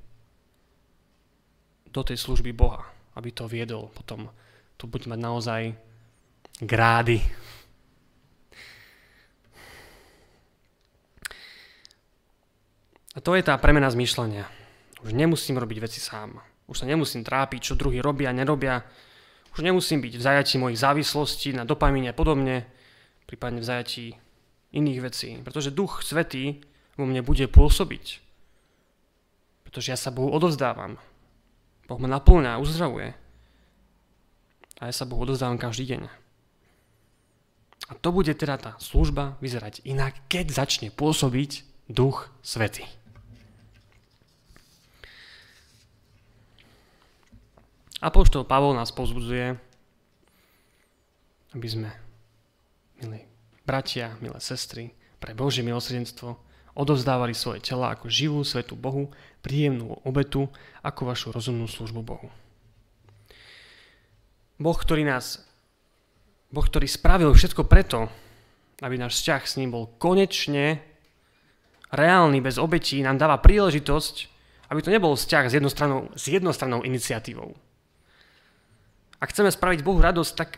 do 1.91 2.01
tej 2.01 2.15
služby 2.15 2.55
Boha, 2.55 2.87
aby 3.19 3.29
to 3.35 3.45
viedol 3.51 3.91
potom 3.91 4.31
tu 4.81 4.89
bude 4.89 5.05
mať 5.05 5.19
naozaj 5.21 5.61
grády. 6.57 7.21
A 13.13 13.21
to 13.21 13.37
je 13.37 13.45
tá 13.45 13.53
premena 13.61 13.91
zmýšľania. 13.93 14.49
Už 15.05 15.13
nemusím 15.13 15.61
robiť 15.61 15.77
veci 15.85 16.01
sám. 16.01 16.41
Už 16.65 16.81
sa 16.81 16.89
nemusím 16.89 17.21
trápiť, 17.21 17.59
čo 17.61 17.77
druhí 17.77 18.01
robia 18.01 18.31
a 18.31 18.37
nerobia. 18.37 18.81
Už 19.51 19.59
nemusím 19.63 19.99
byť 19.99 20.13
v 20.15 20.25
zajatí 20.25 20.55
mojich 20.57 20.79
závislostí 20.79 21.51
na 21.51 21.67
dopamíne 21.67 22.11
a 22.11 22.17
podobne, 22.17 22.63
prípadne 23.27 23.59
v 23.59 23.67
zajatí 23.67 24.05
iných 24.71 24.99
vecí. 25.03 25.29
Pretože 25.43 25.75
Duch 25.75 26.03
Svetý 26.03 26.63
vo 26.95 27.03
mne 27.03 27.19
bude 27.19 27.47
pôsobiť. 27.51 28.23
Pretože 29.67 29.91
ja 29.91 29.97
sa 29.99 30.11
Bohu 30.11 30.31
odovzdávam. 30.31 30.99
Boh 31.87 31.99
ma 31.99 32.07
naplňa, 32.07 32.63
uzdravuje 32.63 33.11
a 34.81 34.89
ja 34.89 34.93
sa 34.97 35.05
Bohu 35.05 35.21
odozdávam 35.29 35.61
každý 35.61 35.93
deň. 35.93 36.01
A 37.91 37.93
to 37.99 38.09
bude 38.09 38.33
teda 38.33 38.57
tá 38.57 38.71
služba 38.81 39.37
vyzerať 39.37 39.85
inak, 39.85 40.17
keď 40.25 40.49
začne 40.49 40.89
pôsobiť 40.89 41.61
Duch 41.85 42.33
Svety. 42.41 43.00
Apoštol 48.01 48.49
Pavol 48.49 48.73
nás 48.73 48.89
pozbudzuje, 48.89 49.53
aby 51.53 51.67
sme, 51.69 51.93
milí 52.97 53.29
bratia, 53.61 54.17
milé 54.25 54.41
sestry, 54.41 54.97
pre 55.21 55.37
Božie 55.37 55.61
milosrdenstvo 55.61 56.33
odovzdávali 56.73 57.37
svoje 57.37 57.61
tela 57.61 57.93
ako 57.93 58.09
živú 58.09 58.41
svetu 58.41 58.73
Bohu, 58.73 59.13
príjemnú 59.45 60.01
obetu, 60.01 60.49
ako 60.81 61.13
vašu 61.13 61.29
rozumnú 61.29 61.69
službu 61.69 62.01
Bohu. 62.01 62.27
Boh, 64.57 64.77
ktorý 64.77 65.05
nás, 65.05 65.45
Boh, 66.49 66.65
ktorý 66.65 66.89
spravil 66.89 67.29
všetko 67.37 67.69
preto, 67.69 68.09
aby 68.81 68.97
náš 68.97 69.21
vzťah 69.21 69.41
s 69.45 69.57
ním 69.61 69.69
bol 69.69 69.93
konečne 70.01 70.81
reálny, 71.93 72.41
bez 72.41 72.57
obetí, 72.57 72.97
nám 73.05 73.21
dáva 73.21 73.37
príležitosť, 73.37 74.15
aby 74.73 74.79
to 74.81 74.89
nebol 74.89 75.13
vzťah 75.13 75.45
s 75.51 75.53
jednostrannou, 75.53 76.01
s 76.17 76.23
jednostrannou 76.31 76.81
iniciatívou. 76.81 77.53
Ak 79.21 79.29
chceme 79.29 79.53
spraviť 79.53 79.85
Bohu 79.85 80.01
radosť, 80.01 80.33
tak 80.33 80.57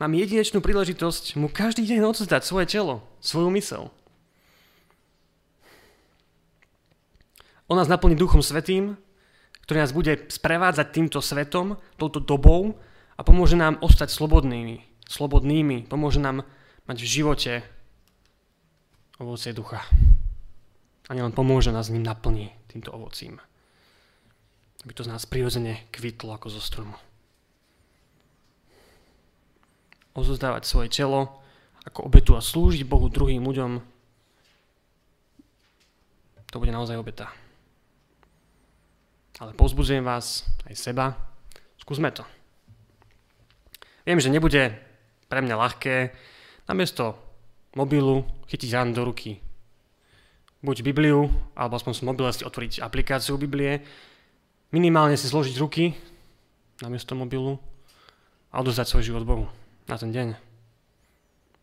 mám 0.00 0.16
jedinečnú 0.16 0.64
príležitosť 0.64 1.36
mu 1.36 1.52
každý 1.52 1.84
deň 1.84 2.08
odzdať 2.08 2.40
svoje 2.40 2.66
telo, 2.72 3.04
svoju 3.20 3.52
mysel. 3.52 3.92
On 7.68 7.76
nás 7.76 7.92
naplní 7.92 8.16
Duchom 8.16 8.40
Svetým, 8.40 8.96
ktorý 9.68 9.84
nás 9.84 9.92
bude 9.92 10.16
sprevádzať 10.32 10.86
týmto 10.88 11.20
svetom, 11.20 11.76
touto 12.00 12.24
dobou 12.24 12.80
a 13.14 13.20
pomôže 13.20 13.60
nám 13.60 13.76
ostať 13.84 14.08
slobodnými. 14.08 14.80
Slobodnými. 15.04 15.84
Pomôže 15.84 16.16
nám 16.16 16.48
mať 16.88 16.96
v 17.04 17.12
živote 17.20 17.52
ovocie 19.20 19.52
ducha. 19.52 19.84
A 21.08 21.16
nielen 21.16 21.36
pomôže 21.36 21.68
nás 21.68 21.92
ním 21.92 22.08
naplní 22.08 22.56
týmto 22.72 22.88
ovocím. 22.88 23.36
Aby 24.88 24.92
to 24.96 25.04
z 25.04 25.12
nás 25.12 25.28
prirodzene 25.28 25.84
kvitlo 25.92 26.32
ako 26.32 26.48
zo 26.48 26.64
stromu. 26.64 26.96
Ozozdávať 30.16 30.64
svoje 30.64 30.88
telo 30.92 31.40
ako 31.88 32.04
obetu 32.04 32.36
a 32.36 32.44
slúžiť 32.44 32.84
Bohu 32.84 33.08
druhým 33.08 33.40
ľuďom, 33.40 33.80
to 36.48 36.56
bude 36.60 36.72
naozaj 36.72 36.96
obeta. 36.96 37.28
Ale 39.38 39.54
pozbudzujem 39.54 40.04
vás, 40.04 40.44
aj 40.68 40.74
seba, 40.76 41.16
skúsme 41.80 42.12
to. 42.12 42.24
Viem, 44.04 44.20
že 44.20 44.32
nebude 44.32 44.74
pre 45.28 45.40
mňa 45.44 45.54
ľahké 45.54 46.12
namiesto 46.68 47.16
mobilu 47.76 48.24
chytiť 48.48 48.70
ráno 48.72 48.96
do 48.96 49.04
ruky 49.04 49.40
buď 50.58 50.82
Bibliu, 50.82 51.30
alebo 51.54 51.78
aspoň 51.78 51.92
z 51.94 52.02
mobile 52.02 52.30
si 52.34 52.42
otvoriť 52.42 52.82
aplikáciu 52.82 53.38
Biblie, 53.38 53.78
minimálne 54.74 55.14
si 55.14 55.30
zložiť 55.30 55.54
ruky 55.62 55.94
namiesto 56.82 57.14
mobilu 57.14 57.62
a 58.50 58.58
odozdať 58.58 58.86
svoj 58.90 59.06
život 59.06 59.24
Bohu 59.26 59.46
na 59.88 59.96
ten 59.96 60.12
deň. 60.12 60.28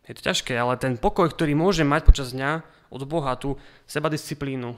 Je 0.05 0.13
to 0.17 0.21
ťažké, 0.21 0.53
ale 0.53 0.78
ten 0.78 0.97
pokoj, 0.97 1.30
ktorý 1.30 1.57
môže 1.57 1.82
mať 1.82 2.05
počas 2.05 2.34
dňa 2.34 2.61
od 2.93 3.01
Boha, 3.09 3.34
tú 3.38 3.57
sebadisciplínu, 3.89 4.78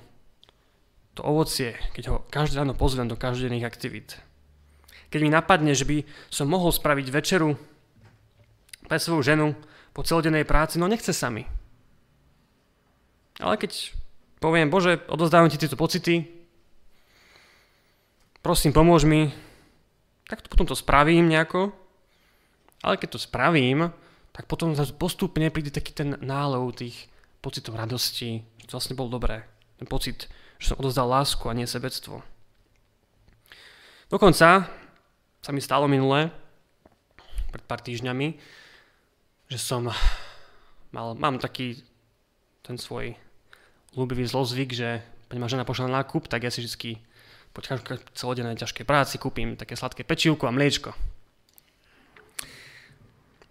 to 1.18 1.22
ovocie, 1.26 1.74
keď 1.98 2.04
ho 2.14 2.16
každé 2.30 2.62
ráno 2.62 2.78
pozvem 2.78 3.10
do 3.10 3.18
každodenných 3.18 3.66
aktivít. 3.66 4.22
Keď 5.10 5.20
mi 5.24 5.34
napadne, 5.34 5.74
že 5.74 5.88
by 5.88 6.06
som 6.30 6.46
mohol 6.46 6.70
spraviť 6.70 7.08
večeru 7.10 7.58
pre 8.86 9.02
svoju 9.02 9.26
ženu 9.26 9.48
po 9.98 10.06
celodennej 10.06 10.46
práci, 10.46 10.78
no 10.78 10.86
nechce 10.86 11.12
sa 11.12 11.34
mi. 11.34 11.50
Ale 13.42 13.58
keď 13.58 13.98
poviem, 14.38 14.70
Bože, 14.70 15.02
odozdávam 15.10 15.50
ti 15.50 15.58
tieto 15.58 15.74
pocity, 15.74 16.30
prosím, 18.46 18.72
pomôž 18.72 19.10
mi, 19.10 19.34
tak 20.30 20.46
to 20.46 20.52
potom 20.54 20.70
to 20.70 20.78
spravím 20.78 21.28
nejako, 21.34 21.74
ale 22.82 23.00
keď 23.00 23.18
to 23.18 23.20
spravím, 23.20 23.90
tak 24.34 24.46
potom 24.46 24.78
postupne 25.02 25.50
príde 25.50 25.74
taký 25.74 25.94
ten 25.98 26.14
nálev 26.22 26.78
tých 26.78 27.10
pocitov 27.42 27.78
radosti, 27.78 28.46
že 28.62 28.66
to 28.70 28.78
vlastne 28.78 28.98
bolo 28.98 29.18
dobré. 29.18 29.46
Ten 29.82 29.90
pocit, 29.90 30.30
že 30.62 30.74
som 30.74 30.80
odozdal 30.82 31.10
lásku 31.10 31.42
a 31.50 31.58
nie 31.58 31.66
sebectvo. 31.66 32.22
Dokonca 34.08 34.70
sa 35.42 35.52
mi 35.52 35.62
stalo 35.62 35.90
minulé, 35.90 36.30
pred 37.52 37.64
pár 37.64 37.82
týždňami, 37.82 38.38
že 39.48 39.58
som 39.58 39.88
mal, 40.92 41.16
mám 41.16 41.40
taký 41.40 41.82
ten 42.62 42.76
svoj 42.76 43.16
ľúbivý 43.96 44.28
zlozvyk, 44.28 44.76
že 44.76 45.02
keď 45.32 45.38
ma 45.40 45.48
žena 45.48 45.64
pošla 45.64 45.88
na 45.88 46.04
nákup, 46.04 46.28
tak 46.28 46.44
ja 46.44 46.52
si 46.52 46.62
vždy 46.64 47.00
po 47.56 47.64
celodennej 48.14 48.60
ťažkej 48.60 48.86
práci 48.86 49.18
kúpim 49.18 49.58
také 49.58 49.74
sladké 49.74 50.06
pečivko 50.06 50.46
a 50.46 50.54
mliečko. 50.54 50.94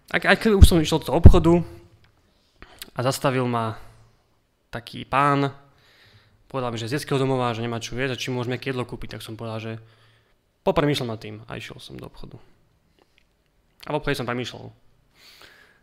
Aj 0.07 0.23
keď 0.23 0.55
už 0.55 0.63
som 0.63 0.79
išiel 0.79 1.03
do 1.03 1.11
obchodu 1.11 1.59
a 2.95 2.99
zastavil 3.03 3.43
ma 3.43 3.75
taký 4.71 5.03
pán, 5.03 5.51
povedal 6.47 6.71
mi, 6.71 6.79
že 6.79 6.87
z 6.87 6.95
detského 6.95 7.19
domova, 7.19 7.51
že 7.51 7.59
nemá 7.59 7.83
čo 7.83 7.91
jesť 7.99 8.15
a 8.15 8.21
či 8.23 8.31
môžeme 8.31 8.55
jedlo 8.55 8.87
kúpiť, 8.87 9.19
tak 9.19 9.25
som 9.27 9.35
povedal, 9.35 9.59
že 9.59 9.73
popremýšľam 10.63 11.11
nad 11.11 11.19
tým 11.19 11.43
a 11.43 11.59
išiel 11.59 11.83
som 11.83 11.99
do 11.99 12.07
obchodu. 12.07 12.39
A 13.83 13.91
v 13.91 13.99
obchode 13.99 14.15
som 14.15 14.23
premýšľal. 14.23 14.71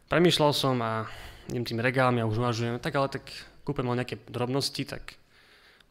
Premýšľal 0.09 0.53
som 0.57 0.81
a 0.81 1.05
idem 1.53 1.68
tým 1.68 1.85
regálmi 1.85 2.25
a 2.25 2.29
už 2.29 2.41
uvažujem, 2.41 2.81
tak 2.81 2.97
ale 2.97 3.12
tak 3.12 3.29
kúpem 3.68 3.85
len 3.85 4.01
nejaké 4.01 4.25
drobnosti, 4.25 4.89
tak 4.89 5.20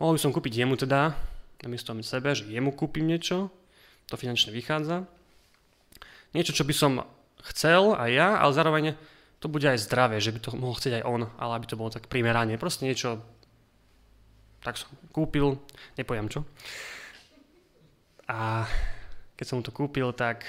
mohol 0.02 0.18
by 0.18 0.22
som 0.26 0.34
kúpiť 0.34 0.66
jemu 0.66 0.74
teda, 0.74 1.14
namiesto 1.62 1.94
sebe, 2.02 2.34
že 2.34 2.50
jemu 2.50 2.74
kúpim 2.74 3.06
niečo, 3.06 3.54
to 4.10 4.18
finančne 4.18 4.50
vychádza. 4.50 5.06
Niečo, 6.34 6.58
čo 6.58 6.66
by 6.66 6.74
som 6.74 7.06
chcel 7.52 7.96
aj 8.00 8.10
ja, 8.12 8.30
ale 8.40 8.52
zároveň 8.56 8.86
to 9.44 9.52
bude 9.52 9.68
aj 9.68 9.84
zdravé, 9.84 10.24
že 10.24 10.32
by 10.32 10.40
to 10.40 10.56
mohol 10.56 10.80
chcieť 10.80 11.04
aj 11.04 11.08
on, 11.08 11.22
ale 11.36 11.52
aby 11.60 11.68
to 11.68 11.76
bolo 11.76 11.92
tak 11.92 12.08
primeranie. 12.08 12.56
Proste 12.56 12.88
niečo 12.88 13.20
tak 14.64 14.80
som 14.80 14.88
kúpil, 15.12 15.60
nepoviem 16.00 16.32
čo. 16.32 16.48
A 18.32 18.64
keď 19.36 19.46
som 19.46 19.60
to 19.60 19.76
kúpil, 19.76 20.16
tak 20.16 20.48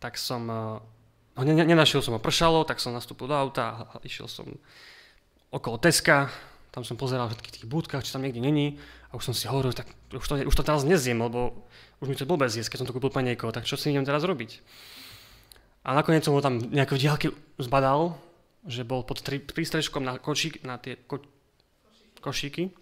tak 0.00 0.18
som 0.18 0.48
no, 0.48 1.40
ne, 1.44 1.54
nenašiel 1.54 2.02
som 2.02 2.16
ho 2.16 2.20
pršalo, 2.20 2.66
tak 2.66 2.80
som 2.82 2.96
nastúpil 2.96 3.30
do 3.30 3.36
auta 3.36 3.86
a 3.86 4.00
išiel 4.02 4.26
som 4.26 4.48
okolo 5.52 5.78
Teska, 5.78 6.32
tam 6.72 6.88
som 6.88 6.96
pozeral 6.96 7.28
v 7.28 7.36
všetkých 7.36 7.54
tých 7.60 7.68
budkách, 7.68 8.02
či 8.02 8.16
tam 8.16 8.24
niekde 8.24 8.40
není 8.40 8.80
a 9.12 9.20
už 9.20 9.28
som 9.28 9.34
si 9.36 9.44
hovoril, 9.44 9.76
tak 9.76 9.92
už 10.08 10.24
to, 10.24 10.34
už 10.40 10.56
to 10.56 10.64
teraz 10.64 10.88
nezjem, 10.88 11.20
lebo 11.20 11.68
už 12.00 12.08
mi 12.08 12.16
to 12.16 12.24
blbé 12.24 12.48
zjesť, 12.48 12.72
keď 12.72 12.78
som 12.80 12.88
to 12.88 12.96
kúpil 12.96 13.12
pre 13.12 13.20
niekoho, 13.20 13.52
tak 13.52 13.68
čo 13.68 13.76
si 13.76 13.92
idem 13.92 14.08
teraz 14.08 14.24
robiť? 14.24 14.64
A 15.84 15.92
nakoniec 15.92 16.24
som 16.24 16.32
ho 16.32 16.40
tam 16.40 16.56
nejako 16.58 16.96
v 16.96 17.02
diálke 17.04 17.28
zbadal, 17.60 18.16
že 18.64 18.88
bol 18.88 19.04
pod 19.04 19.20
tri, 19.20 19.42
prístrežkom 19.42 20.00
na, 20.00 20.16
kočík, 20.16 20.64
na 20.64 20.80
tie 20.80 20.96
ko, 20.96 21.20
košíky. 22.24 22.72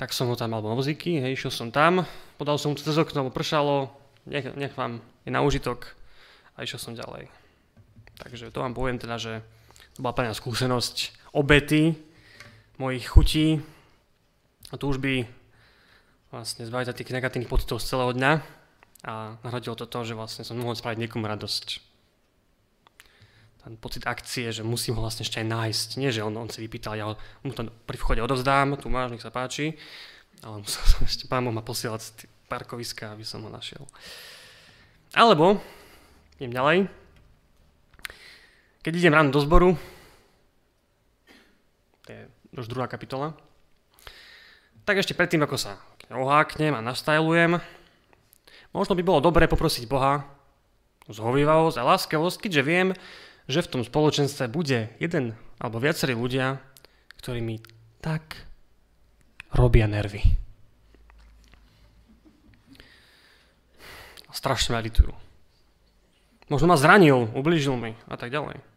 Tak 0.00 0.16
som 0.16 0.32
ho 0.32 0.34
tam 0.34 0.56
vo 0.56 0.72
vozíky, 0.74 1.20
hej, 1.20 1.36
išiel 1.36 1.52
som 1.52 1.68
tam, 1.68 2.08
podal 2.40 2.56
som 2.56 2.72
mu 2.72 2.76
cez 2.80 2.96
okno, 2.96 3.28
pršalo, 3.28 3.92
nech, 4.24 4.48
nech 4.56 4.72
vám 4.72 5.04
je 5.28 5.30
na 5.30 5.44
užitok 5.44 5.92
a 6.56 6.64
išiel 6.64 6.80
som 6.80 6.96
ďalej. 6.96 7.28
Takže 8.16 8.48
to 8.48 8.64
vám 8.64 8.72
poviem 8.72 8.96
teda, 8.96 9.20
že 9.20 9.44
to 9.92 10.00
bola 10.00 10.16
plná 10.16 10.32
skúsenosť 10.32 11.19
obety 11.30 11.94
mojich 12.80 13.06
chutí 13.06 13.60
a 14.70 14.74
túžby 14.78 15.28
vlastne 16.30 16.62
zbaviť 16.66 16.86
sa 16.86 16.96
tých 16.96 17.10
negatívnych 17.10 17.50
pocitov 17.50 17.82
z 17.82 17.90
celého 17.90 18.14
dňa 18.14 18.32
a 19.04 19.40
nahradilo 19.42 19.74
to 19.74 19.88
to, 19.88 20.00
že 20.06 20.14
vlastne 20.14 20.42
som 20.46 20.60
mohol 20.60 20.78
spraviť 20.78 20.98
niekomu 21.00 21.26
radosť 21.26 21.90
ten 23.60 23.76
pocit 23.76 24.08
akcie, 24.08 24.48
že 24.48 24.64
musím 24.64 24.96
ho 24.96 25.04
vlastne 25.04 25.20
ešte 25.20 25.44
aj 25.44 25.46
nájsť. 25.52 25.88
Nie, 26.00 26.08
že 26.08 26.24
on, 26.24 26.32
on 26.32 26.48
si 26.48 26.64
vypýtal, 26.64 26.96
ja 26.96 27.12
mu 27.44 27.52
to 27.52 27.68
pri 27.84 28.00
vchode 28.00 28.24
odovzdám, 28.24 28.80
tu 28.80 28.88
máš, 28.88 29.12
nech 29.12 29.20
sa 29.20 29.28
páči, 29.28 29.76
ale 30.40 30.64
musel 30.64 30.80
som 30.96 31.04
ešte 31.04 31.28
pán 31.28 31.44
ma 31.44 31.60
posielať 31.60 32.00
z 32.00 32.10
parkoviska, 32.48 33.12
aby 33.12 33.24
som 33.24 33.44
ho 33.44 33.50
našiel. 33.52 33.84
Alebo, 35.12 35.60
idem 36.40 36.56
ďalej, 36.56 36.78
keď 38.80 38.92
idem 38.96 39.12
ráno 39.12 39.28
do 39.28 39.44
zboru, 39.44 39.76
to 42.04 42.08
je 42.12 42.20
už 42.56 42.66
druhá 42.70 42.90
kapitola, 42.90 43.36
tak 44.88 44.98
ešte 44.98 45.14
predtým, 45.14 45.44
ako 45.44 45.56
sa 45.60 45.78
oháknem 46.10 46.74
a 46.74 46.82
nastajlujem, 46.82 47.62
možno 48.74 48.92
by 48.98 49.02
bolo 49.06 49.22
dobré 49.22 49.46
poprosiť 49.46 49.86
Boha 49.86 50.26
o 51.06 51.12
zhovývavosť 51.14 51.76
a 51.78 51.86
láskavosť, 51.94 52.46
keďže 52.46 52.62
viem, 52.66 52.88
že 53.46 53.62
v 53.62 53.70
tom 53.70 53.82
spoločenstve 53.82 54.50
bude 54.50 54.90
jeden 54.98 55.38
alebo 55.62 55.82
viacerí 55.82 56.14
ľudia, 56.14 56.62
ktorí 57.18 57.42
mi 57.44 57.62
tak 58.00 58.46
robia 59.52 59.84
nervy. 59.90 60.22
A 64.30 64.32
strašne 64.32 64.78
ma. 64.78 65.14
Možno 66.50 66.70
ma 66.70 66.78
zranil, 66.78 67.30
ublížil 67.34 67.74
mi 67.74 67.98
a 68.06 68.14
tak 68.14 68.30
ďalej. 68.30 68.69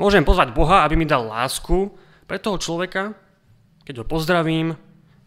Môžem 0.00 0.24
pozvať 0.24 0.56
Boha, 0.56 0.80
aby 0.88 0.96
mi 0.96 1.04
dal 1.04 1.28
lásku 1.28 1.92
pre 2.24 2.40
toho 2.40 2.56
človeka, 2.56 3.12
keď 3.84 4.00
ho 4.00 4.08
pozdravím 4.08 4.72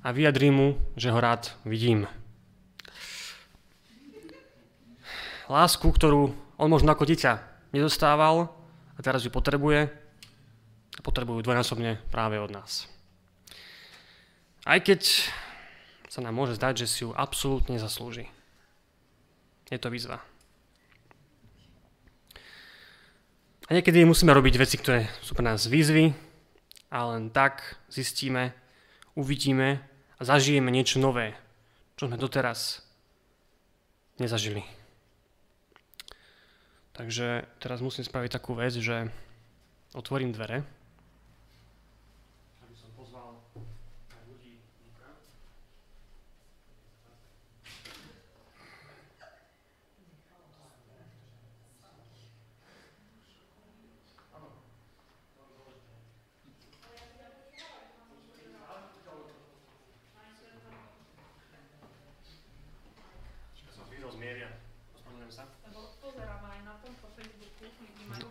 a 0.01 0.09
vyjadrím 0.09 0.53
mu, 0.57 0.67
že 0.97 1.13
ho 1.13 1.21
rád 1.21 1.53
vidím. 1.61 2.09
Lásku, 5.45 5.85
ktorú 5.85 6.33
on 6.57 6.69
možno 6.73 6.89
ako 6.89 7.05
dieťa 7.05 7.37
nedostával 7.69 8.49
a 8.97 8.99
teraz 9.05 9.21
ju 9.21 9.29
potrebuje 9.29 9.93
a 10.97 11.01
potrebujú 11.05 11.45
dvojnásobne 11.45 12.01
práve 12.09 12.41
od 12.41 12.49
nás. 12.49 12.89
Aj 14.65 14.81
keď 14.81 15.05
sa 16.09 16.25
nám 16.25 16.33
môže 16.33 16.57
zdať, 16.57 16.81
že 16.81 16.89
si 16.89 17.05
ju 17.05 17.13
absolútne 17.13 17.77
zaslúži. 17.77 18.25
Je 19.69 19.77
to 19.77 19.93
výzva. 19.93 20.32
A 23.63 23.79
niekedy 23.79 24.03
musíme 24.03 24.35
robiť 24.35 24.59
veci, 24.59 24.75
ktoré 24.75 25.07
sú 25.23 25.39
pre 25.39 25.47
nás 25.47 25.71
výzvy 25.71 26.11
a 26.91 27.15
len 27.15 27.31
tak 27.31 27.79
zistíme, 27.87 28.51
uvidíme 29.15 29.79
a 30.19 30.21
zažijeme 30.27 30.67
niečo 30.67 30.99
nové, 30.99 31.31
čo 31.95 32.11
sme 32.11 32.19
doteraz 32.19 32.83
nezažili. 34.19 34.67
Takže 36.91 37.47
teraz 37.63 37.79
musím 37.79 38.03
spraviť 38.03 38.35
takú 38.35 38.51
vec, 38.51 38.75
že 38.75 39.07
otvorím 39.95 40.35
dvere, 40.35 40.67
aby 42.67 42.75
som 42.75 42.91
pozval 42.99 43.39
ľudí 44.27 44.59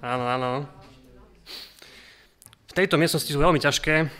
áno, 0.02 0.24
áno. 0.26 0.50
V 2.68 2.71
tejto 2.82 2.98
miestnosti 2.98 3.30
sú 3.30 3.38
veľmi 3.38 3.62
ťažké, 3.62 4.10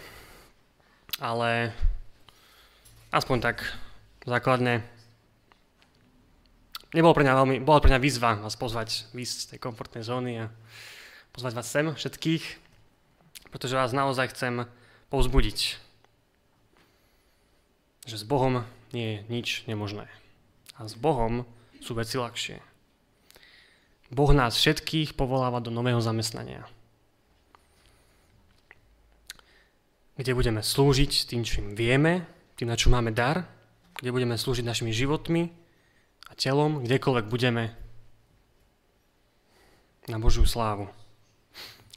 ale 1.19 1.75
aspoň 3.11 3.43
tak 3.43 3.67
základne. 4.23 4.87
Nebolo 6.95 7.11
pre 7.11 7.27
mňa 7.27 7.35
veľmi, 7.43 7.57
bola 7.59 7.83
pre 7.83 7.91
mňa 7.91 7.99
výzva 7.99 8.39
vás 8.39 8.55
pozvať 8.55 9.11
výsť 9.19 9.37
z 9.43 9.49
tej 9.51 9.59
komfortnej 9.59 10.07
zóny 10.07 10.47
a 10.47 10.55
pozvať 11.35 11.59
vás 11.59 11.67
sem 11.67 11.91
všetkých, 11.91 12.45
pretože 13.51 13.75
vás 13.75 13.91
naozaj 13.91 14.31
chcem 14.31 14.71
povzbudiť, 15.11 15.59
že 18.07 18.15
s 18.15 18.23
Bohom 18.23 18.63
nie 18.95 19.19
je 19.19 19.19
nič 19.27 19.49
nemožné. 19.67 20.07
A 20.79 20.87
s 20.87 20.95
Bohom 20.95 21.51
sú 21.83 21.99
veci 21.99 22.15
ľahšie. 22.15 22.63
Boh 24.15 24.31
nás 24.31 24.55
všetkých 24.55 25.19
povoláva 25.19 25.59
do 25.59 25.75
nového 25.75 25.99
zamestnania. 25.99 26.63
Kde 30.23 30.39
budeme 30.39 30.63
slúžiť 30.63 31.27
tým, 31.27 31.43
čím 31.43 31.75
vieme, 31.75 32.23
tým, 32.55 32.71
na 32.71 32.79
čo 32.79 32.95
máme 32.95 33.11
dar, 33.11 33.43
kde 33.99 34.15
budeme 34.15 34.39
slúžiť 34.39 34.63
našimi 34.63 34.95
životmi 34.95 35.51
a 36.31 36.39
telom, 36.39 36.87
kdekoľvek 36.87 37.27
budeme 37.27 37.75
na 40.07 40.23
Božiu 40.23 40.47
slávu. 40.47 40.87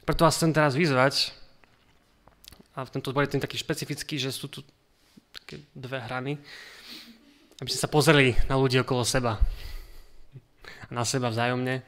Preto 0.02 0.26
vás 0.26 0.34
chcem 0.34 0.50
teraz 0.50 0.74
vyzvať, 0.74 1.30
a 2.74 2.82
v 2.82 2.92
tomto 2.98 3.14
boli 3.14 3.30
tým 3.30 3.38
taký 3.38 3.62
špecifický, 3.62 4.18
že 4.18 4.34
sú 4.34 4.50
tu 4.50 4.66
také 5.30 5.62
dve 5.70 6.02
hrany, 6.02 6.34
aby 7.62 7.68
ste 7.70 7.78
sa 7.78 7.86
pozreli 7.86 8.34
na 8.50 8.58
ľudí 8.58 8.82
okolo 8.82 9.06
seba 9.06 9.38
na 10.90 11.02
seba 11.02 11.30
vzájomne. 11.30 11.82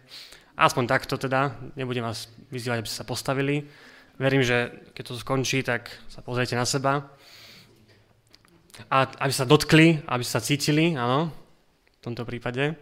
Aspoň 0.58 0.84
takto 0.90 1.14
teda, 1.14 1.54
nebudem 1.78 2.02
vás 2.02 2.26
vyzývať, 2.50 2.82
aby 2.82 2.88
ste 2.90 3.00
sa 3.02 3.06
postavili. 3.06 3.62
Verím, 4.18 4.42
že 4.42 4.74
keď 4.98 5.02
to 5.06 5.14
skončí, 5.14 5.62
tak 5.62 5.94
sa 6.10 6.20
pozrite 6.26 6.58
na 6.58 6.66
seba. 6.66 7.06
A 8.90 9.06
aby 9.06 9.32
sa 9.34 9.46
dotkli, 9.46 10.02
aby 10.06 10.24
sa 10.26 10.42
cítili, 10.42 10.98
áno, 10.98 11.30
v 11.30 12.00
tomto 12.02 12.26
prípade. 12.26 12.74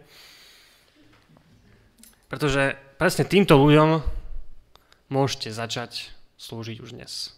Pretože 2.27 2.75
presne 2.97 3.23
týmto 3.25 3.53
ľuďom 3.55 4.01
môžete 5.13 5.53
začať 5.53 6.11
slúžiť 6.41 6.81
už 6.81 6.97
dnes. 6.97 7.33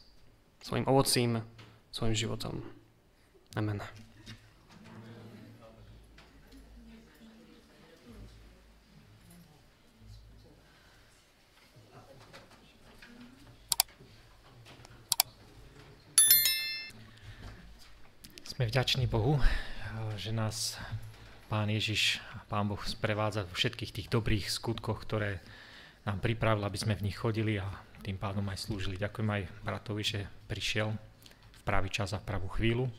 Svojim 0.63 0.87
ovocím, 0.87 1.43
svojim 1.91 2.15
životom. 2.15 2.63
Amen. 3.55 4.08
Sme 18.59 18.75
vďační 18.75 19.07
Bohu, 19.07 19.39
že 20.19 20.35
nás 20.35 20.75
Pán 21.47 21.71
Ježiš 21.71 22.19
a 22.35 22.43
Pán 22.43 22.67
Boh 22.67 22.83
sprevádza 22.83 23.47
vo 23.47 23.55
všetkých 23.55 23.95
tých 23.95 24.11
dobrých 24.11 24.51
skutkoch, 24.51 24.99
ktoré 24.99 25.39
nám 26.03 26.19
pripravil, 26.19 26.67
aby 26.67 26.75
sme 26.75 26.99
v 26.99 27.07
nich 27.07 27.15
chodili 27.15 27.55
a 27.55 27.71
tým 28.03 28.19
pádom 28.19 28.43
aj 28.51 28.67
slúžili. 28.67 28.99
Ďakujem 28.99 29.29
aj 29.31 29.43
bratovi, 29.63 30.03
že 30.03 30.27
prišiel 30.51 30.91
v 30.91 31.61
pravý 31.63 31.87
čas 31.87 32.11
a 32.11 32.19
v 32.19 32.27
pravú 32.27 32.51
chvíľu 32.51 32.91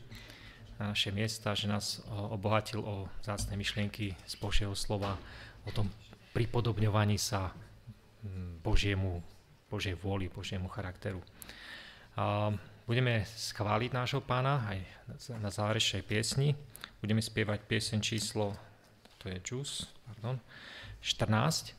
na 0.81 0.97
naše 0.97 1.13
miesta, 1.13 1.53
že 1.53 1.69
nás 1.69 2.01
obohatil 2.09 2.81
o 2.81 3.05
zácne 3.21 3.53
myšlienky 3.53 4.17
z 4.17 4.33
Božieho 4.41 4.73
slova, 4.73 5.13
o 5.61 5.69
tom 5.69 5.93
pripodobňovaní 6.33 7.21
sa 7.21 7.53
Božiemu, 8.65 9.21
Božej 9.69 9.93
vôli, 9.93 10.25
Božiemu 10.25 10.73
charakteru. 10.73 11.21
A 12.17 12.49
Budeme 12.91 13.23
schváliť 13.23 13.95
nášho 13.95 14.19
pána 14.19 14.67
aj 14.67 14.83
na 15.39 15.47
záverečnej 15.47 16.03
piesni. 16.03 16.59
Budeme 16.99 17.23
spievať 17.23 17.63
piesen 17.63 18.03
číslo, 18.03 18.51
to 19.15 19.31
je 19.31 19.39
Juice, 19.39 19.87
pardon, 20.03 20.35
14. 20.99 21.71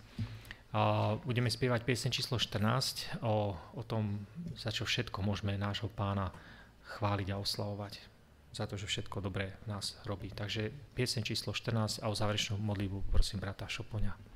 A 0.73 1.13
budeme 1.21 1.53
spievať 1.53 1.85
piesen 1.85 2.09
číslo 2.09 2.41
14 2.41 3.21
o, 3.29 3.53
o 3.53 3.83
tom, 3.85 4.25
za 4.57 4.73
čo 4.73 4.89
všetko 4.89 5.21
môžeme 5.21 5.53
nášho 5.61 5.93
pána 5.93 6.33
chváliť 6.97 7.29
a 7.29 7.45
oslavovať. 7.45 8.01
Za 8.57 8.65
to, 8.65 8.81
že 8.81 8.89
všetko 8.89 9.21
dobré 9.21 9.53
v 9.69 9.77
nás 9.77 10.01
robí. 10.09 10.33
Takže 10.33 10.73
piesen 10.97 11.29
číslo 11.29 11.53
14 11.53 12.01
a 12.01 12.09
o 12.09 12.17
záverečnú 12.17 12.57
modlíbu 12.57 13.13
prosím 13.13 13.45
brata 13.45 13.69
Šopoňa. 13.69 14.32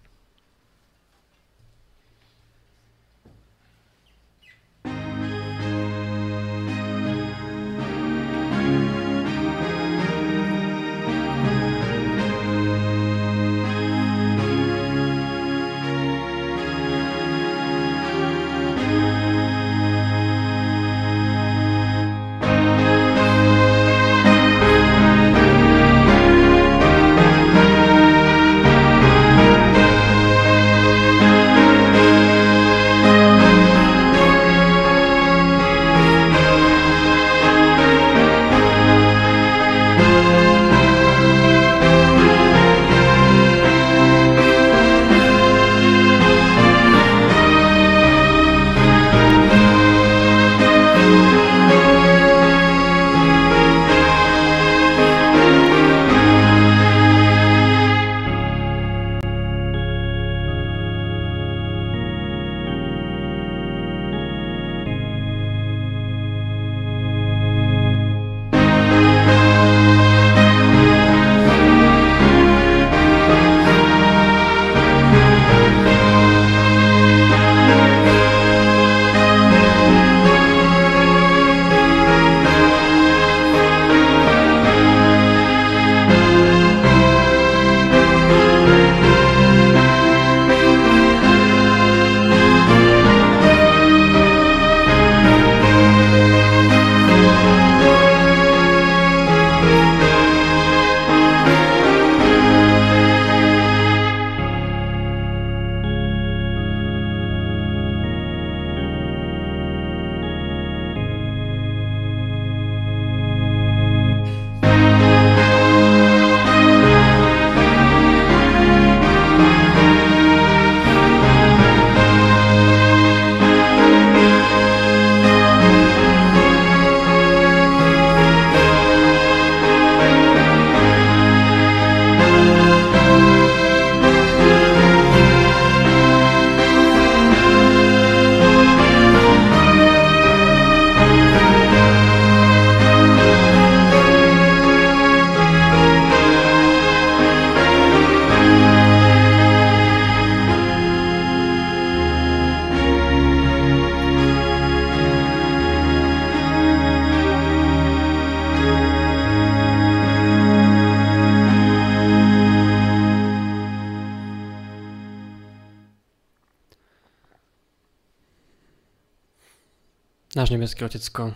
Náš 170.35 170.51
nebeský 170.51 170.83
Otecko, 170.83 171.31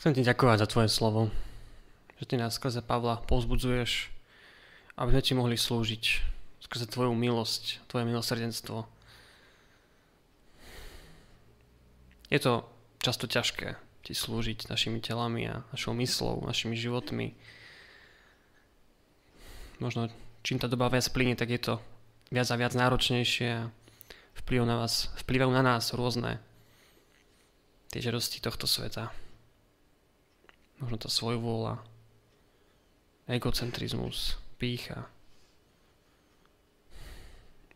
chcem 0.00 0.16
ti 0.16 0.24
ďakovať 0.24 0.64
za 0.64 0.70
tvoje 0.72 0.88
slovo, 0.88 1.28
že 2.16 2.24
ty 2.24 2.40
nás 2.40 2.56
skrze 2.56 2.80
Pavla 2.80 3.20
pozbudzuješ, 3.28 4.08
aby 4.96 5.12
sme 5.12 5.20
ti 5.20 5.32
mohli 5.36 5.60
slúžiť 5.60 6.04
skrze 6.64 6.88
tvoju 6.88 7.12
milosť, 7.12 7.84
tvoje 7.84 8.08
milosrdenstvo. 8.08 8.88
Je 12.32 12.40
to 12.40 12.64
často 13.04 13.28
ťažké 13.28 13.76
ti 14.02 14.16
slúžiť 14.16 14.72
našimi 14.72 14.98
telami 15.04 15.52
a 15.52 15.68
našou 15.68 15.92
myslou, 15.92 16.40
našimi 16.48 16.80
životmi. 16.80 17.36
Možno 19.84 20.08
čím 20.40 20.56
tá 20.56 20.64
doba 20.64 20.88
viac 20.88 21.06
plyne, 21.12 21.36
tak 21.36 21.52
je 21.52 21.60
to 21.60 21.74
viac 22.32 22.48
a 22.48 22.56
viac 22.56 22.72
náročnejšie 22.72 23.48
a 23.52 23.70
vplyvajú 24.42 24.64
na, 24.64 24.76
vás, 24.80 25.12
vplyvajú 25.22 25.50
na 25.52 25.62
nás 25.62 25.92
rôzne 25.92 26.40
tie 27.92 28.00
žiadosti 28.00 28.40
tohto 28.40 28.64
sveta. 28.64 29.12
Možno 30.80 30.96
to 30.96 31.12
svoju 31.12 31.38
vôľa, 31.38 31.84
egocentrizmus, 33.28 34.40
pícha. 34.56 35.06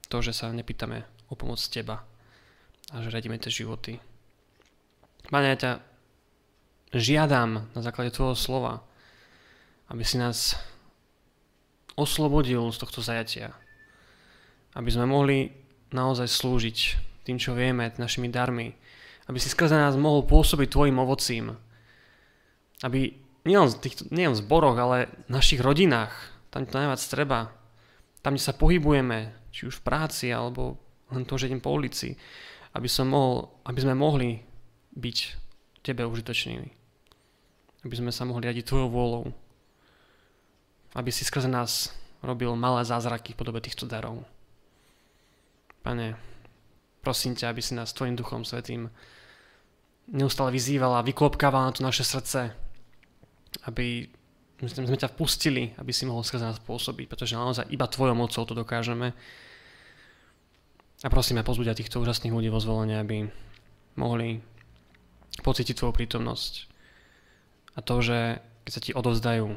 To, 0.08 0.24
že 0.24 0.32
sa 0.32 0.50
nepýtame 0.50 1.04
o 1.28 1.36
pomoc 1.36 1.60
teba 1.68 2.02
a 2.90 2.94
že 3.04 3.12
radíme 3.12 3.36
tie 3.36 3.52
životy. 3.52 4.00
Pane, 5.28 5.52
ja 5.52 5.58
ťa 5.58 5.72
žiadam 6.94 7.68
na 7.74 7.80
základe 7.82 8.14
tvojho 8.14 8.38
slova, 8.38 8.86
aby 9.90 10.02
si 10.06 10.16
nás 10.18 10.54
oslobodil 11.98 12.62
z 12.70 12.78
tohto 12.78 13.02
zajatia. 13.02 13.54
Aby 14.76 14.90
sme 14.92 15.10
mohli 15.10 15.50
naozaj 15.90 16.28
slúžiť 16.28 16.78
tým, 17.26 17.42
čo 17.42 17.58
vieme, 17.58 17.90
našimi 17.98 18.30
darmi. 18.30 18.76
Aby 19.26 19.38
si 19.42 19.50
skrze 19.50 19.74
nás 19.74 19.98
mohol 19.98 20.22
pôsobiť 20.22 20.70
tvojim 20.70 20.96
ovocím. 21.02 21.58
Aby 22.82 23.18
nielen, 23.46 23.70
tých, 23.78 24.06
nielen 24.10 24.34
v 24.34 24.42
zboroch, 24.42 24.78
ale 24.78 25.10
v 25.26 25.30
našich 25.34 25.62
rodinách, 25.62 26.14
tam 26.50 26.66
to 26.66 26.78
najviac 26.78 27.02
treba, 27.06 27.50
tam, 28.22 28.34
kde 28.34 28.42
sa 28.42 28.58
pohybujeme, 28.58 29.34
či 29.54 29.70
už 29.70 29.82
v 29.82 29.86
práci, 29.86 30.26
alebo 30.34 30.78
len 31.14 31.22
to, 31.22 31.38
že 31.38 31.46
idem 31.46 31.62
po 31.62 31.70
ulici, 31.70 32.18
aby, 32.74 32.90
som 32.90 33.06
mohol, 33.06 33.50
aby 33.66 33.78
sme 33.78 33.94
mohli 33.94 34.42
byť 34.98 35.18
tebe 35.86 36.02
užitočnými. 36.02 36.68
Aby 37.86 37.94
sme 37.94 38.10
sa 38.10 38.26
mohli 38.26 38.50
riadiť 38.50 38.66
tvojou 38.66 38.88
vôľou. 38.90 39.24
Aby 40.98 41.14
si 41.14 41.22
skrze 41.22 41.46
nás 41.46 41.94
robil 42.26 42.50
malé 42.58 42.82
zázraky 42.82 43.32
v 43.32 43.38
podobe 43.38 43.62
týchto 43.62 43.86
darov. 43.86 44.26
Pane, 45.86 46.18
prosím 47.06 47.38
ťa, 47.38 47.54
aby 47.54 47.62
si 47.62 47.78
nás 47.78 47.94
tvojim 47.94 48.18
duchom 48.18 48.42
svetým 48.42 48.90
neustále 50.10 50.54
vyzýval 50.54 50.98
a 50.98 51.06
vyklopkával 51.06 51.66
na 51.66 51.72
to 51.74 51.82
naše 51.82 52.06
srdce, 52.06 52.54
aby 53.66 54.06
sme 54.64 54.96
ťa 54.96 55.12
vpustili, 55.12 55.76
aby 55.76 55.92
si 55.92 56.08
mohol 56.08 56.24
skrze 56.24 56.46
nás 56.46 56.62
pôsobiť, 56.62 57.06
pretože 57.10 57.36
naozaj 57.36 57.68
iba 57.68 57.84
tvojou 57.84 58.16
mocou 58.16 58.42
to 58.48 58.54
dokážeme. 58.56 59.12
A 61.04 61.08
prosíme, 61.12 61.44
pozbudia 61.44 61.76
týchto 61.76 62.00
úžasných 62.00 62.32
ľudí 62.32 62.48
vo 62.48 62.62
zvolenie, 62.62 62.96
aby 62.96 63.28
mohli 64.00 64.40
pocítiť 65.44 65.76
tvoju 65.76 65.92
prítomnosť. 65.92 66.72
A 67.76 67.84
to, 67.84 68.00
že 68.00 68.40
keď 68.64 68.72
sa 68.72 68.80
ti 68.80 68.96
odovzdajú, 68.96 69.52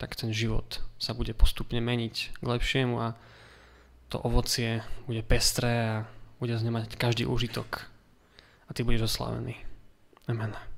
tak 0.00 0.16
ten 0.16 0.32
život 0.32 0.80
sa 0.96 1.12
bude 1.12 1.36
postupne 1.36 1.82
meniť 1.84 2.40
k 2.40 2.44
lepšiemu 2.46 2.96
a 2.96 3.08
to 4.08 4.16
ovocie 4.16 4.80
bude 5.04 5.20
pestré 5.28 5.72
a 5.84 5.94
bude 6.40 6.56
z 6.56 6.64
mať 6.64 6.96
každý 6.96 7.28
úžitok. 7.28 7.84
A 8.64 8.72
ty 8.72 8.80
budeš 8.80 9.12
oslavený. 9.12 9.67
Amen. 10.28 10.77